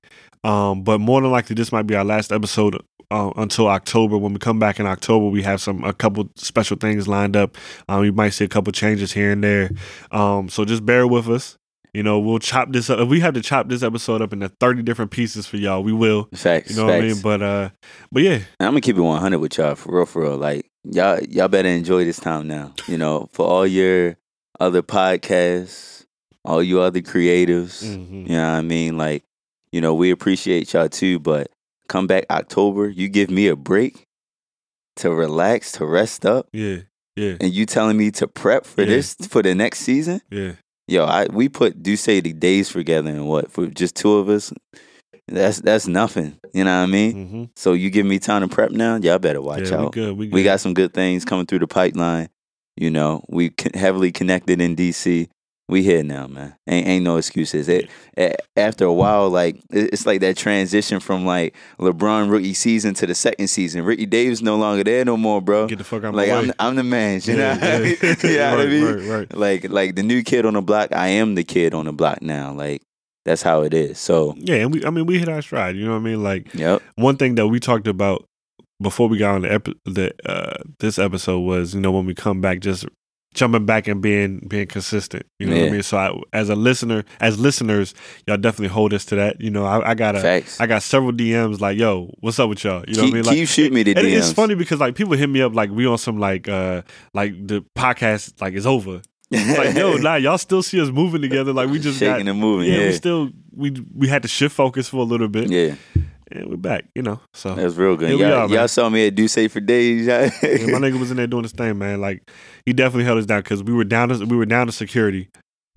[0.44, 2.76] Um, but more than likely, this might be our last episode
[3.12, 4.18] uh, until October.
[4.18, 7.56] When we come back in October, we have some a couple special things lined up.
[7.88, 9.70] Um, we might see a couple changes here and there.
[10.10, 11.56] Um, so just bear with us.
[11.94, 12.98] You know, we'll chop this up.
[13.00, 15.92] If we have to chop this episode up into thirty different pieces for y'all, we
[15.92, 16.28] will.
[16.34, 16.70] Facts.
[16.70, 17.20] You know what I mean?
[17.20, 17.68] But uh,
[18.10, 20.36] but yeah, I'm gonna keep it 100 with y'all for real, for real.
[20.38, 22.72] Like y'all, y'all better enjoy this time now.
[22.88, 24.16] You know, for all your
[24.58, 26.06] other podcasts,
[26.44, 27.84] all you other creatives.
[27.84, 28.28] Mhm.
[28.28, 28.96] You know what I mean?
[28.96, 29.24] Like,
[29.70, 31.18] you know, we appreciate y'all too.
[31.18, 31.50] But
[31.88, 34.04] come back October, you give me a break
[34.96, 36.78] to relax, to rest up, yeah,
[37.16, 38.88] yeah, and you telling me to prep for Yeah.
[38.88, 40.22] this for the next season.
[40.30, 40.52] yeah.
[40.92, 44.28] Yo, I we put do say the days together and what for just two of
[44.28, 44.52] us.
[45.26, 46.38] That's that's nothing.
[46.52, 47.14] You know what I mean?
[47.14, 47.44] Mm-hmm.
[47.56, 48.96] So you give me time to prep now.
[48.96, 49.92] Y'all better watch yeah, we out.
[49.92, 50.18] good.
[50.18, 50.34] We, good.
[50.34, 52.28] We got some good things coming through the pipeline.
[52.76, 55.30] You know, we heavily connected in DC.
[55.68, 56.54] We here now, man.
[56.68, 57.68] Ain't ain't no excuses.
[57.68, 57.88] It
[58.56, 63.14] after a while, like it's like that transition from like LeBron rookie season to the
[63.14, 63.84] second season.
[63.84, 65.68] Ricky Davis no longer there no more, bro.
[65.68, 67.20] get the fuck out Like my I'm the, I'm the man.
[67.24, 68.14] You know, Yeah, I yeah.
[68.22, 68.84] you know what I Right, mean?
[68.84, 69.34] right, right.
[69.36, 70.92] Like like the new kid on the block.
[70.92, 72.52] I am the kid on the block now.
[72.52, 72.82] Like
[73.24, 73.98] that's how it is.
[73.98, 74.84] So Yeah, and we.
[74.84, 75.76] I mean, we hit our stride.
[75.76, 76.22] You know what I mean?
[76.22, 76.82] Like yep.
[76.96, 78.26] one thing that we talked about
[78.82, 82.14] before we got on the, epi- the uh, this episode was you know when we
[82.14, 82.84] come back just
[83.34, 85.26] jumping back and being being consistent.
[85.38, 85.82] You know what i mean?
[85.82, 87.94] So I, as a listener as listeners
[88.26, 89.40] y'all definitely hold us to that.
[89.40, 92.64] You know i, I got a i got several dms like yo what's up with
[92.64, 92.84] y'all?
[92.86, 93.24] You know keep, what i mean?
[93.24, 94.18] like keep shooting me the and DMs.
[94.18, 96.82] it's funny because like people hit me up like we on some like uh
[97.14, 99.02] like the podcast like it's over.
[99.30, 101.52] Like yo nah y'all still see us moving together.
[101.52, 102.70] Like we just shaking got and moving.
[102.70, 105.50] yeah, Yeah, we still we we had to shift focus for a little bit.
[105.50, 105.74] Yeah.
[106.36, 108.18] And we're back you know so That's real good.
[108.18, 110.06] Y'all, are, y'all saw me at Duce for days.
[110.06, 112.00] Yeah, my nigga was in there doing his thing, man.
[112.00, 112.30] Like
[112.66, 115.28] he definitely held us down because we were down to we were down to security.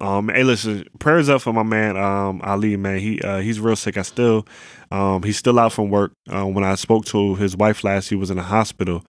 [0.02, 3.00] Um, hey, listen, prayers up for my man um Ali, man.
[3.00, 3.98] He uh, he's real sick.
[3.98, 4.46] I still,
[4.92, 6.12] um, he's still out from work.
[6.30, 9.04] Um, when I spoke to his wife last, he was in the hospital.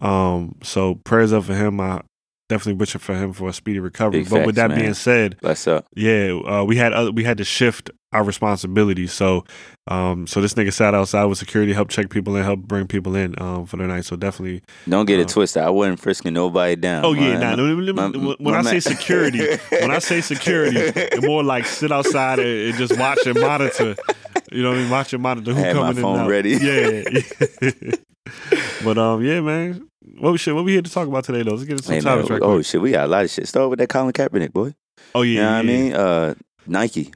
[0.00, 1.80] Um, so prayers up for him.
[1.80, 2.02] I
[2.48, 4.20] definitely wishing for him for a speedy recovery.
[4.20, 4.80] Big but with that man.
[4.80, 5.86] being said, What's up?
[5.94, 9.06] yeah, uh, we had other, we had to shift our responsibility.
[9.06, 9.44] So,
[9.88, 13.16] um, so this nigga sat outside with security, helped check people in, help bring people
[13.16, 14.04] in, um, for the night.
[14.04, 15.62] So definitely, Don't get it Uh, twisted.
[15.62, 17.04] I wasn't frisking nobody down.
[17.04, 19.98] Oh yeah, nah, no, no, no, my- when my I say man- security, when I
[19.98, 20.92] say security,
[21.26, 23.96] more like sit outside and, and just watch and monitor.
[24.50, 24.90] You know what I mean?
[24.90, 26.28] Watch and monitor who I had coming in phone and out.
[26.30, 26.50] ready.
[26.50, 27.92] Yeah.
[28.84, 29.88] but um, yeah, man.
[30.18, 30.54] What we shit?
[30.54, 31.52] What we here to talk about today, though?
[31.52, 32.66] Let's get into some Hey, man, right oh quick.
[32.66, 33.48] shit, we got a lot of shit.
[33.48, 34.74] Start with that Colin Kaepernick boy.
[35.14, 35.92] Oh yeah, You know what I mean?
[35.94, 36.34] Uh,
[36.66, 37.12] Nike.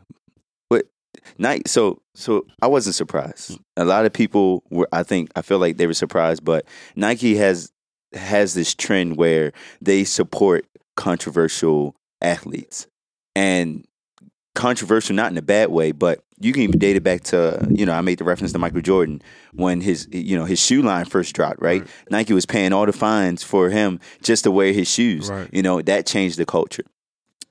[1.39, 1.63] Nike.
[1.67, 3.59] So so I wasn't surprised.
[3.77, 4.89] A lot of people were.
[4.93, 6.65] I think I feel like they were surprised, but
[6.95, 7.71] Nike has
[8.15, 10.65] has this trend where they support
[10.97, 12.87] controversial athletes
[13.35, 13.85] and
[14.55, 17.85] controversial not in a bad way but you can even date it back to you
[17.85, 19.21] know i made the reference to michael jordan
[19.53, 21.91] when his you know his shoe line first dropped right, Right.
[22.11, 25.49] nike was paying all the fines for him just to wear his shoes Right.
[25.53, 26.85] you know that changed the culture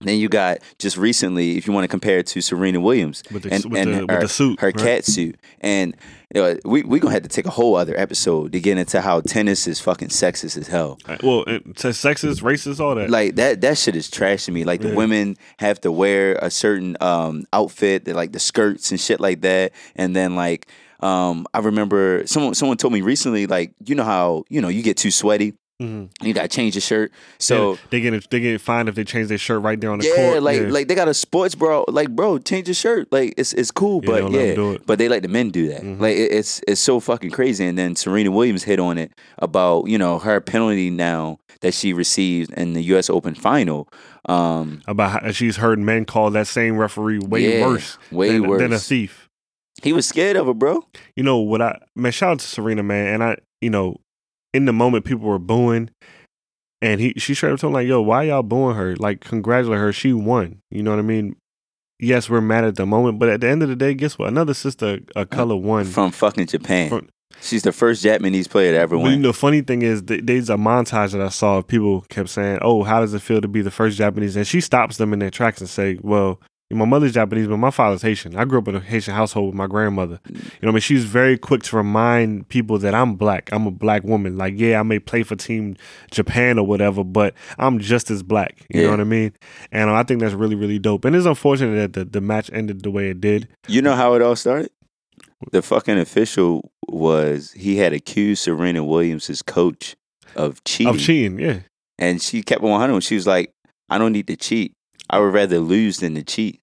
[0.02, 3.44] then you got just recently if you want to compare it to serena williams With
[3.44, 4.76] the, and, with, and the, her, with the suit, her right?
[4.78, 5.96] cat suit and
[6.34, 9.00] you know, we we gonna have to take a whole other episode to get into
[9.00, 13.10] how tennis is fucking sexist as hell Well, it says sexist, racist, all that.
[13.10, 14.64] like that that shit is trash to me.
[14.66, 14.96] Like the Yeah.
[14.96, 19.72] women have to wear a certain um outfit, like the skirts and shit like that.
[19.96, 20.68] And then like
[21.00, 24.82] um I remember someone someone told me recently, like, you know how, you know, you
[24.82, 26.10] get too sweaty, Mhm.
[26.22, 27.12] you gotta change your shirt.
[27.38, 30.00] So Yeah, they get they get fined if they change their shirt right there on
[30.00, 30.44] the yeah, court.
[30.44, 30.64] like yeah.
[30.64, 31.84] like like they got a sports bra.
[31.90, 33.12] Like, bro, change your shirt.
[33.12, 35.50] Like, it's it's cool, Yeah, but don't let 'em yeah, but they let the men
[35.50, 35.82] do that.
[35.82, 36.00] Mhm.
[36.00, 37.66] Like, it, it's it's so fucking crazy.
[37.66, 41.92] And then Serena Williams hit on it about you know her penalty now that she
[41.94, 43.10] received in the U.S.
[43.10, 43.88] Open final.
[44.28, 48.60] Um, about how she's heard men call that same referee way worse, way than, worse.
[48.62, 49.30] than a thief.
[49.84, 50.84] he was scared of her, bro.
[51.16, 53.14] you know what I man, shout out to Serena, man.
[53.14, 53.98] And I, you know,
[54.56, 55.90] in the moment people were booing
[56.82, 58.96] and he she straight up told him like, yo, why y'all booing her?
[58.96, 59.92] Like congratulate her.
[59.94, 60.60] She won.
[60.72, 61.36] You know what I mean?
[62.00, 64.28] Yes, we're mad at the moment, but at the end of the day, guess what?
[64.28, 65.86] Another sister a color won.
[65.86, 66.90] From fucking Japan.
[66.90, 67.10] From-
[67.42, 69.22] She's the first Japanese player to ever But you win.
[69.22, 71.58] know, the funny thing is, th- there's a montage that I saw.
[71.58, 74.48] of People kept saying, "Oh, how does it feel to be the first Japanese?" And
[74.48, 76.40] she stops them in their tracks and say, "Well,
[76.72, 78.36] my mother's Japanese, but my father's Haitian.
[78.36, 80.20] I grew up in a Haitian household with my grandmother.
[80.28, 83.50] You know, what I mean, she's very quick to remind people that I'm black.
[83.52, 84.36] I'm a black woman.
[84.38, 85.76] Like, yeah, I may play for Team
[86.10, 88.66] Japan or whatever, but I'm just as black.
[88.70, 88.86] You Yeah.
[88.88, 89.34] know what I mean?
[89.72, 91.06] And uh, I think that's really, really dope.
[91.06, 93.48] And it's unfortunate that the, the match ended the way it did.
[93.68, 94.72] You know how it all started?
[95.52, 99.96] The fucking official was he had accused Serena Williams' coach
[100.36, 101.60] of cheating, Of cheating, yeah.
[102.00, 103.02] and she kept it 100.
[103.02, 103.54] She was like,
[103.90, 104.74] "I don't need to cheat.
[105.10, 106.60] I would rather lose than to cheat."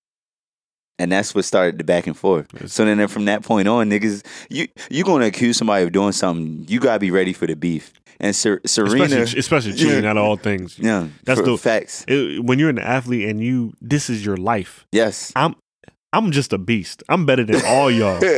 [0.98, 2.70] And that's what started the back and forth.
[2.70, 6.64] So then, from that point on, niggas, you you gonna accuse somebody of doing something,
[6.68, 7.92] you gotta be ready for the beef.
[8.20, 10.10] And Ser- Serena, Especially, especially cheating Yeah.
[10.10, 10.78] out of all things.
[10.78, 12.04] yeah, That's the- facts.
[12.06, 14.86] It- when you're an athlete and you, this is your life.
[14.92, 15.32] Yes.
[15.34, 15.56] I'm
[16.30, 17.02] just a beast.
[17.08, 18.20] I'm better than all y'all.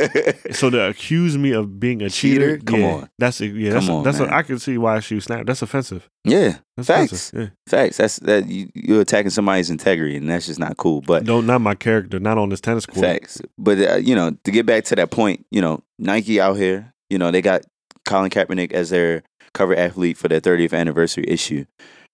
[0.51, 2.65] So to accuse me of being a cheater, Cheater?
[2.65, 3.09] Come yeah, on.
[3.17, 4.33] that's a, yeah, that's Come a, on, that's a.
[4.33, 5.47] I can see why she snapped.
[5.47, 6.07] That's offensive.
[6.23, 7.11] yeah, That's Facts.
[7.11, 7.39] offensive.
[7.41, 7.47] Yeah.
[7.67, 7.97] facts.
[7.97, 11.01] That's that you, you're attacking somebody's integrity, and that's just not cool.
[11.01, 13.05] But Don't not my character, not on this tennis court.
[13.05, 13.41] Facts.
[13.57, 16.93] But uh, you know, to get back to that point, you know, Nike out here,
[17.09, 17.63] you know, they got
[18.05, 19.23] Colin Kaepernick as their
[19.53, 21.65] cover athlete for their 30th anniversary issue.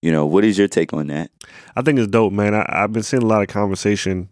[0.01, 1.29] You know, what is your take on that?
[1.75, 2.55] I think it's dope, man.
[2.55, 4.29] I, I've been seeing a lot of conversation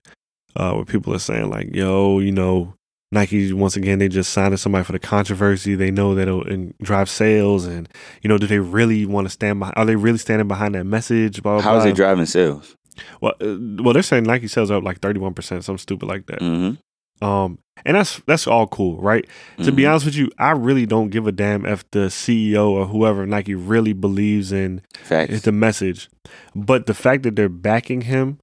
[0.55, 2.73] uh, where people are saying like, "Yo, you know,
[3.11, 5.75] Nike once again they just signed somebody for the controversy.
[5.75, 7.89] They know that it'll and drive sales, and
[8.21, 9.75] you know, do they really want to stand behind?
[9.77, 11.41] Are they really standing behind that message?
[11.41, 12.75] Blah, blah, How is it driving sales?
[13.21, 16.07] Well, uh, well, they're saying Nike sales are up like thirty one percent, something stupid
[16.07, 16.39] like that.
[16.39, 17.25] Mm-hmm.
[17.25, 19.25] Um, and that's that's all cool, right?
[19.63, 22.85] To be honest with you, I really don't give a damn if the CEO or
[22.85, 25.41] whoever Nike really believes in facts.
[25.41, 26.09] the message,
[26.55, 28.39] but the fact that they're backing him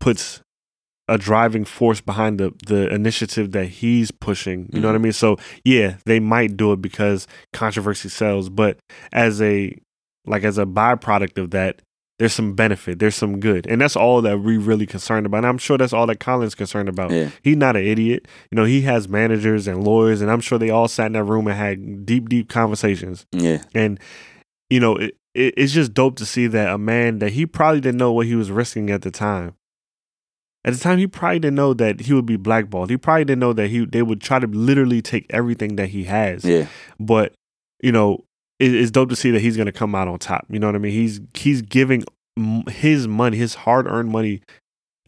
[0.00, 0.42] puts
[1.08, 4.68] a driving force behind the the initiative that he's pushing.
[4.72, 5.04] You know what I mm-hmm.
[5.04, 5.12] mean?
[5.12, 8.78] So yeah, they might do it because controversy sells, but
[9.12, 9.76] as a
[10.26, 11.82] like as a byproduct of that,
[12.18, 15.38] there's some benefit, there's some good, and that's all that we really concerned about.
[15.38, 17.10] And I'm sure that's all that Colin's concerned about.
[17.10, 18.28] yeah, He's not an idiot.
[18.50, 21.24] You know, he has managers and lawyers, and I'm sure they all sat in that
[21.24, 23.26] room and had deep, deep conversations.
[23.32, 23.98] yeah, And
[24.70, 27.80] you know, it, it, it's just dope to see that a man that he probably
[27.80, 29.56] didn't know what he was risking at the time.
[30.64, 32.90] At the time, he probably didn't know that he would be blackballed.
[32.90, 36.04] He probably didn't know that he they would try to literally take everything that he
[36.04, 36.44] has.
[36.44, 36.66] yeah.
[37.00, 37.34] But
[37.82, 38.24] you know,
[38.60, 40.46] it, it's dope to see that he's going to come out on top.
[40.48, 40.92] You know what I mean?
[40.92, 42.04] He's he's giving
[42.68, 44.42] his money, his hard earned money,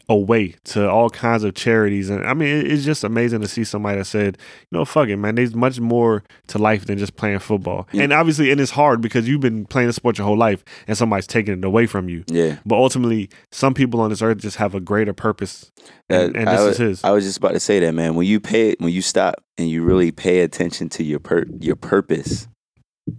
[0.07, 3.63] away to all kinds of charities, and I mean, it, it's just amazing to see
[3.63, 4.37] somebody that said,
[4.71, 5.35] you know, fuck it, man.
[5.35, 8.03] There's much more to life than just playing football, Yeah.
[8.03, 10.97] and obviously, and it's hard because you've been playing the sport your whole life, and
[10.97, 12.23] somebody's taking it away from you.
[12.27, 15.71] Yeah, But ultimately, some people on this earth just have a greater purpose,
[16.09, 17.03] and, Uh, and this is his.
[17.03, 18.15] I was just about to say that, man.
[18.15, 21.75] When you pay, when you stop and you really pay attention to your per- your
[21.75, 22.47] purpose,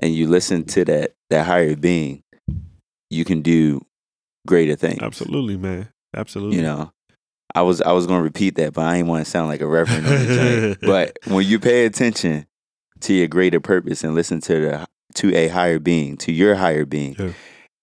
[0.00, 2.22] and you listen to that that higher being,
[3.10, 3.84] you can do
[4.46, 5.00] greater things.
[5.02, 5.88] Absolutely, man.
[6.16, 6.56] Absolutely.
[6.56, 6.92] You know,
[7.54, 9.66] I was I was gonna repeat that, but I didn't want to sound like a
[9.66, 10.06] reverend.
[10.06, 10.80] on the joint.
[10.80, 12.46] but when you pay attention
[13.00, 16.84] to your greater purpose and listen to the to a higher being, to your higher
[16.84, 17.32] being, Yeah.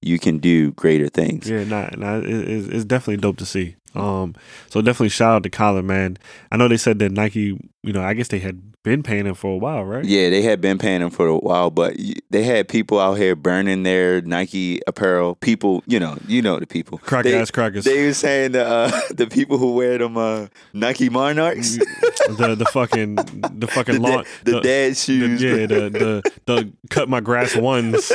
[0.01, 1.49] you can do greater things.
[1.49, 3.75] Yeah, nah, nah, it, it's, it's definitely dope to see.
[3.95, 4.36] Um,
[4.69, 6.17] so definitely shout out to Colin, man.
[6.51, 9.34] I know they said that Nike, you know, I guess they had been paying him
[9.34, 10.03] for a while, right?
[10.03, 11.95] Yeah, they had been paying them for a while, but
[12.29, 15.36] they had people out here burning their Nike apparel.
[15.36, 16.97] People, you know, you know the people.
[16.99, 17.86] Crack they, ass crackers.
[17.86, 21.77] They were saying the uh, the people who wear them uh, Nike Monarchs,
[22.27, 25.41] the the fucking the fucking the, lawn, the, the, dad the- shoes.
[25.41, 28.11] yeah, the the the cut my grass ones.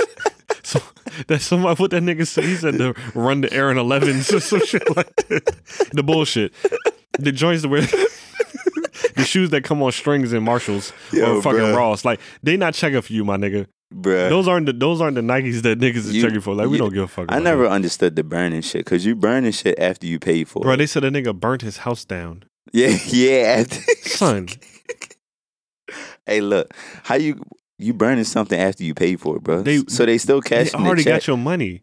[0.62, 0.83] So
[1.29, 2.45] that somebody what that nigga said.
[2.45, 5.89] He said to run the Aaron Elevens or some shit like that.
[5.93, 6.53] The bullshit.
[7.19, 7.83] The joints that wear
[9.17, 11.77] the shoes that come on strings in Marshalls Yo, or fucking bruh.
[11.77, 12.05] Ross.
[12.05, 13.67] Like they not checking for you, my nigga.
[13.95, 14.29] Bruh.
[14.29, 16.55] Those aren't the those aren't the Nikes that niggas is You- checking for.
[16.55, 17.27] Like we you- don't give a fuck.
[17.31, 17.71] I never that.
[17.71, 20.63] understood the burning shit because you burning shit after you pay for it.
[20.65, 20.77] Bro, it.
[20.79, 22.45] they said a nigga burnt his house down.
[22.73, 23.65] Yeah, yeah.
[24.03, 24.49] Son.
[26.27, 26.73] hey, look,
[27.05, 27.43] how you
[27.79, 29.63] you burning something after you pay for it, bro?
[29.63, 31.83] They- so they still They cashing already the got your money.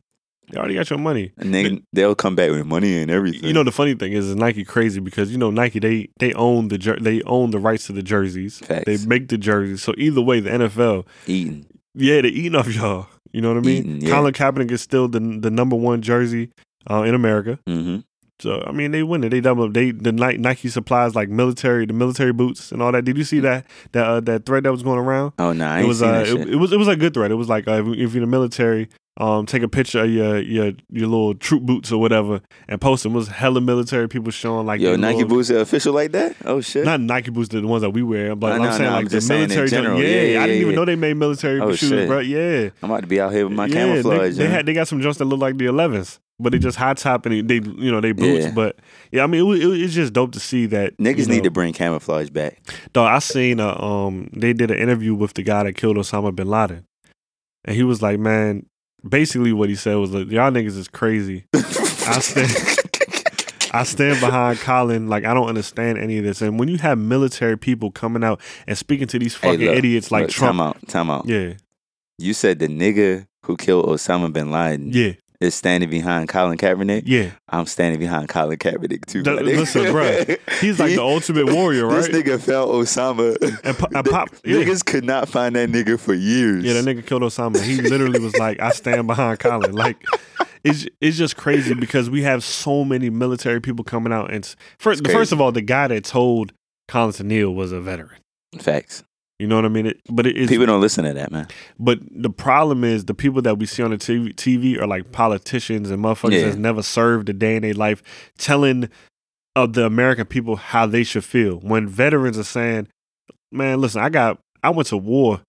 [0.49, 1.31] They already got your money.
[1.37, 3.43] and then they'll come back with money and everything.
[3.45, 6.33] You know the funny thing is, is Nike crazy because you know Nike they they
[6.33, 8.59] own the jer- they own the rights to the jerseys.
[8.59, 8.83] Facts.
[8.85, 9.81] They make the jerseys.
[9.81, 11.65] So either way, the NFL, eating.
[11.95, 13.07] yeah, they eating off y'all.
[13.31, 13.77] You know what I mean?
[13.77, 14.11] Eating, yeah.
[14.11, 16.51] Colin Kaepernick is still the the number one jersey
[16.89, 17.59] uh, in America.
[17.67, 17.97] hmm
[18.39, 19.29] So I mean, they win it.
[19.29, 19.63] They double.
[19.65, 19.73] Up.
[19.73, 23.05] They the Ni- Nike supplies like military, the military boots and all that.
[23.05, 25.33] Did you see that that uh, that thread that was going around?
[25.39, 27.31] Oh no, I it was uh, it, it was it was a good thread.
[27.31, 30.09] It was like uh, if, if you're in the military, um, take a picture of
[30.11, 33.13] your your your little troop boots or whatever and post them.
[33.13, 36.35] It was hella military people showing like Yo, Nike little- boots are official like that?
[36.43, 36.83] Oh shit.
[36.83, 39.07] Not Nike boots, the ones that we wear, but I I'm saying no, like I'm
[39.19, 39.69] the military.
[39.69, 40.01] general.
[40.01, 42.07] Yeah, Yeah, yeah, I didn't even know they made military Oh, shoes, shit.
[42.09, 42.19] bro.
[42.19, 44.35] Yeah, I'm about to be out here with my they, camouflage.
[44.35, 44.51] they man.
[44.51, 47.25] had they got some joints that look like the 11s, but they just high top
[47.25, 48.45] and they, they you know they boots.
[48.45, 48.51] Yeah.
[48.51, 48.77] But
[49.11, 51.43] yeah, I mean it, it, it's just dope to see that Niggas you know, need
[51.43, 52.61] to bring camouflage back.
[52.93, 56.35] Dog, I seen a um they did an interview with the guy that killed Osama
[56.35, 56.85] bin Laden.
[57.63, 58.65] And he was like, Man,
[59.07, 61.45] basically what he said was like, Y'all niggas is crazy.
[61.53, 62.51] I stand
[63.71, 66.41] I stand behind Colin, like I don't understand any of this.
[66.41, 69.77] And when you have military people coming out and speaking to these Hey, fucking look,
[69.77, 70.57] idiots like Look, Trump.
[70.57, 70.87] Time out.
[70.87, 71.25] Time out.
[71.27, 71.53] Yeah,
[72.17, 77.03] You said the nigga who killed Osama bin Laden yeah, is standing behind Colin Kaepernick.
[77.05, 77.31] yeah.
[77.49, 79.23] I'm standing behind Colin Kaepernick too.
[79.23, 81.97] My listen, bruh, He's like He- the ultimate warrior, right?
[81.97, 83.35] This nigga felt Osama.
[83.63, 84.57] And, po- and pop, yeah.
[84.57, 86.63] Niggas could not find that nigga for years.
[86.63, 87.61] Yeah, that nigga killed Osama.
[87.61, 89.97] He literally was like, "I stand behind Colin." Like,
[90.63, 94.31] it's it's just crazy because we have so many military people coming out.
[94.33, 94.45] And
[94.79, 96.51] first, first of all, the guy that told
[96.87, 98.19] Colin to kneel was a veteran.
[98.59, 99.03] Facts.
[99.39, 99.87] You know what I mean?
[99.87, 100.47] It, but it is.
[100.49, 101.47] People don't listen to that, man.
[101.77, 105.11] but the problem is the people that we see on the TV, TV are like
[105.11, 106.41] politicians and motherfuckers Yeah.
[106.45, 108.01] that's never served a day in their life,
[108.37, 108.89] telling
[109.55, 111.57] of the American people how they should feel.
[111.57, 112.87] When veterans are saying,
[113.51, 115.41] "Man, listen, I got, I went to war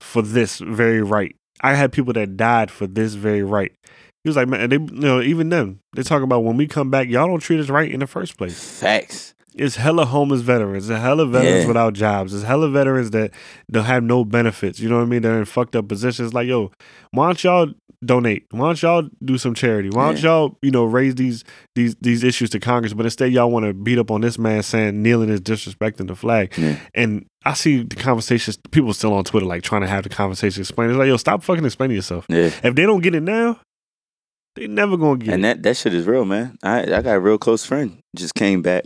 [0.00, 1.34] for this very right.
[1.60, 3.72] I had people that died for this very right."
[4.22, 6.90] He was like, "Man, they, you know, even them, they talk about when we come
[6.90, 9.33] back, y'all don't treat us right in the first place." Facts.
[9.56, 10.90] It's hella homeless veterans.
[10.90, 11.68] It's hella veterans Yeah.
[11.68, 12.34] without jobs.
[12.34, 13.30] It's hella veterans that
[13.70, 14.80] don't have no benefits.
[14.80, 15.22] You know what I mean?
[15.22, 16.34] They're in fucked up positions.
[16.34, 16.72] Like, yo,
[17.12, 17.68] why don't y'all
[18.04, 18.44] donate?
[18.50, 19.90] Why don't y'all do some charity?
[19.90, 20.28] Why don't Yeah.
[20.30, 21.44] y'all, you know, raise these
[21.76, 22.94] these these issues to Congress?
[22.94, 26.16] But instead, y'all want to beat up on this man saying kneeling is disrespecting the
[26.16, 26.52] flag.
[26.58, 26.76] Yeah.
[26.94, 28.58] And I see the conversations.
[28.72, 30.90] People still on Twitter like trying to have the conversation explain.
[30.90, 32.26] It's like, yo, stop fucking explaining yourself.
[32.28, 32.50] Yeah.
[32.64, 33.60] If they don't get it now,
[34.56, 35.48] they never gonna get And it.
[35.48, 36.56] that, that shit is real, man.
[36.62, 38.82] I I got a real close friend just came back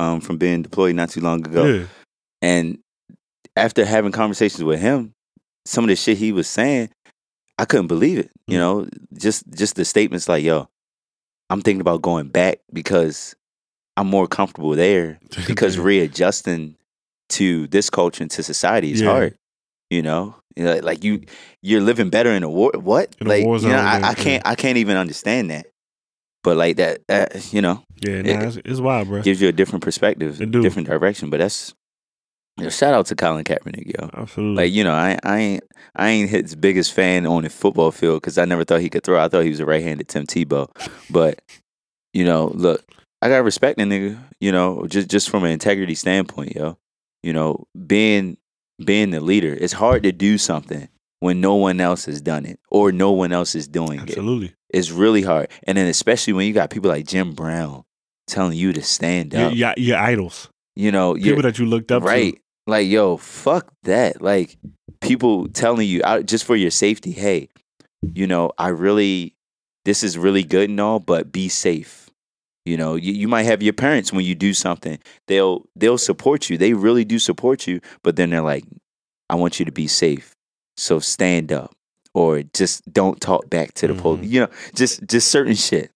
[0.00, 1.86] um, from being deployed not too long ago, yeah.
[2.42, 2.78] and
[3.56, 5.12] after having conversations with him,
[5.64, 6.88] some of the shit he was saying,
[7.58, 8.30] I couldn't believe it.
[8.46, 8.60] You Mm.
[8.60, 10.68] know, just just the statements like, "Yo,
[11.50, 13.34] I'm thinking about going back because
[13.96, 16.76] I'm more comfortable there." Because readjusting
[17.30, 19.08] to this culture and to society is Yeah.
[19.12, 19.34] hard.
[19.90, 21.22] You know, You know, like you
[21.62, 22.72] you're living better in a war.
[22.74, 23.14] What?
[23.20, 25.66] In like you know, I, I can't I can't even understand that.
[26.42, 29.22] But like that, that you know, yeah, nah, it's, it's wild, bro.
[29.22, 31.28] gives you a different perspective, It different direction.
[31.28, 31.74] But that's
[32.56, 34.10] you know, shout out to Colin Kaepernick, yo.
[34.12, 34.64] Absolutely.
[34.64, 35.64] Like you know, I I ain't
[35.94, 39.02] I ain't his biggest fan on the football field because I never thought he could
[39.02, 39.22] throw.
[39.22, 40.68] I thought he was a right-handed Tim Tebow,
[41.10, 41.40] but
[42.12, 42.84] you know, look,
[43.22, 44.18] I got respect the nigga.
[44.40, 46.76] You know, just just from an integrity standpoint, yo.
[47.22, 48.36] You know, being
[48.84, 50.88] being the leader, it's hard to do something
[51.20, 54.10] when no one else has done it or no one else is doing it.
[54.10, 54.54] Absolutely.
[54.70, 57.84] It's really hard, and then especially when you got people like Jim Brown
[58.26, 59.54] telling you to stand up.
[59.54, 62.08] your, your idols, You know, people that you looked up to.
[62.08, 62.34] right.
[62.34, 62.40] to.
[62.66, 64.22] Like, yo, fuck that.
[64.22, 64.56] Like,
[65.00, 67.48] people telling you out just for your safety, hey,
[68.02, 69.34] you know, I really,
[69.84, 72.08] this is really good and all, but be safe.
[72.64, 76.48] You know, you, you might have your parents when you do something, they'll they'll support
[76.48, 76.58] you.
[76.58, 78.64] They really do support you, but then they're like,
[79.28, 80.36] I want you to be safe.
[80.80, 81.72] So stand up.
[82.12, 84.00] Or just don't talk back to the Mhm.
[84.00, 84.30] police.
[84.30, 85.90] You know, just just certain shit.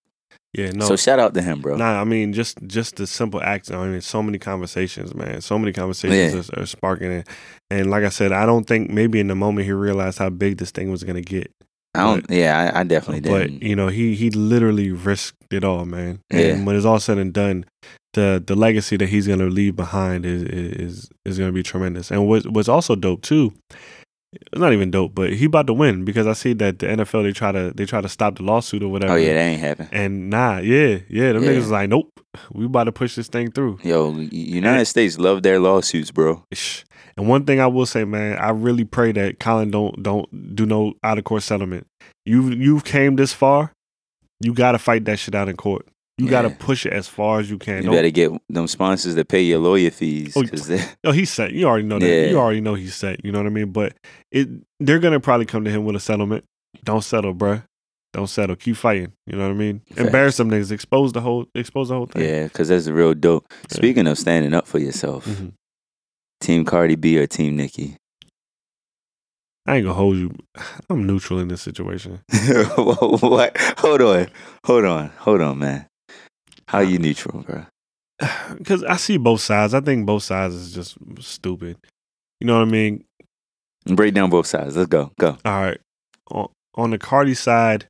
[0.56, 0.86] Yeah, no.
[0.86, 1.74] So shout out to him, bro.
[1.76, 3.72] Nah, I mean just just the simple acts.
[3.72, 5.40] I mean, so many conversations, man.
[5.40, 7.28] So many conversations are, are sparking it.
[7.70, 10.58] And like I said, I don't think maybe in the moment he realized how big
[10.58, 11.50] this thing was gonna get.
[11.96, 13.30] I don't yeah, I, I definitely did.
[13.32, 16.20] But you know, he he literally risked it all, man.
[16.30, 16.64] And Yeah.
[16.64, 17.64] when it's all said and done,
[18.12, 22.12] the the legacy that he's gonna leave behind is is is gonna be tremendous.
[22.12, 23.52] And what what's also dope too.
[24.52, 27.22] It's not even dope, but he about to win because I see that the NFL
[27.24, 29.12] they try to they try to stop the lawsuit or whatever.
[29.12, 29.88] oh yeah, that ain't happened.
[29.92, 31.50] And nah, yeah, yeah, them Yeah.
[31.50, 32.10] niggas is like, nope,
[32.52, 33.78] we about to push this thing through.
[33.82, 36.42] Yo, United States love their lawsuits, bro.
[37.16, 40.66] And one thing I will say, man, I really pray that Colin don't don't do
[40.66, 41.86] no out of court settlement.
[42.24, 43.72] You you've came this far,
[44.40, 45.86] you got to fight that shit out in court.
[46.16, 47.78] You got to push it as far as you can.
[47.78, 50.44] You Don't- better get them sponsors to pay your lawyer fees Oh,
[51.04, 51.52] Oh, he's set.
[51.52, 52.06] You already know that.
[52.08, 52.26] Yeah.
[52.26, 53.24] You already know he's set.
[53.24, 53.72] You know what I mean?
[53.72, 53.94] But
[54.30, 54.48] it
[54.78, 56.44] they're gonna probably come to him with a settlement.
[56.84, 57.64] Don't settle, bruh.
[58.12, 58.54] Don't settle.
[58.54, 59.12] Keep fighting.
[59.26, 59.80] You know what I mean?
[59.88, 60.00] Facts.
[60.00, 60.70] Embarrass them niggas.
[60.70, 61.46] Expose the whole.
[61.52, 62.22] Expose the whole thing.
[62.22, 63.46] yeah, because that's real dope.
[63.70, 63.76] Yeah.
[63.76, 65.52] Speaking of standing up for yourself, Mhm.
[66.40, 67.96] Team Cardi B or Team Nicki?
[69.66, 70.32] I ain't gonna hold you.
[70.90, 72.20] I'm neutral in this situation.
[72.76, 73.56] what?
[73.78, 74.28] Hold on,
[74.64, 75.86] hold on, hold on, man.
[76.68, 77.66] How you neutral, bro?
[78.58, 79.74] because I see both sides.
[79.74, 81.76] I think both sides is just stupid.
[82.40, 83.04] You know what I mean?
[83.86, 84.76] Break down both sides.
[84.76, 85.12] Let's go.
[85.18, 85.36] Go.
[85.44, 85.80] All right.
[86.30, 87.86] On, on the Cardi side,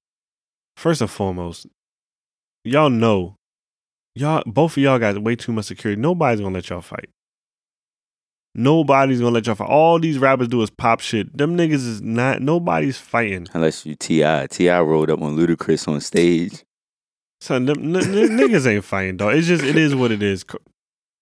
[0.76, 1.66] first and foremost,
[2.64, 3.36] y'all know,
[4.14, 6.00] y'all both of y'all got way too much security.
[6.00, 7.08] Nobody's gonna let y'all fight.
[8.56, 9.68] Nobody's gonna let y'all fight.
[9.68, 11.36] All these rappers do is pop shit.
[11.36, 12.42] Them niggas is not.
[12.42, 13.46] Nobody's fighting.
[13.52, 14.46] Unless you Ti.
[14.48, 14.80] T.I.
[14.80, 16.64] rolled up on Ludacris on stage.
[17.44, 19.34] Son, them, n- n- niggas ain't fighting, dog.
[19.34, 20.46] It's just it is what it is.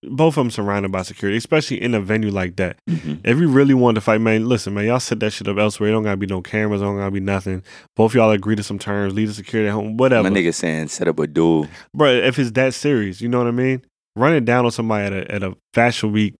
[0.05, 2.77] Both of them surrounded by security, especially in a venue like that.
[2.89, 3.21] Mhm.
[3.25, 5.89] If you really want to fight, man, listen, man, y'all set that shit up elsewhere.
[5.89, 7.65] It don't gotta be no cameras, it don't gotta be nothing.
[7.97, 10.31] Both y'all agree to some terms, leave the security at home, whatever.
[10.31, 11.67] My nigga saying set up a duel.
[11.93, 13.83] Bro, if it's that serious, you know what I mean?
[14.15, 16.35] Running down on somebody at a at a fashion week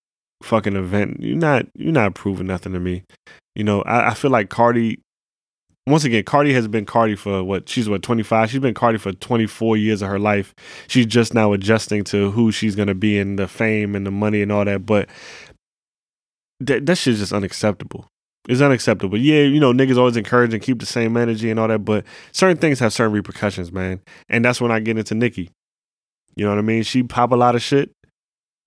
[0.45, 3.03] fucking event, you're not you're not proving nothing to me.
[3.57, 5.01] You know, I, I feel like Cardi
[5.87, 8.51] once again, Cardi has been Cardi for what she's what 25.
[8.51, 10.55] She's been Cardi for 24 years of her life.
[10.87, 14.43] She's just now adjusting to who she's gonna be and the fame and the money
[14.43, 14.87] and all that.
[14.87, 15.09] But
[16.61, 18.07] that that shit's just unacceptable.
[18.49, 19.19] It's unacceptable.
[19.19, 22.05] Yeah, you know, niggas always encourage and keep the same energy and all that, but
[22.33, 24.01] certain things have certain repercussions, man.
[24.29, 25.51] And that's when I get into Nicki.
[26.35, 26.83] You know what I mean?
[26.83, 27.93] She pop a lot of shit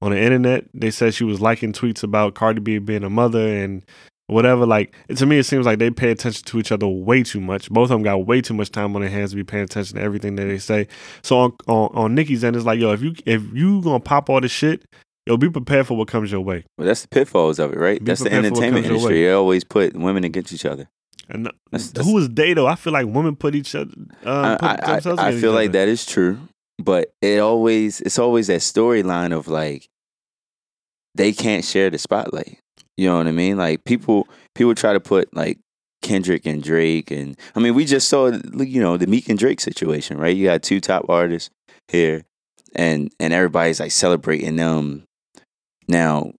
[0.01, 0.66] on the internet.
[0.74, 3.84] They said she was liking tweets about Cardi B being a mother and
[4.28, 4.65] whatever.
[4.65, 7.69] Like to me, it seems like they pay attention to each other way too much.
[7.69, 9.97] Both of them got way too much time on their hands to be paying attention
[9.97, 10.88] to everything that they say.
[11.23, 14.30] So on on, on Nicki's end, it's like, yo, if you if you gonna pop
[14.30, 14.84] all this shit,
[15.26, 16.65] yo, be prepared for what comes your way.
[16.78, 17.99] Well, that's the pitfalls of it, right?
[17.99, 19.23] Be that's the prepared for what entertainment industry.
[19.23, 20.88] They always put women against each other.
[21.28, 22.67] And That's- that's- who is they though?
[22.67, 23.91] I feel like women put each other.
[24.23, 26.38] Uh, put I, I, I against feel like that is true,
[26.78, 29.88] but it always it's always that storyline of like
[31.15, 32.59] they can't share the spotlight.
[32.98, 33.58] You know what I mean?
[33.58, 35.60] Like people people try to put like
[36.02, 39.60] Kendrick and Drake and I mean we just saw you know the Meek and Drake
[39.60, 40.36] situation, right?
[40.36, 41.50] You got two top artists
[41.88, 42.24] here
[42.76, 45.04] and and everybody's like celebrating them.
[45.88, 46.32] Now,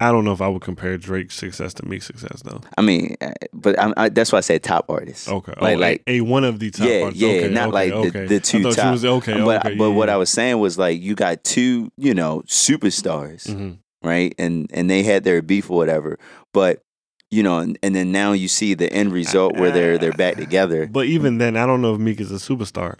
[0.00, 2.60] I don't know if I would compare Drake's success to Meek's success though.
[2.76, 5.28] I mean, uh, but I, I, that's why I said top artists.
[5.28, 6.86] Okay, Like- oh, like- a, a one of the top.
[6.88, 7.20] Yeah, artists.
[7.22, 8.26] yeah, okay, not okay, like the- okay.
[8.26, 8.92] the I two top.
[8.92, 10.14] was- okay, but but yeah, what yeah.
[10.14, 13.46] I was saying was like you got two, you know, superstars.
[13.46, 13.78] Mhm.
[14.04, 14.34] Right?
[14.38, 16.18] And and they had their beef or whatever.
[16.52, 16.80] But
[17.30, 20.36] you know, and, and then now you see the end result where they're they're back
[20.36, 20.86] together.
[20.92, 22.96] But even then, I don't know if Meek is a superstar.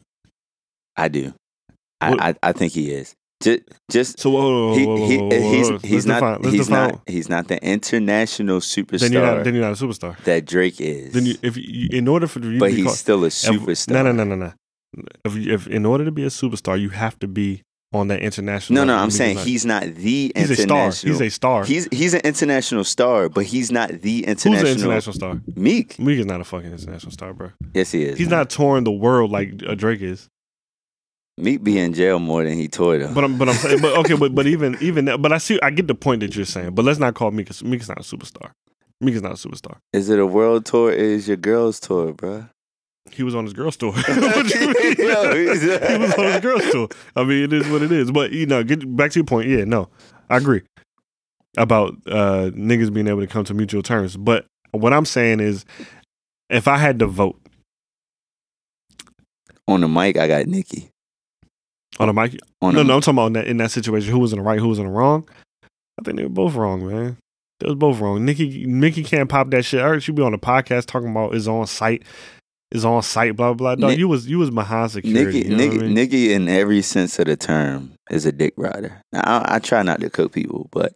[0.97, 1.35] I do.
[2.01, 3.15] I, I I think he is.
[3.43, 6.91] Just just So whoa, whoa, he, whoa, he, whoa, he's he's Let's not he's define-
[6.91, 9.45] not he's not the international superstar Then you're not.
[9.45, 10.17] Then you're not a superstar.
[10.25, 11.13] that Drake is.
[11.13, 13.93] Then you, if you, in order for you but he's called, still a if- superstar.
[13.95, 14.53] No, no, no, no, no.
[15.25, 17.63] If if in order to be a superstar, you have to be
[17.93, 18.75] on that international.
[18.75, 18.97] No, no.
[18.97, 19.47] I'm saying not.
[19.47, 20.87] he's not the he's a star.
[20.91, 21.65] He's a star.
[21.65, 24.55] He's he's an international star, but he's not the international.
[24.55, 24.91] Who's an international.
[24.91, 25.41] international star?
[25.57, 25.99] Meek.
[25.99, 27.51] Meek is not a fucking international star, bro.
[27.75, 28.19] Yes, he is.
[28.19, 30.29] He's not touring the world like uh, Drake is.
[31.39, 33.15] Meek be in jail more than he toured though.
[33.15, 35.59] But I'm, but I'm saying, but okay, but but even even that, but I see,
[35.63, 36.75] I get the point that you're saying.
[36.75, 37.49] But let's not call Meek.
[37.63, 38.53] Meek is not a superstar.
[39.01, 39.79] Meek is not a superstar.
[39.93, 40.91] Is it a world tour?
[40.91, 42.49] Or is your girls tour, bruh?
[43.15, 43.93] He was on his girl's tour.
[43.93, 44.07] What
[44.55, 44.95] you mean?
[44.99, 46.89] Yo, he's- he was on his girl's tour.
[47.17, 48.11] I mean, it is what it is.
[48.11, 49.49] But you know, get back to your point.
[49.49, 49.89] Yeah, no,
[50.31, 50.63] I agree
[51.59, 54.17] about uh niggas being able to come to mutual terms.
[54.17, 55.65] But what I'm saying is,
[56.49, 57.39] if I had to vote
[59.69, 60.89] On the mic, I got Nicki.
[62.01, 64.11] on a mic, On no, the, no, I'm talking about in that, in that situation,
[64.11, 65.29] who was in the right, who was in the wrong.
[65.99, 67.19] I think they were both wrong, man.
[67.61, 68.25] They was both wrong.
[68.25, 69.81] Nicki, Nicki can't pop that shit.
[69.81, 72.03] I heard she be on the podcast talking about is on site,
[72.73, 73.75] is on site, blah blah.
[73.77, 73.87] blah.
[73.87, 75.41] Dog, Nick- you was you was behind security.
[75.45, 75.95] Nicki, you know Nicki, I mean?
[75.95, 79.01] Nicki, in every sense of the term, is a dick rider.
[79.13, 80.95] Now, I, I try not to cook people, but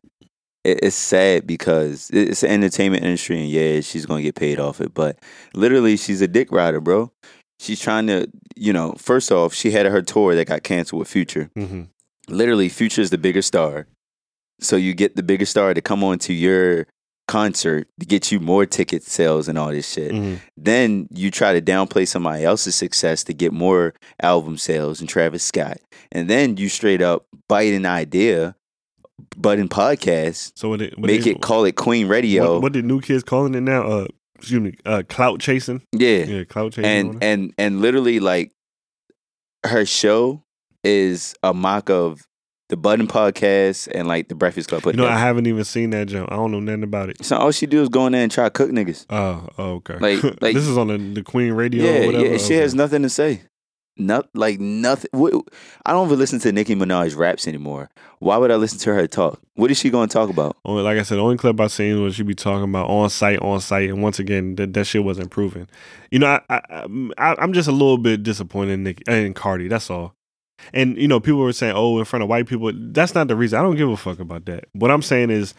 [0.64, 4.80] it, it's sad because it's an entertainment industry, and yeah, she's gonna get paid off
[4.80, 4.92] it.
[4.94, 5.18] But
[5.54, 7.12] literally, she's a dick rider, bro.
[7.60, 11.08] She's trying to, you know, first off, she had her tour that got canceled with
[11.08, 11.50] Future.
[11.56, 11.88] Mhm.
[12.28, 13.86] literally Future is the bigger star.
[14.60, 16.86] So you get the bigger star to come on to your
[17.28, 20.12] concert to get you more ticket sales and all this shit.
[20.12, 20.38] Mhm.
[20.56, 25.42] Then you try to downplay somebody else's success to get more album sales and Travis
[25.42, 25.78] Scott.
[26.12, 28.54] And then you straight up bite an idea,
[29.36, 32.54] but in podcast, So what it, what make they- it call it Queen Radio.
[32.54, 33.82] What, what did new kids calling it now?
[33.82, 34.06] Uh,
[34.36, 35.82] excuse me, uh, clout chasing.
[35.92, 36.24] yeah.
[36.24, 36.84] Yeah, clout chasing.
[36.84, 38.52] and and and literally like
[39.64, 40.44] her show
[40.84, 42.20] is a mock of
[42.68, 44.80] the Budden podcast and like the Breakfast Club.
[44.80, 46.30] you Put know, I haven't even seen that jump.
[46.32, 47.24] I don't know nothing about it.
[47.24, 49.06] So all she do is go in there and try to cook niggas.
[49.10, 49.98] Oh, oh, okay.
[49.98, 51.84] Like- like- this is on the, the Queen Radio.
[51.84, 52.26] yeah, or whatever.
[52.26, 52.38] yeah.
[52.38, 52.56] She Okay.
[52.56, 53.42] has nothing to say.
[53.98, 55.08] Not like nothing.
[55.86, 57.88] I don't even listen to Nicki Minaj raps anymore.
[58.18, 59.40] Why would I listen to her talk?
[59.54, 60.54] What is she going to talk about?
[60.66, 63.08] Only, like I said, the only clip I seen was she be talking about on
[63.08, 65.66] site, on site, and once again, that, that shit wasn't proven.
[66.10, 66.86] You know, I, I,
[67.16, 69.68] I I'm just a little bit disappointed in Nick in Cardi.
[69.68, 70.15] That's all.
[70.72, 73.36] And you know, people were saying, "Oh, in front of white people." That's not the
[73.36, 73.58] reason.
[73.58, 74.64] I don't give a fuck about that.
[74.72, 75.54] What I'm saying is,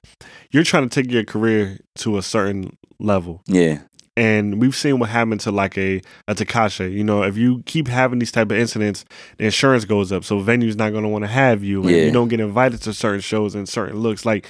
[0.52, 3.80] you're trying to take your career to a certain level, Yeah.
[4.16, 6.92] and we've seen what happened to like a a Tekashi.
[6.92, 9.06] You know, if you keep having these type of incidents,
[9.38, 12.04] the insurance goes up, so venues not going to want to have you, and Yeah.
[12.06, 14.26] you don't get invited to certain shows and certain looks.
[14.26, 14.48] Like,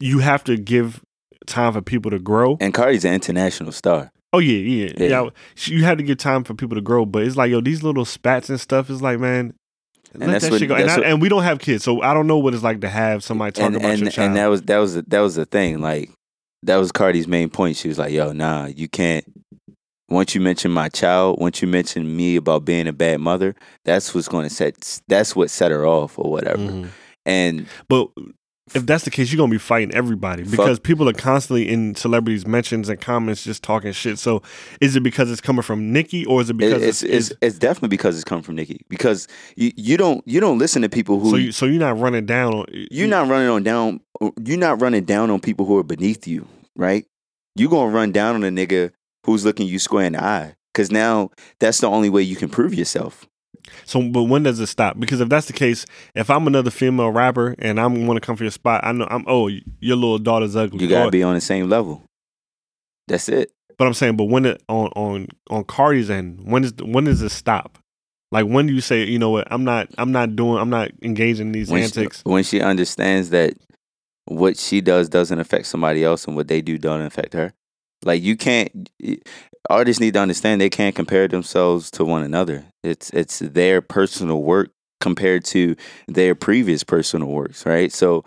[0.00, 1.00] you have to give
[1.46, 2.56] time for people to grow.
[2.60, 4.10] And Cardi's an international star.
[4.36, 5.08] Oh yeah, yeah, Yeah.
[5.22, 5.28] yeah.
[5.64, 8.04] You have to give time for people to grow, but it's like yo, these little
[8.04, 9.54] spats and stuff is like, man.
[10.14, 10.74] let that's that what- shit go.
[10.74, 12.80] And, I, what- and we don't have kids, so I don't know what it's like
[12.82, 14.26] to have somebody talk and about and, your child.
[14.28, 15.80] and that was that was the, that was the thing.
[15.80, 16.10] Like
[16.62, 17.76] that was Cardi's main point.
[17.76, 19.24] She was like, "Yo, nah, you can't."
[20.08, 24.14] Once you mention my child, once you mention me about being a bad mother, that's
[24.14, 25.00] what's going to set.
[25.08, 26.62] That's what set her off or whatever.
[26.62, 26.88] Mhm.
[27.24, 28.08] And But
[28.74, 32.46] if that's the case, you're gonna be fighting everybody because people are constantly in celebrities'
[32.46, 34.18] mentions and comments just talking shit.
[34.18, 34.42] So
[34.80, 37.90] is it because it's coming from Nicki or is it because it's, it's it's definitely
[37.90, 38.80] because it's coming from Nicki.
[38.88, 41.98] Because you, you don't you don't listen to people who so you, so you're not
[41.98, 44.00] running down on you're not running on down
[44.44, 47.06] you're not running down on people who are beneath you, right?
[47.54, 48.90] You're gonna run down on a nigga
[49.24, 50.56] who's looking you square in the eye.
[50.74, 53.26] Cause now that's the only way you can prove yourself.
[53.84, 54.98] So, but when does it stop?
[54.98, 58.36] Because if that's the case, if I'm another female rapper and I'm want to come
[58.36, 59.24] for your spot, I know I'm.
[59.26, 60.82] Oh, your little daughter's ugly.
[60.82, 62.02] You gotta be on the same level.
[63.08, 63.52] That's it.
[63.78, 67.22] But I'm saying, but when it on on on Cardi's end, when is when does
[67.22, 67.78] it stop?
[68.32, 70.90] Like when do you say, you know what, I'm not I'm not doing I'm not
[71.02, 72.22] engaging in these When she, antics.
[72.24, 73.54] when she understands that
[74.24, 77.52] what she does doesn't affect somebody else and what they do doesn't affect her.
[78.04, 78.90] Like you can't
[79.70, 82.64] artists need to understand they can't compare themselves to one another.
[82.82, 85.76] It's it's their personal work compared to
[86.08, 87.92] their previous personal works, right?
[87.92, 88.24] So,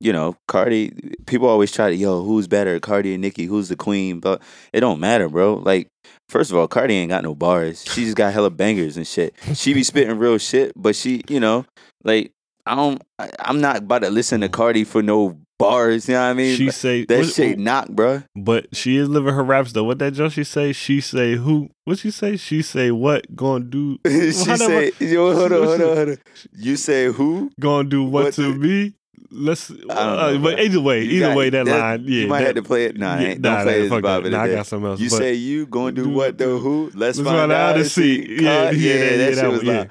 [0.00, 0.92] you know, Cardi
[1.26, 4.20] people always try to, yo, who's better, Cardi and Nicki, who's the queen?
[4.20, 5.54] But it don't matter, bro.
[5.54, 5.88] Like
[6.28, 7.84] First of all, Cardi ain't got no bars.
[7.90, 9.34] She just got hella bangers and shit.
[9.54, 11.64] She be spitting real shit, but she, you know,
[12.04, 12.32] like
[12.66, 16.08] I don't, I, I'm not about to listen to Cardi for no bars.
[16.08, 16.56] You know what I mean?
[16.56, 18.22] She say that what- shit knock, bro.
[18.36, 19.84] but she is living her raps though.
[19.84, 20.72] What that Joe she say?
[20.72, 21.70] She say who?
[21.84, 22.36] What she say?
[22.36, 23.34] She say what?
[23.36, 23.98] Gonna do?
[24.06, 26.16] she that "Yo, hold on, hold on, hold on."
[26.56, 27.50] You say who?
[27.60, 28.94] Gonna do what, What to the- me?
[29.30, 29.70] Let's.
[29.70, 32.04] Uh, but either way, You either way, that, that- line.
[32.04, 32.96] Yeah, you might that, have to play it.
[32.96, 34.30] Nah, yeah, nah, don't play nah, this fuck Bob that.
[34.30, 35.00] Nah, I got something else.
[35.00, 36.90] You say you gonna do do what the who?
[36.94, 38.42] Let's, let's find, out and see.
[38.42, 39.84] Yeah, yeah, yeah, that yeah, shit that was yeah.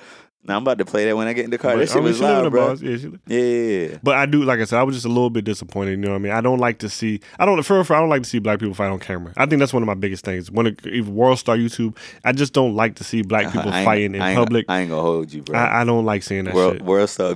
[0.47, 1.73] Now I'm about to play that when I get in the car.
[1.73, 2.73] but, that shit I mean, was loud, bro.
[2.75, 3.97] Yeah, she, Yeah, yeah, yeah.
[4.01, 5.91] But I do, like I said, I was just a little bit disappointed.
[5.91, 6.31] You know what I mean?
[6.31, 7.19] I don't like to see.
[7.37, 7.61] I don't.
[7.63, 9.33] For, for I don't like to see black people fight on camera.
[9.35, 10.49] I think that's one of my biggest things.
[10.49, 13.85] When it, if World Star YouTube, I just don't like to see black people ain't-
[13.85, 14.65] fighting in I public.
[14.69, 15.59] I ain't gonna hold you, bro.
[15.59, 16.81] I, I don't like seeing that world, shit.
[16.83, 17.35] world star.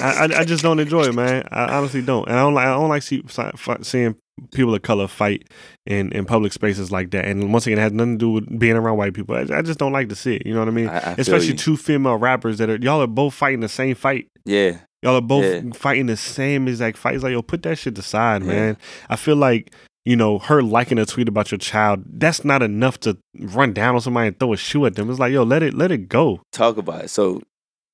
[0.00, 1.46] I, I I just don't enjoy it, man.
[1.52, 3.22] I honestly don't, and I don't like I don't like see,
[3.82, 4.16] seeing
[4.52, 5.48] people of color fight
[5.86, 7.24] in, in public spaces like that.
[7.24, 9.34] And once again, it has nothing to do with being around white people.
[9.36, 10.46] I, I just don't like to see it.
[10.46, 10.88] You know what I mean?
[10.88, 14.28] I- I Especially two female rappers that are y'all are both fighting the same fight.
[14.44, 15.70] yeah, Y'all are both Yeah.
[15.74, 17.14] fighting the same exact fight.
[17.14, 18.48] It's like, yo, put that shit aside, Yeah.
[18.48, 18.76] man.
[19.08, 19.72] I feel like,
[20.04, 23.94] you know, her liking a tweet about your child, that's not enough to run down
[23.94, 25.10] on somebody and throw a shoe at them.
[25.10, 26.40] It's like, yo, let it let it go.
[26.52, 27.08] talk about it.
[27.10, 27.42] So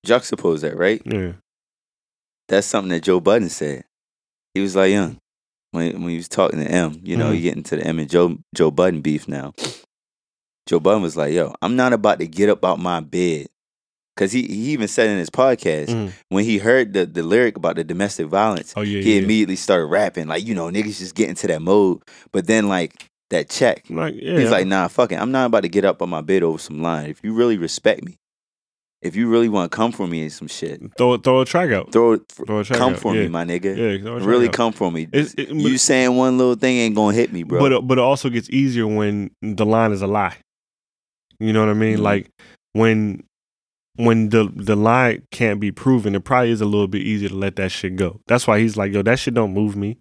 [0.07, 1.01] juxtapose that, right?
[1.05, 1.32] Yeah.
[2.49, 3.84] That's something that Joe Budden said.
[4.55, 5.16] He was like, young,
[5.73, 7.37] when when he was talking to M, you know, Mhm.
[7.37, 9.53] you get into the M and Joe Joe Budden beef now.
[10.66, 13.49] Joe Budden was like, yo, I'm not about to get up out my bed.
[14.14, 16.12] Cause he, he even said in his podcast, Mhm.
[16.29, 19.01] when he heard the, the lyric about the domestic violence, Oh yeah.
[19.01, 19.23] he yeah.
[19.23, 20.29] immediately started rapping.
[20.29, 22.03] Like, you know, niggas just get into that mode.
[22.31, 22.93] But then like
[23.31, 24.39] that check, Like, yeah.
[24.39, 25.16] He's like, nah, fuck it.
[25.18, 27.09] I'm not about to get up on my bed over some line.
[27.09, 28.18] If you really respect me,
[29.03, 31.71] if you really want to come for me and some shit, throw throw a track
[31.71, 31.93] out.
[31.93, 32.99] throw it, Throw a track come out.
[33.01, 33.23] for yeah.
[33.23, 33.77] me, my nigga.
[33.77, 34.53] Yeah, throw a track really out.
[34.55, 35.09] come for me.
[35.13, 37.59] It- you saying one little thing ain't gonna hit me, bro.
[37.61, 40.37] But it- but it also gets easier when the line is a lie.
[41.41, 41.99] You know what I mean?
[41.99, 42.03] Mhm.
[42.03, 42.31] Like
[42.73, 43.25] when
[43.97, 47.35] when the the lie can't be proven, it probably is a little bit easier to
[47.37, 48.21] let that shit go.
[48.27, 49.99] That's why he's like, yo, that shit don't move me.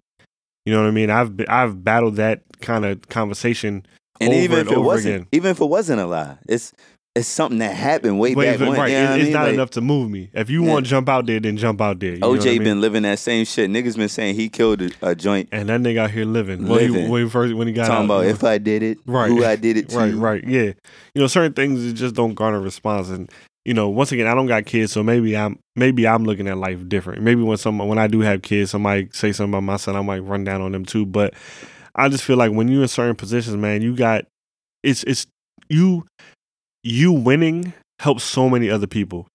[0.64, 1.10] You know what I mean?
[1.10, 3.84] I've be- I've battled that kind of conversation
[4.20, 5.26] and over even and if it wasn't, again.
[5.32, 6.72] even if it wasn't a lie, it's
[7.14, 8.72] it's something that happened way But back when.
[8.78, 10.30] right, you know it- it's not Like, enough to move me.
[10.32, 10.70] If you Yeah.
[10.72, 12.12] want to jump out there, then jump out there.
[12.14, 12.64] You know what OJ I mean?
[12.64, 13.70] been living that same shit.
[13.70, 15.50] Niggas been saying he killed a, a joint.
[15.52, 16.66] and that nigga out here living.
[16.66, 18.98] When he, when he first when he got Talking out, about if I did it,
[19.06, 19.28] Right.
[19.28, 19.98] who I did it to.
[19.98, 20.72] Right, right, yeah.
[21.14, 23.30] You know, certain things just don't garner response, and
[23.66, 26.56] you know, once again, I don't got kids, so maybe I'm maybe I'm looking at
[26.56, 27.22] life different.
[27.22, 30.00] Maybe when some when I do have kids, somebody say something about my son, I
[30.02, 31.04] might run down on them too.
[31.06, 31.34] But
[31.94, 34.24] I just feel like when you're in certain positions, man, you got
[34.82, 35.26] it's it's
[35.68, 36.04] you
[36.82, 39.26] you winning helps so many other people,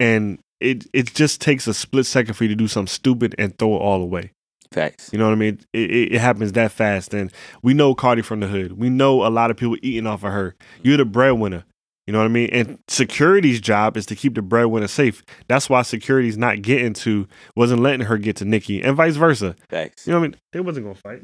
[0.00, 3.56] and it it just takes a split second for you to do something stupid and
[3.58, 4.32] throw it all away.
[4.72, 5.10] Facts.
[5.12, 5.60] You know what I mean?
[5.72, 7.14] It, it, it happens that fast.
[7.14, 7.32] And
[7.62, 8.72] we know Cardi from the hood.
[8.72, 10.54] We know a lot of people eating off of her.
[10.82, 11.64] You're the breadwinner.
[12.06, 12.48] You know what I mean?
[12.52, 15.22] And security's job is to keep the breadwinner safe.
[15.46, 19.56] That's why security's not getting to, wasn't letting her get to Nicki, and vice versa.
[19.68, 20.06] Facts.
[20.06, 20.40] You know what I mean?
[20.52, 21.22] They wasn't gonna fight.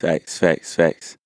[0.00, 0.38] Facts.
[0.38, 0.74] Facts.
[0.74, 1.16] Facts.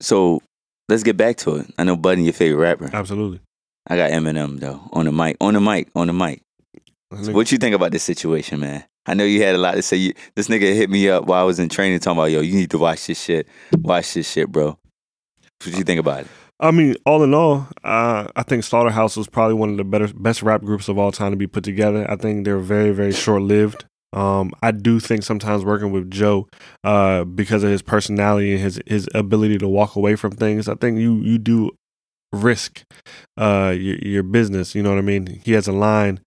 [0.00, 0.42] So
[0.88, 1.66] let's get back to it.
[1.78, 2.90] I know Buddy your favorite rapper.
[2.92, 3.40] Absolutely.
[3.86, 5.36] I got Eminem though on the mic.
[5.40, 5.88] On the mic.
[5.94, 6.42] On the mic.
[7.22, 8.84] So what you think about this situation, man?
[9.06, 9.96] I know you had a lot to say.
[9.96, 12.54] You, this nigga hit me up while I was in training, talking about yo, you
[12.54, 13.48] need to watch this shit.
[13.78, 14.78] Watch this shit, bro.
[15.64, 16.26] What you think about it?
[16.60, 20.08] I mean, all in all, uh, I think Slaughterhouse was probably one of the better,
[20.08, 22.08] best rap groups of all time to be put together.
[22.10, 23.84] I think they're very, very short lived.
[24.12, 26.48] Um, I do think sometimes working with Joe,
[26.84, 30.74] uh, because of his personality and his his ability to walk away from things, I
[30.76, 31.70] think you you do
[32.32, 32.84] risk
[33.38, 34.74] uh your, your business.
[34.74, 35.40] You know what I mean?
[35.44, 36.20] He has a line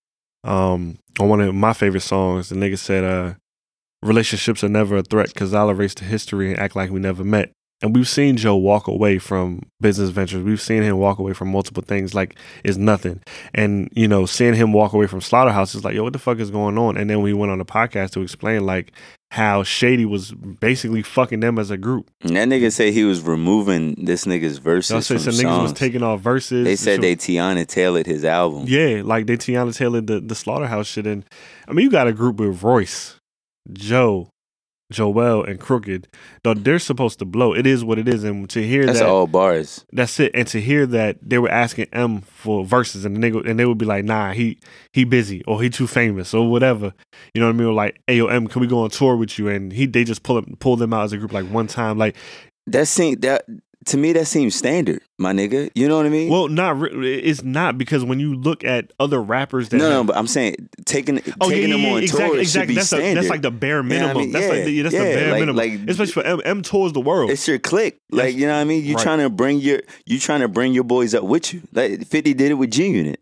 [0.44, 2.48] um on one of my favorite songs.
[2.48, 3.34] The nigga said, uh,
[4.02, 7.24] "Relationships are never a threat because I'll erase the history and act like we never
[7.24, 7.52] met."
[7.82, 10.44] And we've seen Joe walk away from business ventures.
[10.44, 13.20] We've seen him walk away from multiple things like it's nothing.
[13.54, 16.38] And, you know, seeing him walk away from Slaughterhouse is like, yo, what the fuck
[16.38, 16.96] is going on?
[16.96, 18.92] And then we went on the podcast to explain like
[19.32, 22.08] how Shady was basically fucking them as a group.
[22.20, 25.72] And that nigga said he was removing this nigga's verses Y'all said some niggas was
[25.72, 26.64] taking off verses.
[26.64, 28.66] they said they Teyana Taylored his album.
[28.68, 31.06] Yeah, like they Teyana Taylor the, the Slaughterhouse shit.
[31.06, 31.24] And
[31.66, 33.16] I mean, you got a group with Royce,
[33.72, 34.28] Joe,
[34.92, 36.08] Joel, and Crooked.
[36.44, 37.54] Though they're supposed to blow.
[37.54, 38.22] It is what it is.
[38.24, 39.84] And to hear That's that, all bars.
[39.92, 40.30] that's it.
[40.34, 43.64] And to hear that they were asking M for verses, and the nigga, and they
[43.66, 44.58] would be like, "Nah, he
[44.92, 46.92] he busy, or he too famous, or whatever."
[47.34, 47.68] You know what I mean?
[47.68, 50.36] Or like, "Aom, can we go on tour with you?" And he they just pull
[50.36, 51.98] them pull them out as a group like one time.
[51.98, 52.16] Like,
[52.66, 53.44] That seem that
[53.86, 55.70] to me that seems standard, my nigga.
[55.74, 56.30] You know what I mean?
[56.30, 60.04] well, not re- it's not because when you look at other rappers that no, no,
[60.04, 62.44] but I'm saying taking Oh taking yeah, them on exactly, tour exactly.
[62.44, 63.22] should be That's, the, standard.
[63.22, 64.16] that's like the bare You know I minimum.
[64.18, 64.32] mean?
[64.32, 66.40] That's like the, Yeah, that's the yeah, bare like- minimum, like- especially for M.
[66.44, 67.30] M tours the world.
[67.30, 67.98] it's your clique.
[68.10, 68.84] Like, you know what I mean?
[68.84, 69.02] You Right.
[69.02, 71.62] trying to bring your you trying to bring your boys up with you.
[71.72, 73.18] Like 50 did it with G Unit.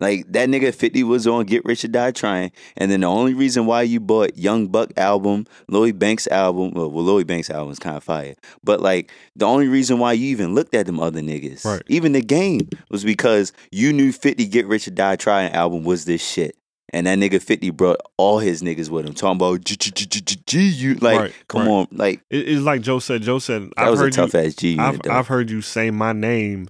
[0.00, 2.52] Like that nigga 50 was on Get Rich or Die Trying.
[2.76, 6.90] And then the only reason why you bought Young Buck album, Lloyd Banks album, well,
[6.90, 8.34] well Lloyd Banks album is kind of fire.
[8.62, 11.82] But like the only reason why you even looked at them other niggas, Right.
[11.88, 16.04] even the game, was because you knew 50 Get Rich or Die Trying album was
[16.04, 16.54] this shit.
[16.90, 20.06] And that nigga 50 brought all his niggas with him, talking about G G G
[20.06, 21.68] G G G you like Right, come right.
[21.70, 23.20] on, like It- it's like Joe said.
[23.20, 24.40] Joe said, that "I've was a tough you.
[24.40, 24.78] ass G.
[24.78, 24.98] I've.
[25.10, 26.68] I've heard you say my name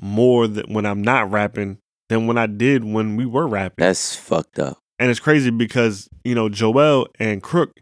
[0.00, 1.78] more than when I'm not rapping
[2.10, 4.76] than when I did when we were rapping." That's fucked up.
[4.98, 7.72] and it's crazy because you know Joel and Crook,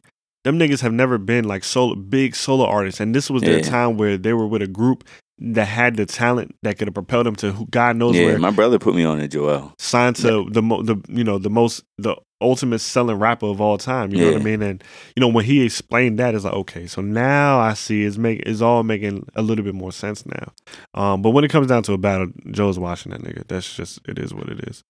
[0.44, 3.62] them niggas have never been like solo big solo artists, and this was their Yeah.
[3.62, 5.02] time where they were with a group
[5.40, 8.38] that had the talent that could have propelled them to who God knows Yeah, where.
[8.38, 9.72] my brother put me on it, Joel.
[9.78, 13.78] signed to the mo- the you know the most the ultimate selling rapper of all
[13.78, 14.12] time.
[14.12, 14.62] You know what I mean?
[14.62, 14.84] And
[15.16, 18.40] you know when he explained that, it's like okay, so now I see it's make
[18.40, 20.52] it's all making a little bit more sense now.
[20.94, 23.46] Um, but when it comes down to a battle, Joe's watching that nigga.
[23.48, 24.82] That's just it is what it is.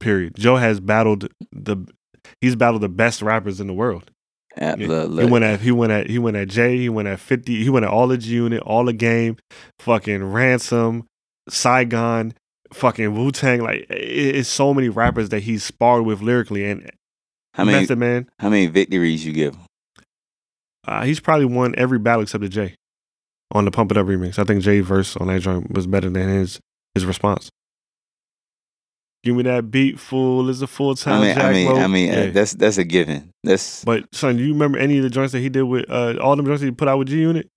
[0.00, 0.34] Period.
[0.36, 1.76] Joe has battled the
[2.40, 4.10] he's battled the best rappers in the world.
[4.56, 5.24] Absolutely.
[5.24, 7.70] He went at he went at he went at Jay, he went at fifty, he
[7.70, 9.36] went at all the G unit, all the game,
[9.80, 11.06] fucking ransom,
[11.48, 12.34] Saigon,
[12.74, 13.62] fucking Wu Tang.
[13.62, 16.90] Like it, it's so many rappers that he's sparred with lyrically, and
[17.54, 19.54] how many Method Man, how many victories you give?
[19.54, 19.60] him?
[20.86, 22.74] uh, he's probably won every battle except the Jay
[23.52, 24.38] on the Pump It Up remix.
[24.38, 26.60] I think Jay verse on that joint was better than his
[26.94, 27.50] his response.
[29.22, 30.50] Give me that beat, fool.
[30.50, 31.22] Is a full time.
[31.22, 32.30] I mean, I mean, I mean, uh, yeah.
[32.30, 33.30] that's that's a given.
[33.42, 36.16] That's But son, do you remember any of the joints that he did with uh,
[36.20, 37.48] all them joints that he put out with G Unit?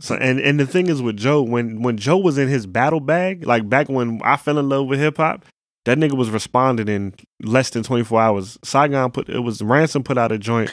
[0.00, 3.00] So and and the thing is with Joe, when when Joe was in his battle
[3.00, 5.44] bag, like back when I fell in love with hip hop,
[5.86, 8.58] that nigga was responding in less than twenty four hours.
[8.62, 10.72] Saigon put it was Ransom put out a joint.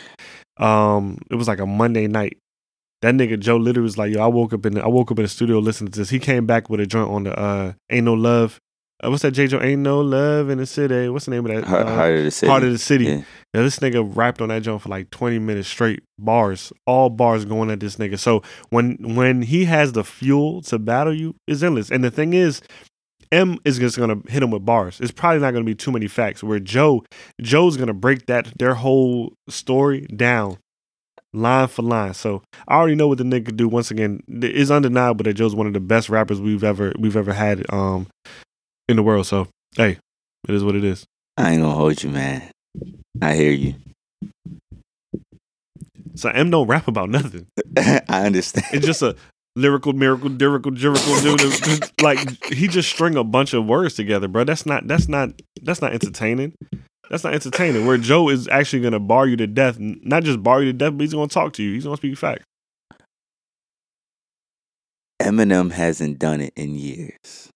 [0.57, 2.37] Um, it was like a Monday night.
[3.01, 5.19] That nigga Joe literally was like, "Yo, I woke up in the, I woke up
[5.19, 7.73] in the studio listening to this." He came back with a joint on the uh,
[7.89, 8.59] "Ain't No Love."
[9.05, 9.31] Uh, what's that?
[9.31, 9.47] J.
[9.47, 11.63] Joe "Ain't No Love in the City." What's the name of that?
[11.65, 12.49] heart, uh, heart of the city.
[12.49, 13.05] Heart of the City.
[13.05, 13.21] Yeah.
[13.53, 17.45] Now this nigga rapped on that joint for like 20 minutes straight, bars, all bars
[17.45, 18.19] going at this nigga.
[18.19, 21.91] So when when he has the fuel to battle you, it's endless.
[21.91, 22.61] And the thing is,
[23.31, 24.99] M is just gonna hit him with bars.
[24.99, 26.43] It's probably not gonna be too many facts.
[26.43, 27.03] Where Joe,
[27.41, 30.57] Joe's gonna break that their whole story down.
[31.33, 33.67] Line for line, so I already know what the nigga do.
[33.67, 37.33] Once again, it's undeniable that Joe's one of the best rappers we've ever we've ever
[37.33, 38.07] had um
[38.87, 39.25] in the world.
[39.25, 39.97] So hey,
[40.47, 41.05] it is what it is.
[41.37, 42.49] I ain't gonna hold you, man.
[43.21, 43.75] I hear you.
[46.15, 47.47] So M don't rap about nothing.
[47.77, 48.67] I understand.
[48.73, 49.15] It's just a
[49.55, 51.91] lyrical, miracle, lyrical, lyrical, dude.
[52.01, 54.43] like he just string a bunch of words together, bro.
[54.43, 56.53] That's not that's not that's not entertaining.
[57.09, 57.85] That's not entertaining.
[57.85, 60.93] Where Joe is actually gonna bar you to death, not just bar you to death,
[60.93, 61.73] but he's gonna talk to you.
[61.73, 62.43] He's gonna speak facts.
[65.21, 67.49] Eminem hasn't done it in years.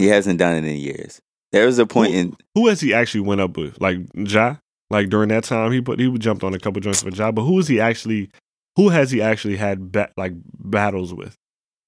[0.00, 1.20] He hasn't done it in years.
[1.52, 3.80] There was a point in Who has he actually went up with?
[3.80, 4.56] Like Ja?
[4.88, 7.42] Like during that time, he put he jumped on a couple joints with Ja, but
[7.42, 8.30] who is he actually?
[8.76, 11.34] Who has he actually had ba- like battles with?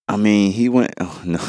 [0.09, 0.93] I mean, he went.
[1.01, 1.41] Oh no,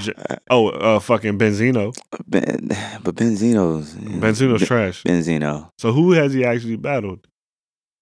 [0.00, 0.12] J-
[0.50, 1.94] Oh, uh, fucking Benzino.
[2.26, 2.68] ben,
[3.02, 5.02] but Benzino's Benzino's trash.
[5.04, 5.68] Benzino.
[5.78, 7.26] So who has he actually battled?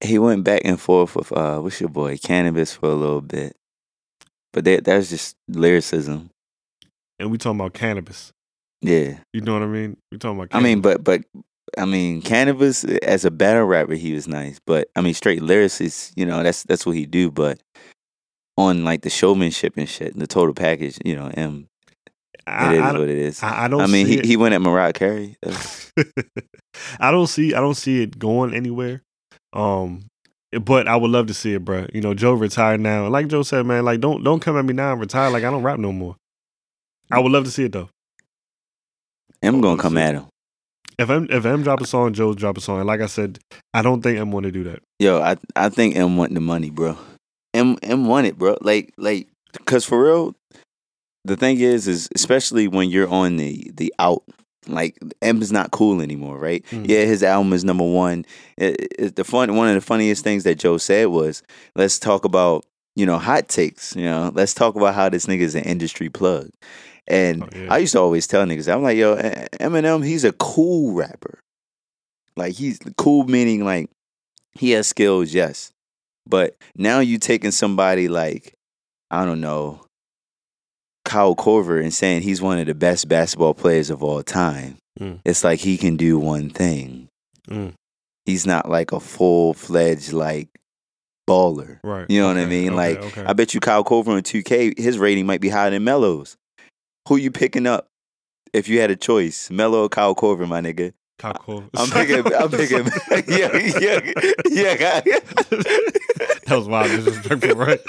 [0.01, 3.57] He went back and forth with uh, what's your boy, Canibus for a little bit,
[4.53, 6.31] but that that's just lyricism.
[7.19, 8.31] And we talking about Canibus.
[8.81, 9.97] Yeah, You know what I mean?
[10.13, 10.57] We talking about.
[10.57, 11.23] I mean, but but
[11.77, 16.13] I mean, Canibus as a battle rapper, he was nice, but I mean, straight lyricist,
[16.17, 17.31] you know, that's that's what he do.
[17.31, 17.61] But
[18.57, 21.67] on like the showmanship and shit, the total package, you know, M,
[22.35, 23.43] it I, is I, what it is.
[23.43, 23.81] I, I don't.
[23.81, 24.25] I mean, he, it.
[24.25, 25.37] he went at Mariah Carey.
[27.01, 27.55] I don't see.
[27.55, 29.03] I don't see it going anywhere.
[29.53, 30.07] Um,
[30.63, 31.87] but I would love to see it, bro.
[31.93, 33.05] You know, Joe retired now.
[33.05, 34.93] And Like Joe said, man, like don't don't come at me now.
[34.93, 35.33] I'm retired.
[35.33, 36.17] Like I don't rap no more.
[37.11, 37.89] I would love to see it though.
[39.43, 40.27] M gonna come at him.
[40.99, 42.79] If M if M drop a song, Joe drop a song.
[42.79, 43.39] And like I said,
[43.73, 44.83] I don't think M want to do that.
[44.99, 46.99] Yo, I I think M want the money, bro.
[47.55, 48.59] M M want it, bro.
[48.61, 49.29] Like like,
[49.65, 50.35] cause for real,
[51.25, 54.25] the thing is, is especially when you're on the the out,
[54.67, 56.65] like M is not cool anymore, right?
[56.71, 56.89] Mm.
[56.89, 58.25] Yeah, his album is number one.
[58.57, 61.43] It, it, the fun one of the funniest things that Joe said was,
[61.77, 62.65] let's talk about
[62.97, 63.95] you know hot takes.
[63.95, 66.51] You know, let's talk about how this nigga is an industry plug.
[67.09, 67.73] And Oh, yeah.
[67.73, 71.41] I used to always tell niggas, I'm like, yo, Eminem, he's a cool rapper.
[72.37, 73.91] Like he's cool meaning like
[74.53, 75.73] he has skills, yes.
[76.27, 78.55] But now you taking somebody like,
[79.11, 79.81] I don't know,
[81.05, 84.77] Kyle Korver and saying he's one of the best basketball players of all time.
[85.01, 85.21] Mm.
[85.25, 87.09] It's like he can do one thing.
[87.49, 87.73] Mm.
[88.27, 90.49] He's not like a full fledged like
[91.27, 91.81] baller.
[91.83, 92.07] Right.
[92.11, 92.69] You know what I mean?
[92.69, 93.25] okay, like okay.
[93.25, 96.37] I bet you Kyle Korver on 2K, his rating might be higher than Melo's.
[97.09, 97.89] Who you picking up
[98.53, 99.51] if you had a choice?
[99.51, 100.93] Melo or Kyle Korver, my nigga?
[101.19, 101.65] Cock call.
[101.77, 102.33] I'm picking.
[102.33, 102.87] I'm picking.
[103.27, 103.51] yeah,
[103.81, 104.01] yeah,
[104.51, 105.01] yeah.
[105.01, 107.81] that was wild disrespectful, right?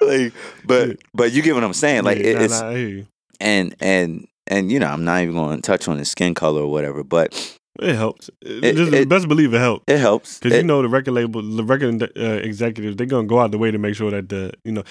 [0.00, 0.32] like,
[0.64, 2.04] but but you get what I'm saying.
[2.04, 3.06] Like, Yeah, it, nah, it's nah, you.
[3.40, 6.62] and and and you know, I'm not even going to touch on his skin color
[6.62, 8.28] or whatever, but It helps.
[8.42, 9.84] It- Just it- best believe it helps.
[9.86, 10.38] it helps.
[10.40, 13.58] Because you know the record label, the record uh, executives, they're gonna go out the
[13.58, 14.82] way to make sure that the you know,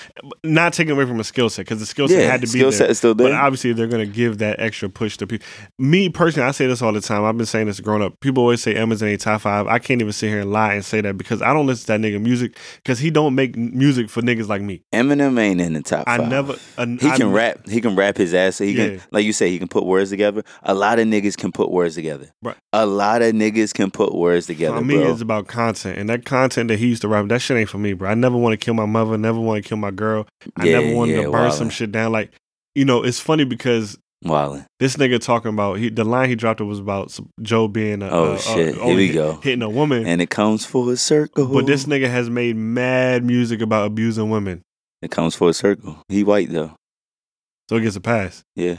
[0.44, 2.60] not taking away from a skill set because the skill set yeah, had to be
[2.60, 3.28] skill set is still there.
[3.30, 5.46] But obviously, they're gonna give that extra push to people.
[5.78, 7.24] Me personally, I say this all the time.
[7.26, 8.20] I've been saying this growing up.
[8.22, 9.68] People always say Emma's in a top five.
[9.68, 11.92] I can't even sit here and lie and say that because I don't listen to
[11.94, 14.82] that nigga music because he don't make music for niggas like me.
[14.94, 16.56] Eminem ain't in the top I never.
[16.78, 17.68] uh, He I- can rap.
[17.68, 18.60] He can rap his ass.
[18.60, 18.88] He Yeah.
[18.88, 20.44] can, like you say, he can put words together.
[20.64, 22.30] A lot of niggas can put words together.
[22.42, 22.56] Right.
[22.80, 25.12] A lot of niggas can put words together, For me, bro.
[25.12, 27.78] it's about content, and that content that he used to rap, that shit ain't for
[27.80, 28.10] me, bro.
[28.10, 30.28] I never want to kill my mother, never want to kill my girl.
[30.58, 31.54] I Yeah, never wanted yeah, to burn wildin'.
[31.58, 32.12] some shit down.
[32.12, 32.32] Like,
[32.76, 34.66] you know, it's funny because Wildin'.
[34.80, 38.10] this nigga talking about he, the line he dropped it was about Joe being a
[38.10, 38.76] Oh, a- a- shit.
[38.76, 39.40] Here we go.
[39.42, 41.48] hitting a woman, And it comes full circle.
[41.48, 44.62] but this nigga has made mad music about abusing women,
[45.02, 45.98] it comes full circle.
[46.10, 46.74] He white though.
[47.70, 48.44] so it gets a pass.
[48.56, 48.78] Yeah.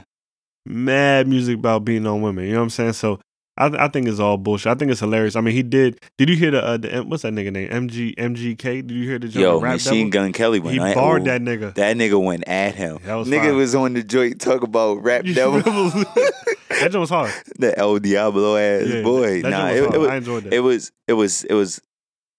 [0.67, 2.45] Mad music about beating on women.
[2.45, 2.93] You know what I'm saying?
[2.95, 3.19] So.
[3.59, 4.71] I, I think it's all bullshit.
[4.71, 5.35] I think it's hilarious.
[5.37, 6.01] I mean, he did.
[6.17, 7.69] Did you hear the, uh, the what's that nigga name?
[7.69, 8.87] MG MGK.
[8.87, 9.41] Did you hear the joke?
[9.41, 10.27] Yo, rap Machine devil?
[10.27, 10.75] Gun Kelly went.
[10.75, 11.75] He I- barred that nigga.
[11.75, 12.99] That nigga went at him.
[13.05, 13.55] That was nigga fire.
[13.55, 15.61] was on the joint talk about rap devil.
[16.71, 17.33] that joke was hard.
[17.59, 19.43] the El Diablo ass Yeah, boy.
[19.43, 20.53] that nah, was it, it was I enjoyed that.
[20.55, 21.81] it was it was it was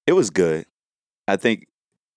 [0.07, 0.65] it was good.
[1.28, 1.67] I think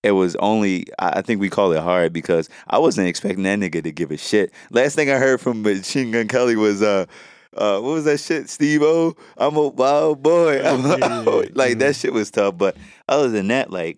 [0.01, 3.59] it was only I I think we call it hard because I wasn't expecting that
[3.59, 4.51] nigga to give a shit.
[4.71, 7.05] Last thing I heard from Machine Gun Kelly was uh
[7.55, 8.49] uh what was that shit?
[8.49, 10.61] Steve O, I'm a wild boy.
[10.63, 11.47] I'm a- Yeah, yeah, yeah.
[11.53, 12.57] like that shit was tough.
[12.57, 12.75] But
[13.07, 13.97] other than that, like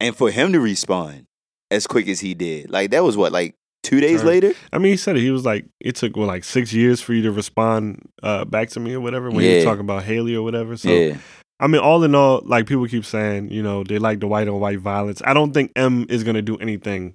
[0.00, 1.24] and for him to respond
[1.70, 4.52] as quick as he did, like that was what, like two days later?
[4.72, 5.20] I mean, he said it.
[5.20, 8.70] He was like, it took well, like six years for you to respond uh, back
[8.70, 9.58] to me or whatever when you Yeah.
[9.58, 10.76] were talking about Hailie or whatever.
[10.76, 11.18] So, yeah.
[11.60, 14.46] I mean, all in all, like people keep saying, you know, they like the white
[14.48, 15.20] on white violence.
[15.24, 17.14] I don't think M is gonna do anything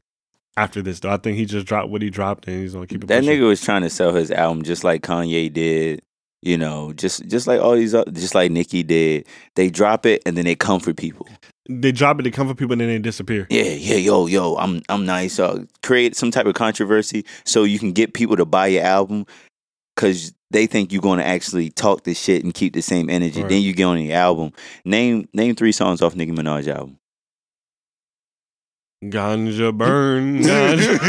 [0.57, 1.11] after this though.
[1.11, 3.07] I think he just dropped what he dropped and he's gonna keep it.
[3.07, 3.39] That pushing.
[3.39, 6.01] nigga was trying to sell his album just like Kanye did.
[6.41, 9.25] You know, just just like all these, other, just like Nicki did.
[9.55, 11.25] They drop it and then they comfort people.
[11.69, 13.47] they drop it, they come for people, and then they disappear.
[13.49, 15.39] Yeah, yeah, yo, yo, I'm I'm nice.
[15.39, 19.25] Uh, create some type of controversy so you can get people to buy your album
[19.95, 23.41] because they think you're going to actually talk this shit and keep the same energy.
[23.41, 23.49] Right.
[23.49, 24.51] Then you get on the album.
[24.85, 26.99] Name name three songs off Nicki Minaj album.
[29.11, 30.39] Ganja burn.
[30.43, 30.99] Ganja.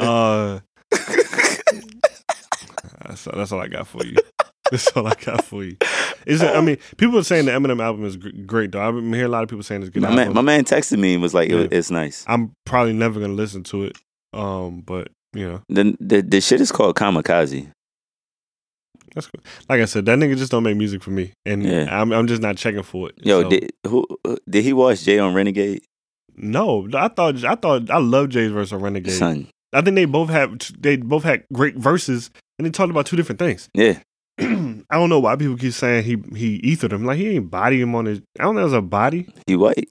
[0.00, 0.60] uh,
[3.06, 4.16] that's, that's all I got for you.
[4.70, 5.76] That's all I got for you.
[6.26, 6.54] Is it?
[6.54, 8.80] I mean, people are saying the Eminem album is great though.
[8.86, 10.02] I've been hearing a lot of people saying it's good.
[10.02, 10.24] My album.
[10.24, 11.68] man, my man texted me and was like, it Yeah.
[11.70, 13.98] "It's nice." I'm probably never gonna listen to it.
[14.32, 17.70] Um, but you know, The, the the shit is called Kamikaze.
[19.14, 19.42] That's cool.
[19.68, 21.88] Like I said, that nigga just don't make music for me, and Yeah.
[21.90, 23.14] I'm I'm just not checking for it.
[23.22, 25.82] Yo, So, did who uh, did he watch Jay on Renegade?
[26.36, 29.12] no, I thought I thought I love Jay's verse on Renegade.
[29.14, 33.06] Son, I think they both have they both had great verses, and they talked about
[33.06, 33.68] two different things.
[33.74, 34.00] yeah,
[34.40, 37.04] I don't know why people keep saying he he ethered him.
[37.04, 38.20] Like he ain't body him on his.
[38.40, 38.62] I don't know.
[38.62, 39.28] It was a body.
[39.46, 39.88] he white.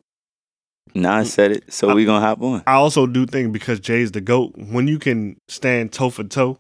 [0.96, 2.62] Nah, I said it, so I- we gonna hop on.
[2.68, 6.58] I also do think because Jay's the goat, when you can stand toe for toe,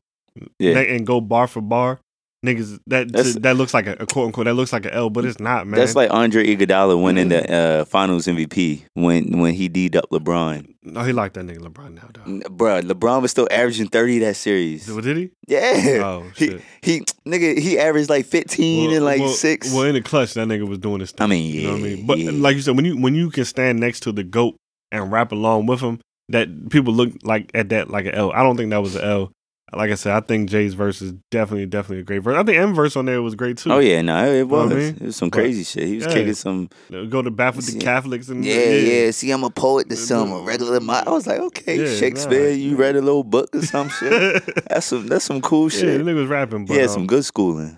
[0.59, 0.79] Yeah.
[0.79, 1.99] and go bar for bar,
[2.43, 5.09] niggas that That's- that looks like a, a quote unquote that looks like an L,
[5.09, 5.79] but it's not, man.
[5.79, 10.73] That's like Andre Iguodala winning the uh, Finals MVP when when he D'd up LeBron.
[10.83, 12.49] no, he like that nigga LeBron now, though.
[12.49, 14.85] Bruh, LeBron was still averaging thirty that series.
[14.85, 15.31] Did did he?
[15.47, 16.01] Yeah.
[16.03, 16.61] Oh He, shit.
[16.81, 19.73] he nigga he averaged like fifteen Well- and like well- six.
[19.73, 21.23] Well, in the clutch, that nigga was doing his thing.
[21.23, 22.05] I mean, You know what I mean?
[22.05, 22.31] But yeah.
[22.33, 24.55] like you said, when you when you can stand next to the goat
[24.91, 25.99] and rap along with him,
[26.29, 28.31] that people look like at that like an L.
[28.33, 29.31] I don't think that was an L.
[29.77, 32.35] Like I said, I think Jay's verse is definitely definitely a great verse.
[32.37, 33.71] I think M verse on there was great too.
[33.71, 34.71] oh yeah, no, it know what was.
[34.71, 34.95] I mean?
[34.95, 35.87] It was some But- crazy shit.
[35.87, 36.13] He was Yeah.
[36.13, 36.69] kicking some.
[37.09, 39.03] Go to bat with the Catholics and Yeah, yeah.
[39.05, 39.11] yeah.
[39.11, 40.45] See, I'm a poet to some, a Yeah.
[40.47, 40.79] regular.
[40.79, 42.49] Mi- I was like, okay, Yeah, Shakespeare.
[42.49, 42.55] nah.
[42.55, 44.43] You read a little book or some shit.
[44.69, 45.07] That's some.
[45.07, 46.01] That's some cool the shit.
[46.01, 47.77] nigga was rapping, but had um, some good schooling.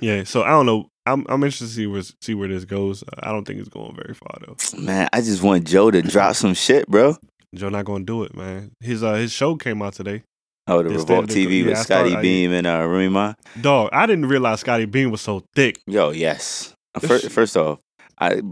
[0.00, 0.24] yeah.
[0.24, 0.88] So I don't know.
[1.04, 3.02] I'm I'm interested to see where see where this goes.
[3.18, 4.56] I don't think it's going very far though.
[4.78, 7.16] Man, I just want Joe to drop some shit, bro.
[7.54, 8.70] Joe not gonna do it, man.
[8.80, 10.22] His uh his show came out today.
[10.68, 13.34] Oh, the Revolt TV yeah, with Scottie Beam and uh, Remy Ma.
[13.60, 15.80] Dog, I didn't realize Scottie Beam was so thick.
[15.86, 16.74] Yo, yes.
[17.00, 17.80] First, first off,
[18.18, 18.42] I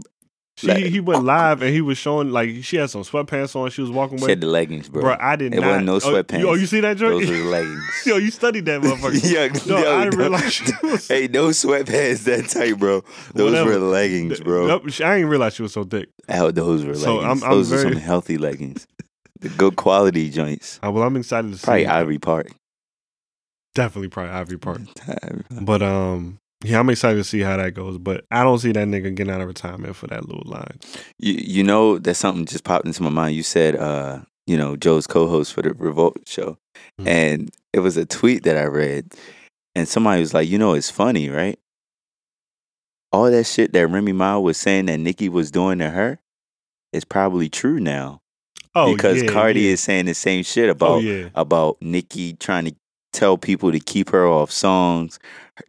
[0.57, 3.69] She Like- he went live and he was showing like she had some sweatpants on.
[3.71, 4.31] She was walking she away.
[4.33, 5.01] had the leggings, bro.
[5.03, 5.63] Bro, I did It not.
[5.63, 6.39] It wasn't no oh, sweatpants.
[6.39, 7.21] you- Oh, you see that joint?
[7.25, 8.03] Those were leggings.
[8.05, 9.31] Yo, you studied that motherfucker.
[9.31, 10.23] Yo, No, yo, I didn't no.
[10.25, 11.07] realize she was.
[11.07, 13.03] Hey, no sweatpants that tight, bro.
[13.33, 13.79] Those Whatever.
[13.79, 14.67] were leggings, bro.
[14.67, 16.09] Nope, she- I didn't realize she was so thick.
[16.27, 17.41] Hell, those were So, leggings.
[17.43, 18.85] I'm- I'm those very- were some healthy leggings.
[19.41, 20.79] The good quality joints.
[20.85, 21.65] Uh, well, I'm excited to see.
[21.65, 22.51] Probably Ivory Park.
[23.75, 24.81] Definitely probably Ivory Park.
[25.61, 27.97] But um, yeah, I'm excited to see how that goes.
[27.97, 30.79] But I don't see that nigga getting out of retirement for that little line.
[31.17, 33.35] You, you know that something just popped into my mind.
[33.35, 36.57] You said, uh, you know, Joe's co-host for the Revolt show,
[36.99, 37.07] Mhm.
[37.07, 39.13] and it was a tweet that I read,
[39.75, 41.57] and somebody was like, you know, it's funny, right?
[43.11, 46.19] All that shit that Remy Ma was saying that Nicki was doing to her
[46.93, 48.21] is probably true now
[48.73, 49.71] Oh, because yeah, Cardi yeah.
[49.71, 52.75] is saying the same shit Oh about yeah, about Nicki trying to
[53.11, 55.19] tell people to keep her off songs,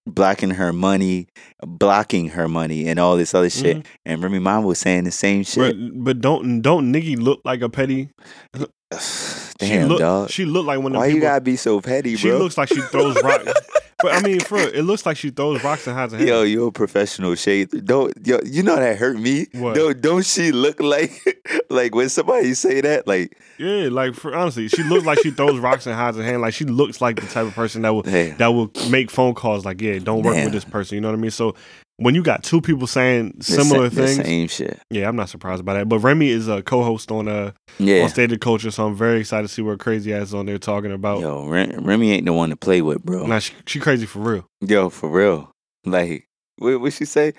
[0.06, 1.26] blocking her money,
[1.60, 3.78] blocking her money, and all this other shit.
[3.78, 3.86] Mhm.
[4.04, 5.76] And Remy Ma was saying the same shit.
[5.76, 8.10] But, but don't don't Nicki look like a petty?
[9.58, 10.30] Damn, she look, dog.
[10.30, 12.38] She look like one of Why the you gotta be so petty, she bro?
[12.38, 13.52] She looks like she throws rocks.
[14.00, 16.28] but I mean, for it looks like she throws rocks and hides her hand.
[16.28, 17.70] Yo, you're a professional shade.
[17.84, 19.46] Don't yo, you know that hurt me.
[19.52, 19.74] What?
[19.74, 21.12] Don't don't she look like
[21.70, 25.58] like when somebody say that like Yeah, like for honestly, she looks like she throws
[25.60, 26.40] rocks and hides her hand.
[26.42, 28.36] Like she looks like the type of person that will Damn.
[28.38, 29.64] that will make phone calls.
[29.64, 30.44] Like, yeah, don't work Damn.
[30.46, 30.96] with this person.
[30.96, 31.30] You know what I mean?
[31.30, 31.54] So
[31.98, 34.80] when you got two people saying the similar sa- the things, same shit.
[34.90, 35.88] yeah, I'm not surprised by that.
[35.88, 38.02] But Remy is a co-host on uh Yeah.
[38.04, 40.46] on State of Culture, so I'm very excited to see what crazy ass is on
[40.46, 41.20] there talking about.
[41.20, 43.26] Yo, Rem- Remy ain't the one to play with, bro.
[43.26, 44.46] Nah, she, she crazy for real.
[44.60, 45.50] Yo, for real.
[45.84, 46.26] Like,
[46.58, 47.34] what what she say?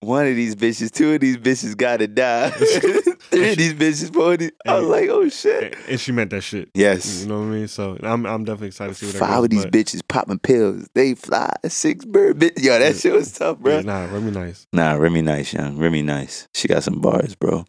[0.00, 2.50] One of these bitches, two of these bitches gotta die.
[3.38, 4.36] Of these bitches, four.
[4.66, 5.76] I was like, oh shit.
[5.88, 6.68] and she meant that shit.
[6.74, 7.22] Yes.
[7.22, 7.68] You know what I mean?
[7.68, 10.02] So I'm I'm definitely excited to see what that Five goes, of these but- bitches
[10.08, 10.88] popping pills.
[10.94, 12.38] They fly six bird.
[12.38, 12.60] Bit.
[12.60, 13.76] Yo, that shit was tough, bro.
[13.76, 14.66] Yeah, nah, Remy nice.
[14.72, 15.78] Nah, Remy nice, young.
[15.78, 16.48] Remy nice.
[16.54, 17.64] She got some bars, bro.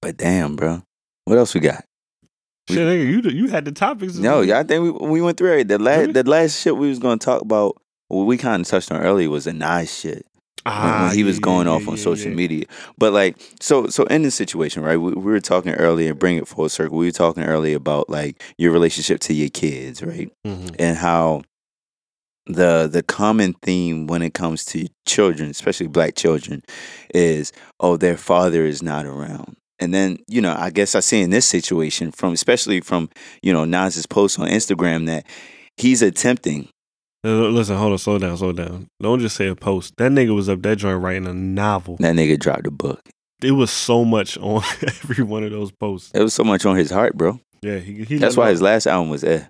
[0.00, 0.82] But damn, bro.
[1.24, 1.84] What else we got?
[2.68, 4.16] Shit, nigga, you you had the topics.
[4.16, 5.68] No, yeah, I think we we went through it.
[5.68, 6.12] The last Really?
[6.12, 9.30] the last shit we was gonna talk about, what we kind of touched on earlier
[9.30, 10.26] was the nice shit.
[10.66, 12.64] Ah, he was going yeah, off on yeah, social media.
[12.98, 14.96] But like, so so in this situation, right?
[14.96, 16.98] We, we were talking earlier, bring it full circle.
[16.98, 20.30] We were talking earlier about like your relationship to your kids, right?
[20.46, 20.74] Mhm.
[20.78, 21.42] And how
[22.46, 26.62] the the common theme when it comes to children, especially black children,
[27.14, 29.56] is oh their father is not around.
[29.78, 33.10] And then, you know, I guess I see in this situation from especially from,
[33.42, 35.26] you know, Nas's post on Instagram that
[35.76, 36.68] he's attempting
[37.26, 38.86] Listen, hold on, slow down, slow down.
[39.00, 39.94] Don't just say a post.
[39.98, 41.96] That nigga was up that joint writing a novel.
[42.00, 43.00] that nigga dropped a book.
[43.42, 46.10] It was so much on every one of those posts.
[46.14, 47.40] It was so much on his heart, bro.
[47.62, 49.44] Yeah, he, he That's why his last album was eh.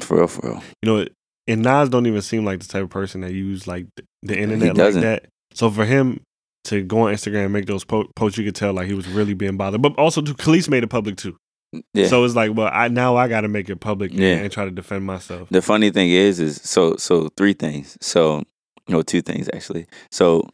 [0.00, 0.62] For real, for real.
[0.82, 1.06] you know,
[1.46, 4.38] and Nas don't even seem like the type of person that use like the, the
[4.38, 5.26] internet like that.
[5.54, 6.20] So for him
[6.64, 9.06] to go on Instagram and make those po- posts, you could tell like he was
[9.08, 9.80] really being bothered.
[9.82, 11.36] But also, too, Kelis made it public too.
[11.94, 12.06] Yeah.
[12.06, 14.36] So it's like, well, I now I got to make it public and- Yeah.
[14.36, 15.48] and try to defend myself.
[15.50, 17.98] The funny thing is, is so so three things.
[18.00, 18.44] So
[18.88, 19.86] no, two things actually.
[20.10, 20.48] So,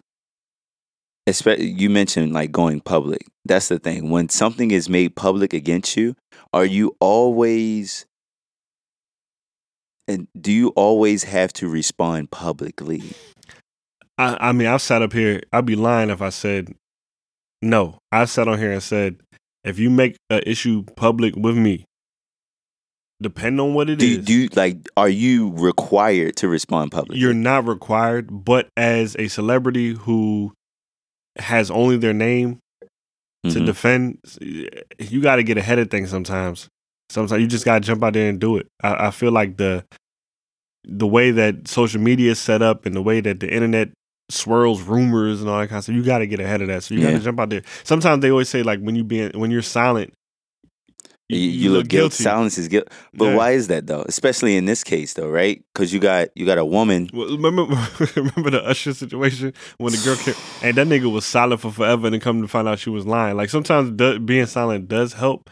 [1.58, 3.26] you mentioned like going public.
[3.44, 4.10] That's the thing.
[4.10, 6.16] When something is made public against you,
[6.52, 8.06] are you always
[10.08, 13.02] and do you always have to respond publicly?
[14.18, 15.42] I, I mean, I've sat up here.
[15.52, 16.74] I'd be lying if I said
[17.60, 17.98] no.
[18.10, 19.20] I sat on here and said,
[19.64, 21.84] if you make an issue public with me,
[23.20, 27.20] depend on what it Do is, do you like are you required to respond publicly?
[27.20, 28.44] you're not required.
[28.44, 30.52] But as a celebrity who
[31.38, 32.58] has only their name
[33.44, 33.66] to Mhm.
[33.66, 34.18] defend,
[34.98, 36.68] you got to get ahead of things sometimes.
[37.10, 38.66] Sometimes you just got to jump out there and do it.
[38.82, 39.84] I, I feel like the
[40.84, 43.90] the way that social media is set up and the way that the internet
[44.32, 46.82] swirls rumors and all that kind of stuff, you got to get ahead of that.
[46.82, 47.62] So you got to jump out there.
[47.84, 50.14] Sometimes they always say like when you being when you're silent,
[51.28, 52.24] you, you look guilty.
[52.24, 52.88] Silence is guilt.
[53.14, 53.36] But Yeah.
[53.36, 54.02] why is that though?
[54.06, 55.62] Especially in this case though, right?
[55.72, 57.08] Because you got you got a woman.
[57.12, 57.62] Well, remember,
[58.16, 62.06] remember the Usher situation when the girl came and that nigga was silent for forever,
[62.06, 63.36] and then come to find out she was lying.
[63.36, 65.48] Like sometimes do, being silent does help,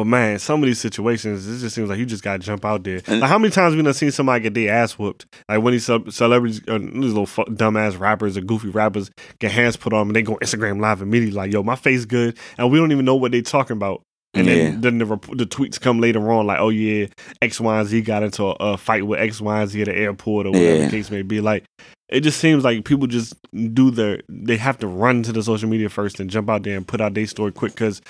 [0.00, 2.84] but man, some of these situations, it just seems like you just gotta jump out
[2.84, 3.02] there.
[3.06, 5.26] And- like how many times we done seen somebody get their ass whooped?
[5.46, 9.10] Like when these ce- celebrities, uh, these little dumbass rappers or goofy rappers
[9.40, 12.06] get hands put on them, and they go Instagram live immediately, like, "Yo, my face
[12.06, 14.00] good," and we don't even know what they talking about.
[14.32, 14.54] And Yeah.
[14.54, 17.06] then, then the, rep- the tweets come later on, like, oh yeah,
[17.42, 19.86] X, Y, and Z got into a, a fight with X, Y, and Z at
[19.88, 20.84] the airport or whatever Yeah.
[20.86, 21.40] the case may be.
[21.40, 21.64] Like,
[22.08, 23.34] it just seems like people just
[23.74, 26.76] do their, they have to run to the social media first and jump out there
[26.76, 28.00] and put out their story quick because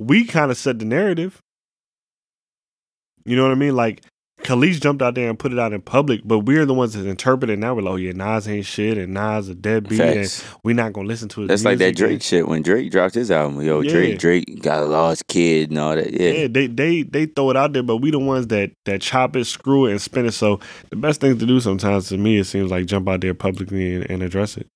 [0.00, 1.40] we kind of set the narrative.
[3.26, 3.76] You know what I mean?
[3.76, 4.02] Like,
[4.42, 7.04] Kelis jumped out there and put it out in public, but we're the ones that
[7.06, 7.58] interpret it.
[7.58, 10.40] Now we're like, oh yeah, Nas ain't shit and Nas a deadbeat Facts.
[10.42, 11.48] and we're not gonna listen to it.
[11.48, 13.60] That's like that Drake shit when Drake dropped his album.
[13.60, 13.90] Yo, Yeah.
[13.90, 16.10] Drake, Drake got a lost kid and all that.
[16.10, 16.30] Yeah.
[16.30, 19.36] Yeah, they they they throw it out there, but we the ones that that chop
[19.36, 20.32] it, screw it, and spin it.
[20.32, 20.58] So
[20.88, 23.96] the best thing to do sometimes to me, it seems like jump out there publicly
[23.96, 24.66] and, and address it,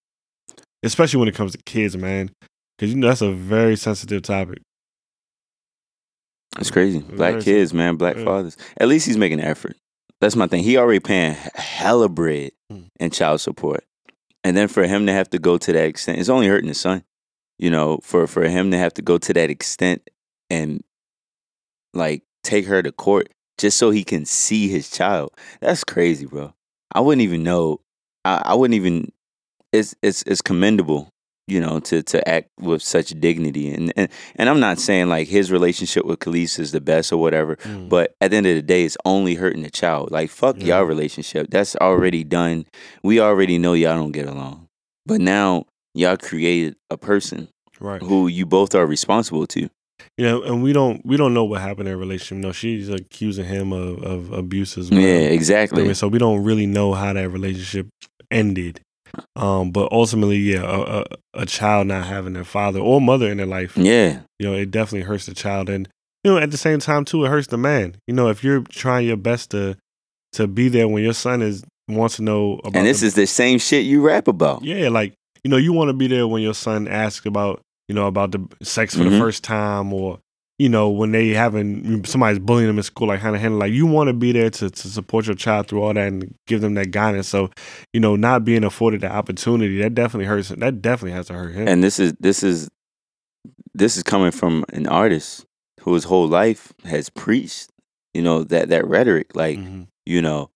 [0.82, 2.30] especially when it comes to kids, man,
[2.76, 4.58] because you know that's a very sensitive topic.
[6.58, 7.00] It's crazy.
[7.00, 8.24] Black kids, man, black Yeah.
[8.24, 8.56] fathers.
[8.78, 9.76] At least he's making an effort.
[10.20, 10.62] That's my thing.
[10.62, 12.88] He already paying hella bread Mm.
[13.00, 13.84] in child support.
[14.44, 16.80] And then for him to have to go to that extent, it's only hurting his
[16.80, 17.04] son.
[17.58, 20.08] You know, for for him to have to go to that extent
[20.50, 20.82] and
[21.92, 23.28] like take her to court
[23.58, 25.32] just so he can see his child.
[25.60, 26.52] That's crazy, bro.
[26.92, 27.80] I wouldn't even know.
[28.24, 29.12] I, I wouldn't even.
[29.72, 31.10] It's it's it's commendable,
[31.46, 33.72] you know, to to act with such dignity.
[33.72, 37.18] And and, and I'm not saying like his relationship with Kelis is the best or
[37.18, 37.56] whatever.
[37.56, 37.88] Mm.
[37.88, 40.10] But at the end of the day, it's only hurting the child.
[40.10, 40.78] Like fuck Yeah.
[40.78, 41.48] y'all relationship.
[41.50, 42.66] That's already done.
[43.02, 44.68] We already know y'all don't get along.
[45.06, 47.48] But now y'all created a person
[47.80, 48.00] right.
[48.02, 49.68] who you both are responsible to.
[50.16, 52.42] Yeah, and we don't we don't know what happened in their relationship.
[52.42, 55.00] No, she's accusing him of, of abuse as well.
[55.00, 55.84] Yeah, I exactly.
[55.84, 57.88] mean, so we don't really know how that relationship
[58.30, 58.80] ended.
[59.36, 61.04] Um, but ultimately, yeah, a, a,
[61.42, 64.20] a child not having their father or mother in their life, Yeah.
[64.38, 65.88] you know, it definitely hurts the child, and
[66.22, 67.96] you know, at the same time too, it hurts the man.
[68.06, 69.76] You know, if you're trying your best to
[70.32, 73.14] to be there when your son is wants to know about, And this the- is
[73.14, 74.64] the same shit you rap about.
[74.64, 75.12] yeah, like
[75.44, 78.32] you know, you want to be there when your son asks about you know about
[78.32, 79.18] the sex for the Mhm.
[79.18, 80.18] first time, or
[80.58, 83.86] you know when they having somebody's bullying them in school, like Hannah Hannah, like you
[83.86, 86.74] want to be there to to support your child through all that and give them
[86.74, 87.28] that guidance.
[87.28, 87.50] So
[87.92, 90.48] you know, not being afforded the opportunity that definitely hurts.
[90.50, 91.66] That definitely has to hurt him.
[91.68, 92.68] And this is this is
[93.74, 95.44] this is coming from an artist
[95.80, 97.70] whose whole life has preached,
[98.14, 99.34] you know, that that rhetoric.
[99.34, 99.88] Like, Mhm.
[100.06, 100.50] you know,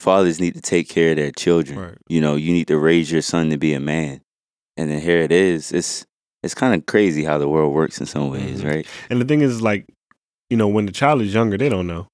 [0.00, 1.78] fathers need to take care of their children.
[1.78, 1.98] Right.
[2.08, 4.22] You know, you need to raise your son to be a man.
[4.76, 5.70] And then here it is.
[5.70, 6.06] It's
[6.44, 8.70] it's kind of crazy how the world works in some ways, Mhm.
[8.70, 8.86] right?
[9.10, 9.86] And the thing is, like,
[10.50, 12.06] you know, when the child is younger, they don't know.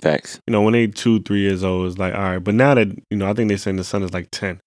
[0.00, 0.40] Facts.
[0.48, 2.38] you know, when they two, three years old, it's like, all right.
[2.38, 4.58] But now that, you know, I think they're saying the son is like 10.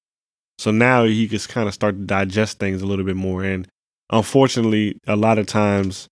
[0.58, 3.44] So now he can kind of start to digest things a little bit more.
[3.44, 3.68] And
[4.10, 6.08] unfortunately, a lot of times,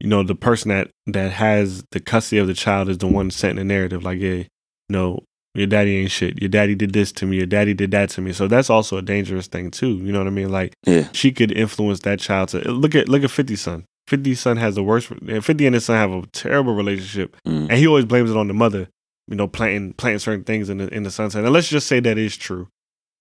[0.00, 3.30] you know, the person that, that has the custody of the child is the one
[3.30, 4.04] setting the narrative.
[4.04, 4.42] Like, yeah,
[4.90, 5.20] no,
[5.58, 6.40] your daddy ain't shit.
[6.40, 7.36] Your daddy did this to me.
[7.36, 8.32] Your daddy did that to me.
[8.32, 9.96] So that's also a dangerous thing too.
[9.96, 10.50] You know what I mean?
[10.50, 11.08] Like, Yeah.
[11.12, 13.84] she could influence that child to look at look at 50 son.
[14.06, 15.08] 50 son has the worst.
[15.08, 17.68] 50 and his son have a terrible relationship Mm.
[17.68, 18.88] and he always blames it on the mother.
[19.30, 21.44] You know, planting planting certain things in the in the sunset.
[21.44, 22.68] And let's just say that is true.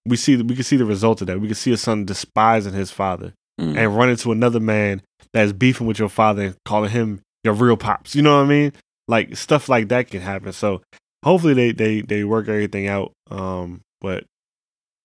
[0.06, 1.42] We see we can see the result of that.
[1.42, 3.76] We can see a son despising his father Mm.
[3.76, 5.02] and running to another man
[5.34, 8.16] that's beefing with your father and calling him your real pops.
[8.16, 8.72] You know what I mean?
[9.10, 10.54] Like stuff like that can happen.
[10.54, 10.82] So
[11.28, 13.12] hopefully they they they work everything out.
[13.30, 14.24] Um, but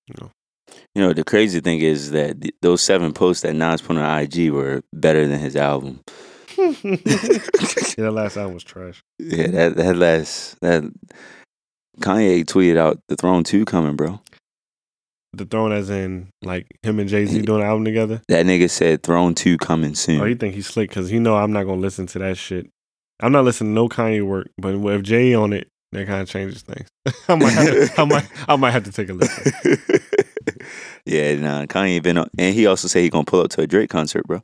[0.08, 0.30] You know,
[0.94, 4.20] you know the crazy thing is that th- those seven posts that Nas put on
[4.20, 6.00] IG were better than his album.
[6.58, 6.74] yeah,
[8.04, 9.02] that last album was trash.
[9.18, 10.84] Yeah, that that last that
[12.00, 14.20] Kanye tweeted out the Throne Two coming, bro.
[15.34, 18.20] The throne, as in like him and Jay Z doing an album together.
[18.28, 20.20] That nigga said Throne Two coming soon.
[20.20, 22.68] Oh, you think he's slick because he know I'm not gonna listen to that shit.
[23.18, 26.28] I'm not listening to no Kanye work, but if Jay on it, that kind of
[26.28, 26.88] changes things.
[27.28, 29.52] I might, have to, I might, I might have to take a listen.
[31.04, 33.66] yeah, nah, Kanye been on, and he also said he gonna pull up to a
[33.66, 34.42] Drake concert, bro.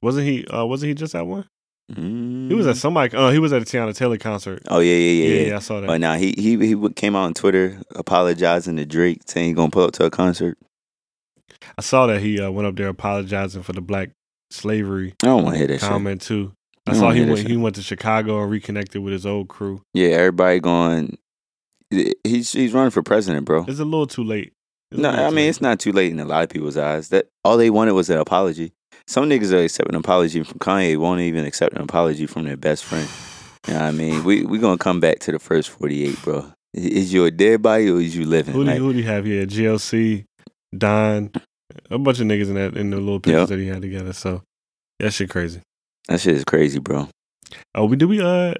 [0.00, 0.46] Wasn't he?
[0.46, 1.46] Uh, wasn't he just at one?
[1.92, 2.48] Mm.
[2.48, 3.16] He was at somebody.
[3.16, 4.62] Uh, he was at a Teyana Taylor concert.
[4.68, 5.56] Oh yeah, yeah, yeah, Yeah, yeah.
[5.56, 5.86] I saw that.
[5.86, 9.70] But now he he he came out on Twitter apologizing to Drake, saying he gonna
[9.70, 10.58] pull up to a concert.
[11.76, 14.10] I saw that he uh, went up there apologizing for the black
[14.50, 15.88] slavery I don't want to hear that shit.
[15.88, 16.52] comment too.
[16.90, 17.46] I saw he went.
[17.48, 19.82] He went to Chicago and reconnected with his old crew.
[19.94, 21.18] Yeah, everybody going.
[22.24, 23.64] He's he's running for president, bro.
[23.66, 24.52] It's a little too late.
[24.90, 25.48] It's No, I mean late.
[25.48, 27.08] it's not too late in a lot of people's eyes.
[27.08, 28.72] That all they wanted was an apology.
[29.06, 32.56] Some niggas that accept an apology from Kanye won't even accept an apology from their
[32.58, 33.08] best friend.
[33.66, 34.24] You know what I mean?
[34.24, 36.52] We we gonna come back to the first forty eight, bro.
[36.74, 38.52] Is you a dead body or is you living?
[38.54, 39.46] Who do, Like, who do you have here?
[39.46, 40.24] GLC,
[40.76, 41.30] Don,
[41.90, 43.48] a bunch of niggas in that in the little pictures Yep.
[43.48, 44.12] that he had together.
[44.12, 44.42] So
[45.00, 45.62] that shit crazy.
[46.08, 47.08] That shit is crazy, bro.
[47.74, 48.54] Oh, we did we uh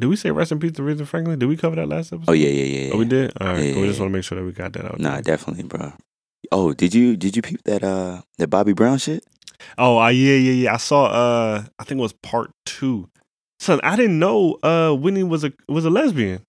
[0.00, 1.38] did we say rest in peace to Aretha Franklin?
[1.38, 2.30] Did we cover that last episode?
[2.30, 2.92] Oh yeah, yeah, yeah.
[2.94, 3.32] Oh, we did.
[3.40, 3.82] All right, Yeah, cool.
[3.82, 4.98] we just want to make sure that we got that out.
[4.98, 5.22] Nah, there.
[5.22, 5.92] definitely, bro.
[6.52, 9.24] Oh, did you did you peep that uh that Bobby Brown shit?
[9.78, 10.74] Oh, uh, yeah, yeah, yeah.
[10.74, 11.06] I saw.
[11.06, 13.08] Uh, I think it was part two.
[13.60, 14.58] Son, I didn't know.
[14.62, 16.42] Uh, Whitney was a was a lesbian.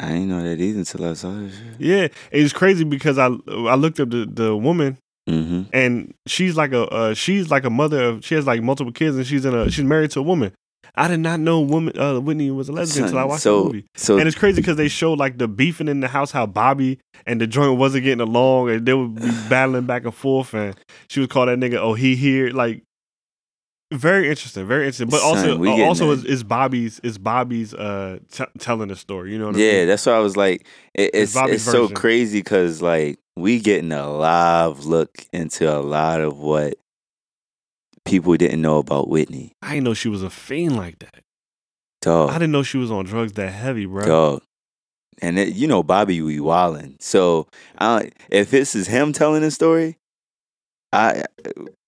[0.00, 1.80] I didn't know that either until I saw that shit.
[1.80, 4.98] Yeah, it's crazy because I I looked up the the woman
[5.28, 5.62] Mm-hmm.
[5.72, 9.16] and she's like a uh, she's like a mother of she has like multiple kids
[9.16, 10.52] and she's in a she's married to a woman.
[10.94, 13.64] I did not know woman uh, Whitney was a lesbian until I watched so, the
[13.66, 13.86] movie.
[13.94, 16.98] So And it's crazy because they showed like the beefing in the house, how Bobby
[17.26, 20.54] and the joint wasn't getting along, and they would be battling back and forth.
[20.54, 20.74] And
[21.08, 22.82] she would call that nigga, "Oh, he here." Like,
[23.92, 25.08] very interesting, very interesting.
[25.08, 26.24] But also, Son, uh, also that.
[26.24, 29.32] is, is Bobby's is Bobby's uh t- telling the story.
[29.32, 29.66] You know what I mean?
[29.66, 29.88] yeah, mean?
[29.88, 33.92] that's why I was like, it, It's it's it's so crazy because like we getting
[33.92, 36.74] a live look into a lot of what
[38.04, 39.52] people didn't know about Whitney.
[39.62, 41.22] I didn't know she was a fiend like that.
[42.00, 42.30] Dog.
[42.30, 44.04] I didn't know she was on drugs that heavy, bro.
[44.06, 44.42] dog,
[45.20, 47.02] and it, you know Bobby we wildin'.
[47.02, 47.48] So
[47.78, 49.98] I, if this is him telling the story,
[50.92, 51.24] I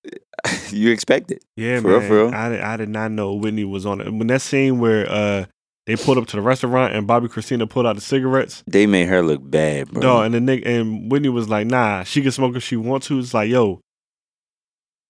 [0.71, 1.45] you expect it.
[1.57, 2.35] Yeah, For real, for real?
[2.35, 4.11] I I did not know Whitney was on it.
[4.13, 5.47] When that scene where uh
[5.91, 8.62] they pulled up to the restaurant and Bobbi Kristina pulled out the cigarettes.
[8.69, 10.01] They made her look bad, bro.
[10.01, 13.09] Dog, and the nigga and Whitney was like, "Nah, she can smoke if she wants
[13.09, 13.81] to." It's like, yo,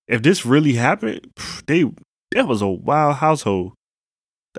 [0.08, 1.30] if this really happened,
[1.66, 1.84] they
[2.32, 3.72] that was a wild household.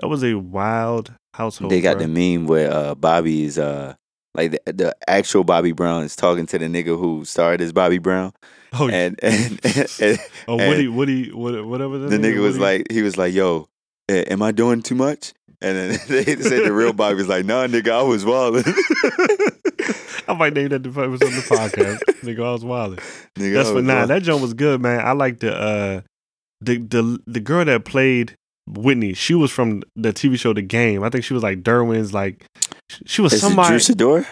[0.00, 1.72] That was a wild household.
[1.72, 2.00] they got bruh.
[2.12, 3.94] the meme where uh, Bobby is uh
[4.34, 7.98] like the, the actual Bobby Brown is talking to the nigga who started as Bobby
[7.98, 8.32] Brown,
[8.72, 11.98] Oh, and and, and, and oh, Woody, Woody, what- whatever.
[11.98, 13.68] the nigga was like, he was like, "Yo,
[14.08, 15.32] am I doing too much?"
[15.62, 18.66] And then they said the real Bobby was like, "Nah, nigga, I was wildin'.
[20.28, 21.98] I might name that the was on the podcast.
[22.22, 22.98] nigga, I was wilding.
[23.38, 24.04] nigga, That's was nah.
[24.04, 25.00] wildin'." That joint was good, man.
[25.00, 26.00] I like the uh
[26.60, 28.34] the the the girl that played
[28.66, 29.14] Whitney.
[29.14, 31.04] She was from the TV show The Game.
[31.04, 32.44] I think she was like Derwin's like
[33.06, 33.68] she was Is somebody.
[33.68, 34.26] Drew Sidora?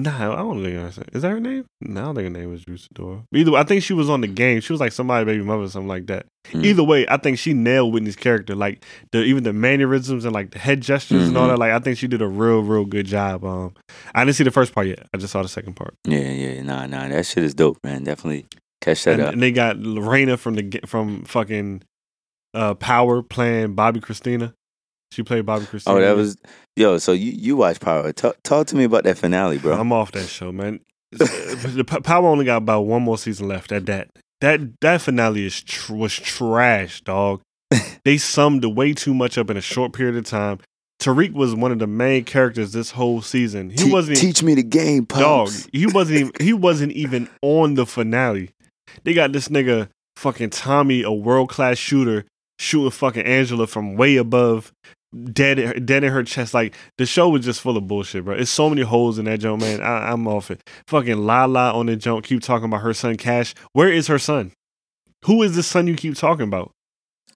[0.00, 1.64] Nah, I don't think that's Is that her name?
[1.80, 3.24] No, I don't think her name was Drew Sidora.
[3.34, 4.60] Either way, I think she was on the game.
[4.60, 6.26] She was like somebody baby mother or something like that.
[6.52, 6.64] Hmm.
[6.64, 8.54] Either way, I think she nailed Whitney's character.
[8.54, 11.50] Like the even the mannerisms and like the head gestures and all Mhm.
[11.50, 11.58] that.
[11.58, 13.44] Like I think she did a real, real good job.
[13.44, 13.74] Um
[14.14, 15.06] I didn't see the first part yet.
[15.12, 15.94] I just saw the second part.
[16.06, 17.08] Yeah, yeah, nah, nah.
[17.08, 18.04] That shit is dope, man.
[18.04, 18.46] Definitely
[18.80, 19.32] catch that And, up.
[19.32, 21.82] and they got Lorena from the from fucking
[22.54, 24.52] uh Power playing Bobbi Kristina.
[25.12, 25.92] She played Bobbi Kristina.
[25.92, 26.36] Oh, that was
[26.76, 26.98] yo.
[26.98, 28.12] So you you watch Power?
[28.12, 29.78] Talk, talk to me about that finale, bro.
[29.78, 30.80] I'm off that show, man.
[31.18, 31.26] Uh,
[31.74, 33.72] the Power only got about one more season left.
[33.72, 34.10] At that,
[34.42, 37.40] that that finale is tr- was trash, dog.
[38.04, 40.58] they summed the way too much up in a short period of time.
[41.00, 43.70] Tariq was one of the main characters this whole season.
[43.70, 45.50] He Te- wasn't teach me the game, dog.
[45.72, 48.50] He wasn't even he wasn't even on the finale.
[49.04, 52.26] They got this nigga fucking Tommy, a world class shooter,
[52.58, 54.72] shooting fucking Angela from way above,
[55.32, 56.54] dead dead in her chest.
[56.54, 58.34] Like the show was just full of bullshit, bro.
[58.34, 59.80] It's so many holes in that joke, man.
[59.80, 60.68] I, I'm off it.
[60.86, 62.24] Fucking Lala on the joke.
[62.24, 63.54] Keep talking about her son Cash.
[63.72, 64.52] Where is her son?
[65.24, 66.72] Who is the son you keep talking about?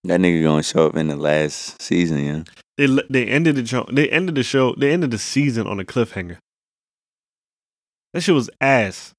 [0.04, 2.42] That nigga gonna show up in the last season, yeah.
[2.76, 3.94] They they ended the joint.
[3.94, 4.74] They ended the show.
[4.74, 6.38] They ended the season on a cliffhanger.
[8.12, 9.12] That shit was ass.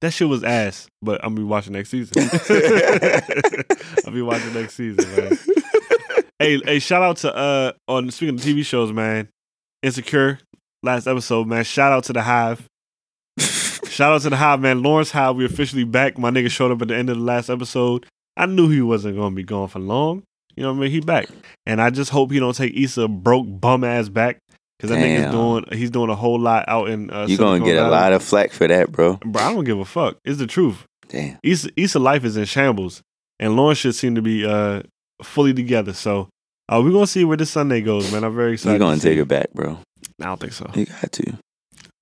[0.00, 0.88] That shit was ass.
[1.02, 2.14] But I'm gonna be watching next season.
[4.06, 5.38] I'll be watching next season, man.
[6.40, 9.28] Hey, hey, shout out to uh on speaking of TV shows, man.
[9.82, 10.40] Insecure,
[10.82, 11.62] last episode, man.
[11.62, 12.66] Shout out to the Hive.
[13.38, 14.82] Shout out to the Hive, man.
[14.82, 16.18] Lawrence Hive, we officially back.
[16.18, 18.06] My nigga showed up at the end of the last episode.
[18.36, 20.22] I knew he wasn't gonna be gone for long.
[20.56, 20.90] You know what I mean?
[20.90, 21.28] He back,
[21.66, 24.38] and I just hope he don't take Issa broke bum ass back
[24.78, 25.32] because that nigga's Damn.
[25.32, 27.10] doing he's doing a whole lot out in.
[27.10, 29.18] Uh, You gonna get a lot of flack for that, bro.
[29.24, 30.18] Bro, I don't give a fuck.
[30.24, 30.84] It's the truth.
[31.08, 31.38] Damn.
[31.42, 33.02] Issa, Issa life is in shambles,
[33.38, 34.82] and Lawrence should seem to be uh
[35.22, 35.92] fully together.
[35.92, 36.28] So.
[36.72, 38.22] Uh, we're gonna see where this Sunday goes, man.
[38.22, 38.74] I'm very excited.
[38.74, 39.80] You gonna to take it back, bro.
[40.20, 40.70] I don't think so.
[40.72, 41.36] You got to.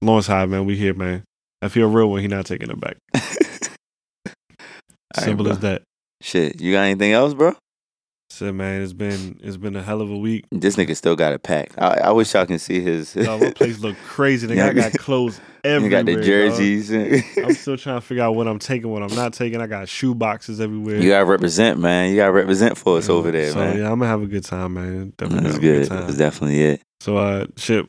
[0.02, 0.66] Lawrence Hive, man.
[0.66, 1.24] We here, man.
[1.62, 2.98] I feel real when he not taking it back.
[5.18, 5.52] Simple bro.
[5.54, 5.82] as that.
[6.20, 7.54] Shit, you got anything else, bro?
[8.30, 10.44] So man, it's been it's been a hell of a week.
[10.52, 11.72] This nigga still got a pack.
[11.78, 13.14] I, I wish y'all can see his.
[13.14, 14.46] Dog, my place look crazy.
[14.46, 14.68] Nigga.
[14.68, 16.02] I got clothes you everywhere.
[16.04, 16.90] got the jerseys.
[17.38, 19.60] I'm still trying to figure out what I'm taking, what I'm not taking.
[19.62, 20.98] I got shoe boxes everywhere.
[21.00, 22.10] you gotta represent, man.
[22.10, 23.78] You gotta represent for us Yeah, over there, so, man.
[23.78, 25.14] yeah, I'm gonna have a good time, man.
[25.16, 25.88] Definitely That's a good.
[25.88, 25.98] good.
[26.02, 26.82] That's definitely it.
[27.00, 27.86] So uh, shit.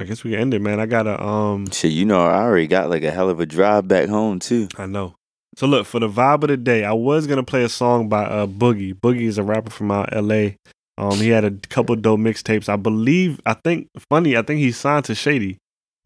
[0.00, 0.80] I guess we can end it, man.
[0.80, 1.70] I gotta um.
[1.70, 4.68] Shit, you know, I already got like a hell of a drive back home too.
[4.78, 5.16] I know.
[5.58, 6.84] So look for the vibe of the day.
[6.84, 8.94] I was gonna play a song by uh Boogie.
[8.94, 10.56] Boogie is a rapper from out L.A.
[10.96, 12.68] Um, he had a couple dope mixtapes.
[12.68, 13.40] I believe.
[13.44, 14.36] I think funny.
[14.36, 15.58] I think he signed to Shady.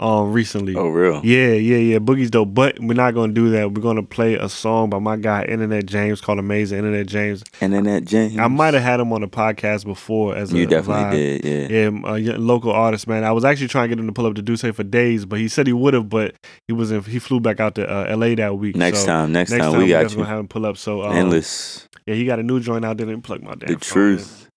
[0.03, 0.75] Um, recently.
[0.75, 1.21] Oh, real?
[1.25, 1.99] Yeah, yeah, yeah.
[1.99, 3.73] Boogie's dope, but we're not gonna do that.
[3.73, 7.45] We're gonna play a song by my guy Internet James called Amazing Internet James.
[7.61, 8.39] That James.
[8.39, 11.91] I might have had him on the podcast before as You a definitely did, yeah.
[11.91, 13.25] Yeah, a local artist, man.
[13.25, 15.39] I was actually trying to get him to pull up to Duce for days, but
[15.39, 16.35] he said he would have, but
[16.67, 18.35] he was in, he flew back out to uh, L.A.
[18.35, 18.77] that week.
[18.77, 20.17] Next So time, next, next time, time we got you.
[20.17, 20.77] gonna have him pull up.
[20.77, 21.89] So um, Endless.
[22.07, 23.07] Yeah, he got a new joint out there.
[23.07, 23.69] Didn't plug my damn.
[23.69, 24.49] The phone, truth.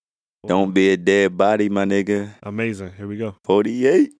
[0.48, 2.34] Don't be a dead body, my nigga.
[2.44, 2.94] Amazing.
[2.98, 3.36] Here we go.
[3.46, 4.12] 48.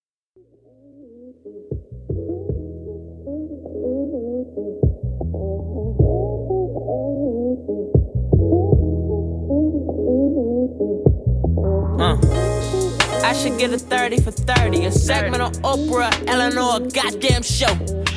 [13.26, 14.86] I should get a 30 for 30.
[14.86, 17.74] A segment on Oprah, Eleanor, a goddamn show.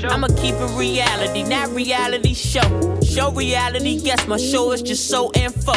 [0.07, 2.61] I'ma keep it reality, not reality show.
[3.09, 5.73] Show reality, guess my show is just so info.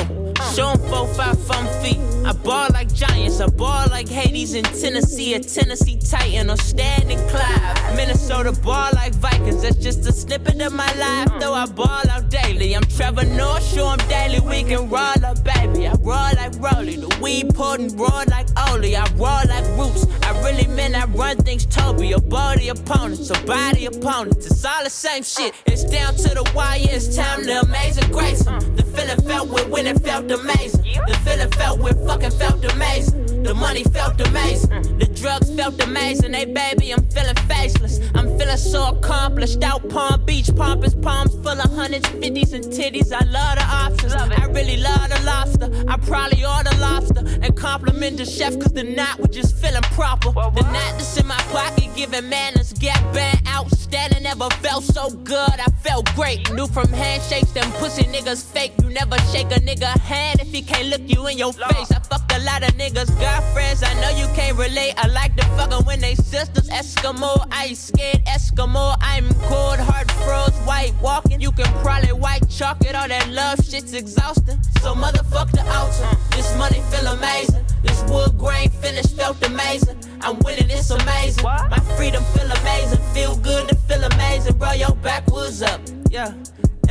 [0.55, 1.99] Show 'em four, five, fun feet.
[2.25, 7.19] I ball like giants, I ball like Hades in Tennessee, a Tennessee Titan or standing
[7.29, 7.95] Clive.
[7.95, 11.29] Minnesota ball like Vikings, that's just a snippet of my life.
[11.39, 14.39] Though I ball out daily, I'm Trevor North, show 'em daily.
[14.39, 15.87] We can roll up, baby.
[15.87, 18.95] I roll like Rolly, the weed and roll like Oli.
[18.95, 20.05] I roll like Roots.
[20.23, 24.45] I really mean I run things Toby, a body opponents, a body opponents.
[24.47, 25.53] It's all the same shit.
[25.65, 28.43] It's down to the wire, it's time to amazing grace.
[28.43, 30.81] The feeling felt with when it felt amazing.
[31.07, 33.43] The feeling felt with fucking felt amazing.
[33.43, 34.97] The money felt amazing.
[34.99, 36.33] The drugs felt amazing.
[36.33, 37.99] Hey baby, I'm feeling faceless.
[38.15, 39.63] I'm feeling so accomplished.
[39.63, 43.11] Out Palm Beach, pompous palms full of hundreds, fifties, and titties.
[43.11, 44.13] I love the options.
[44.13, 45.69] I really love the lobster.
[45.87, 50.31] I probably order lobster and compliment the chef cause the night was just feeling proper.
[50.31, 52.73] The night that's in my pocket giving manners.
[52.73, 54.23] Gap band outstanding.
[54.23, 55.57] Never felt so good.
[55.65, 56.51] I felt great.
[56.53, 58.73] Knew from handshakes, them pussy niggas fake.
[58.81, 61.91] You never shake a nigga hand if he can't look you in your face.
[61.91, 64.93] I fucked a lot of niggas, got friends, I know you can't relate.
[64.97, 66.69] I like to fuck 'em when they sisters.
[66.69, 68.95] Eskimo, ice scared Eskimo.
[69.01, 71.41] I'm cold, heart froze, white walking.
[71.41, 72.95] You can probably white chalk it.
[72.95, 74.59] All that love shit's exhausting.
[74.81, 76.11] So motherfuck the altar.
[76.35, 77.65] This money feel amazing.
[77.83, 79.97] This wood grain finish felt amazing.
[80.21, 81.43] I'm winning, it's amazing.
[81.43, 83.01] My freedom feel amazing.
[83.13, 84.71] Feel good to feel amazing, bro.
[84.71, 85.81] Your back was up.
[86.09, 86.31] Yeah.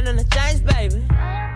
[0.01, 1.49] And then the James, baby.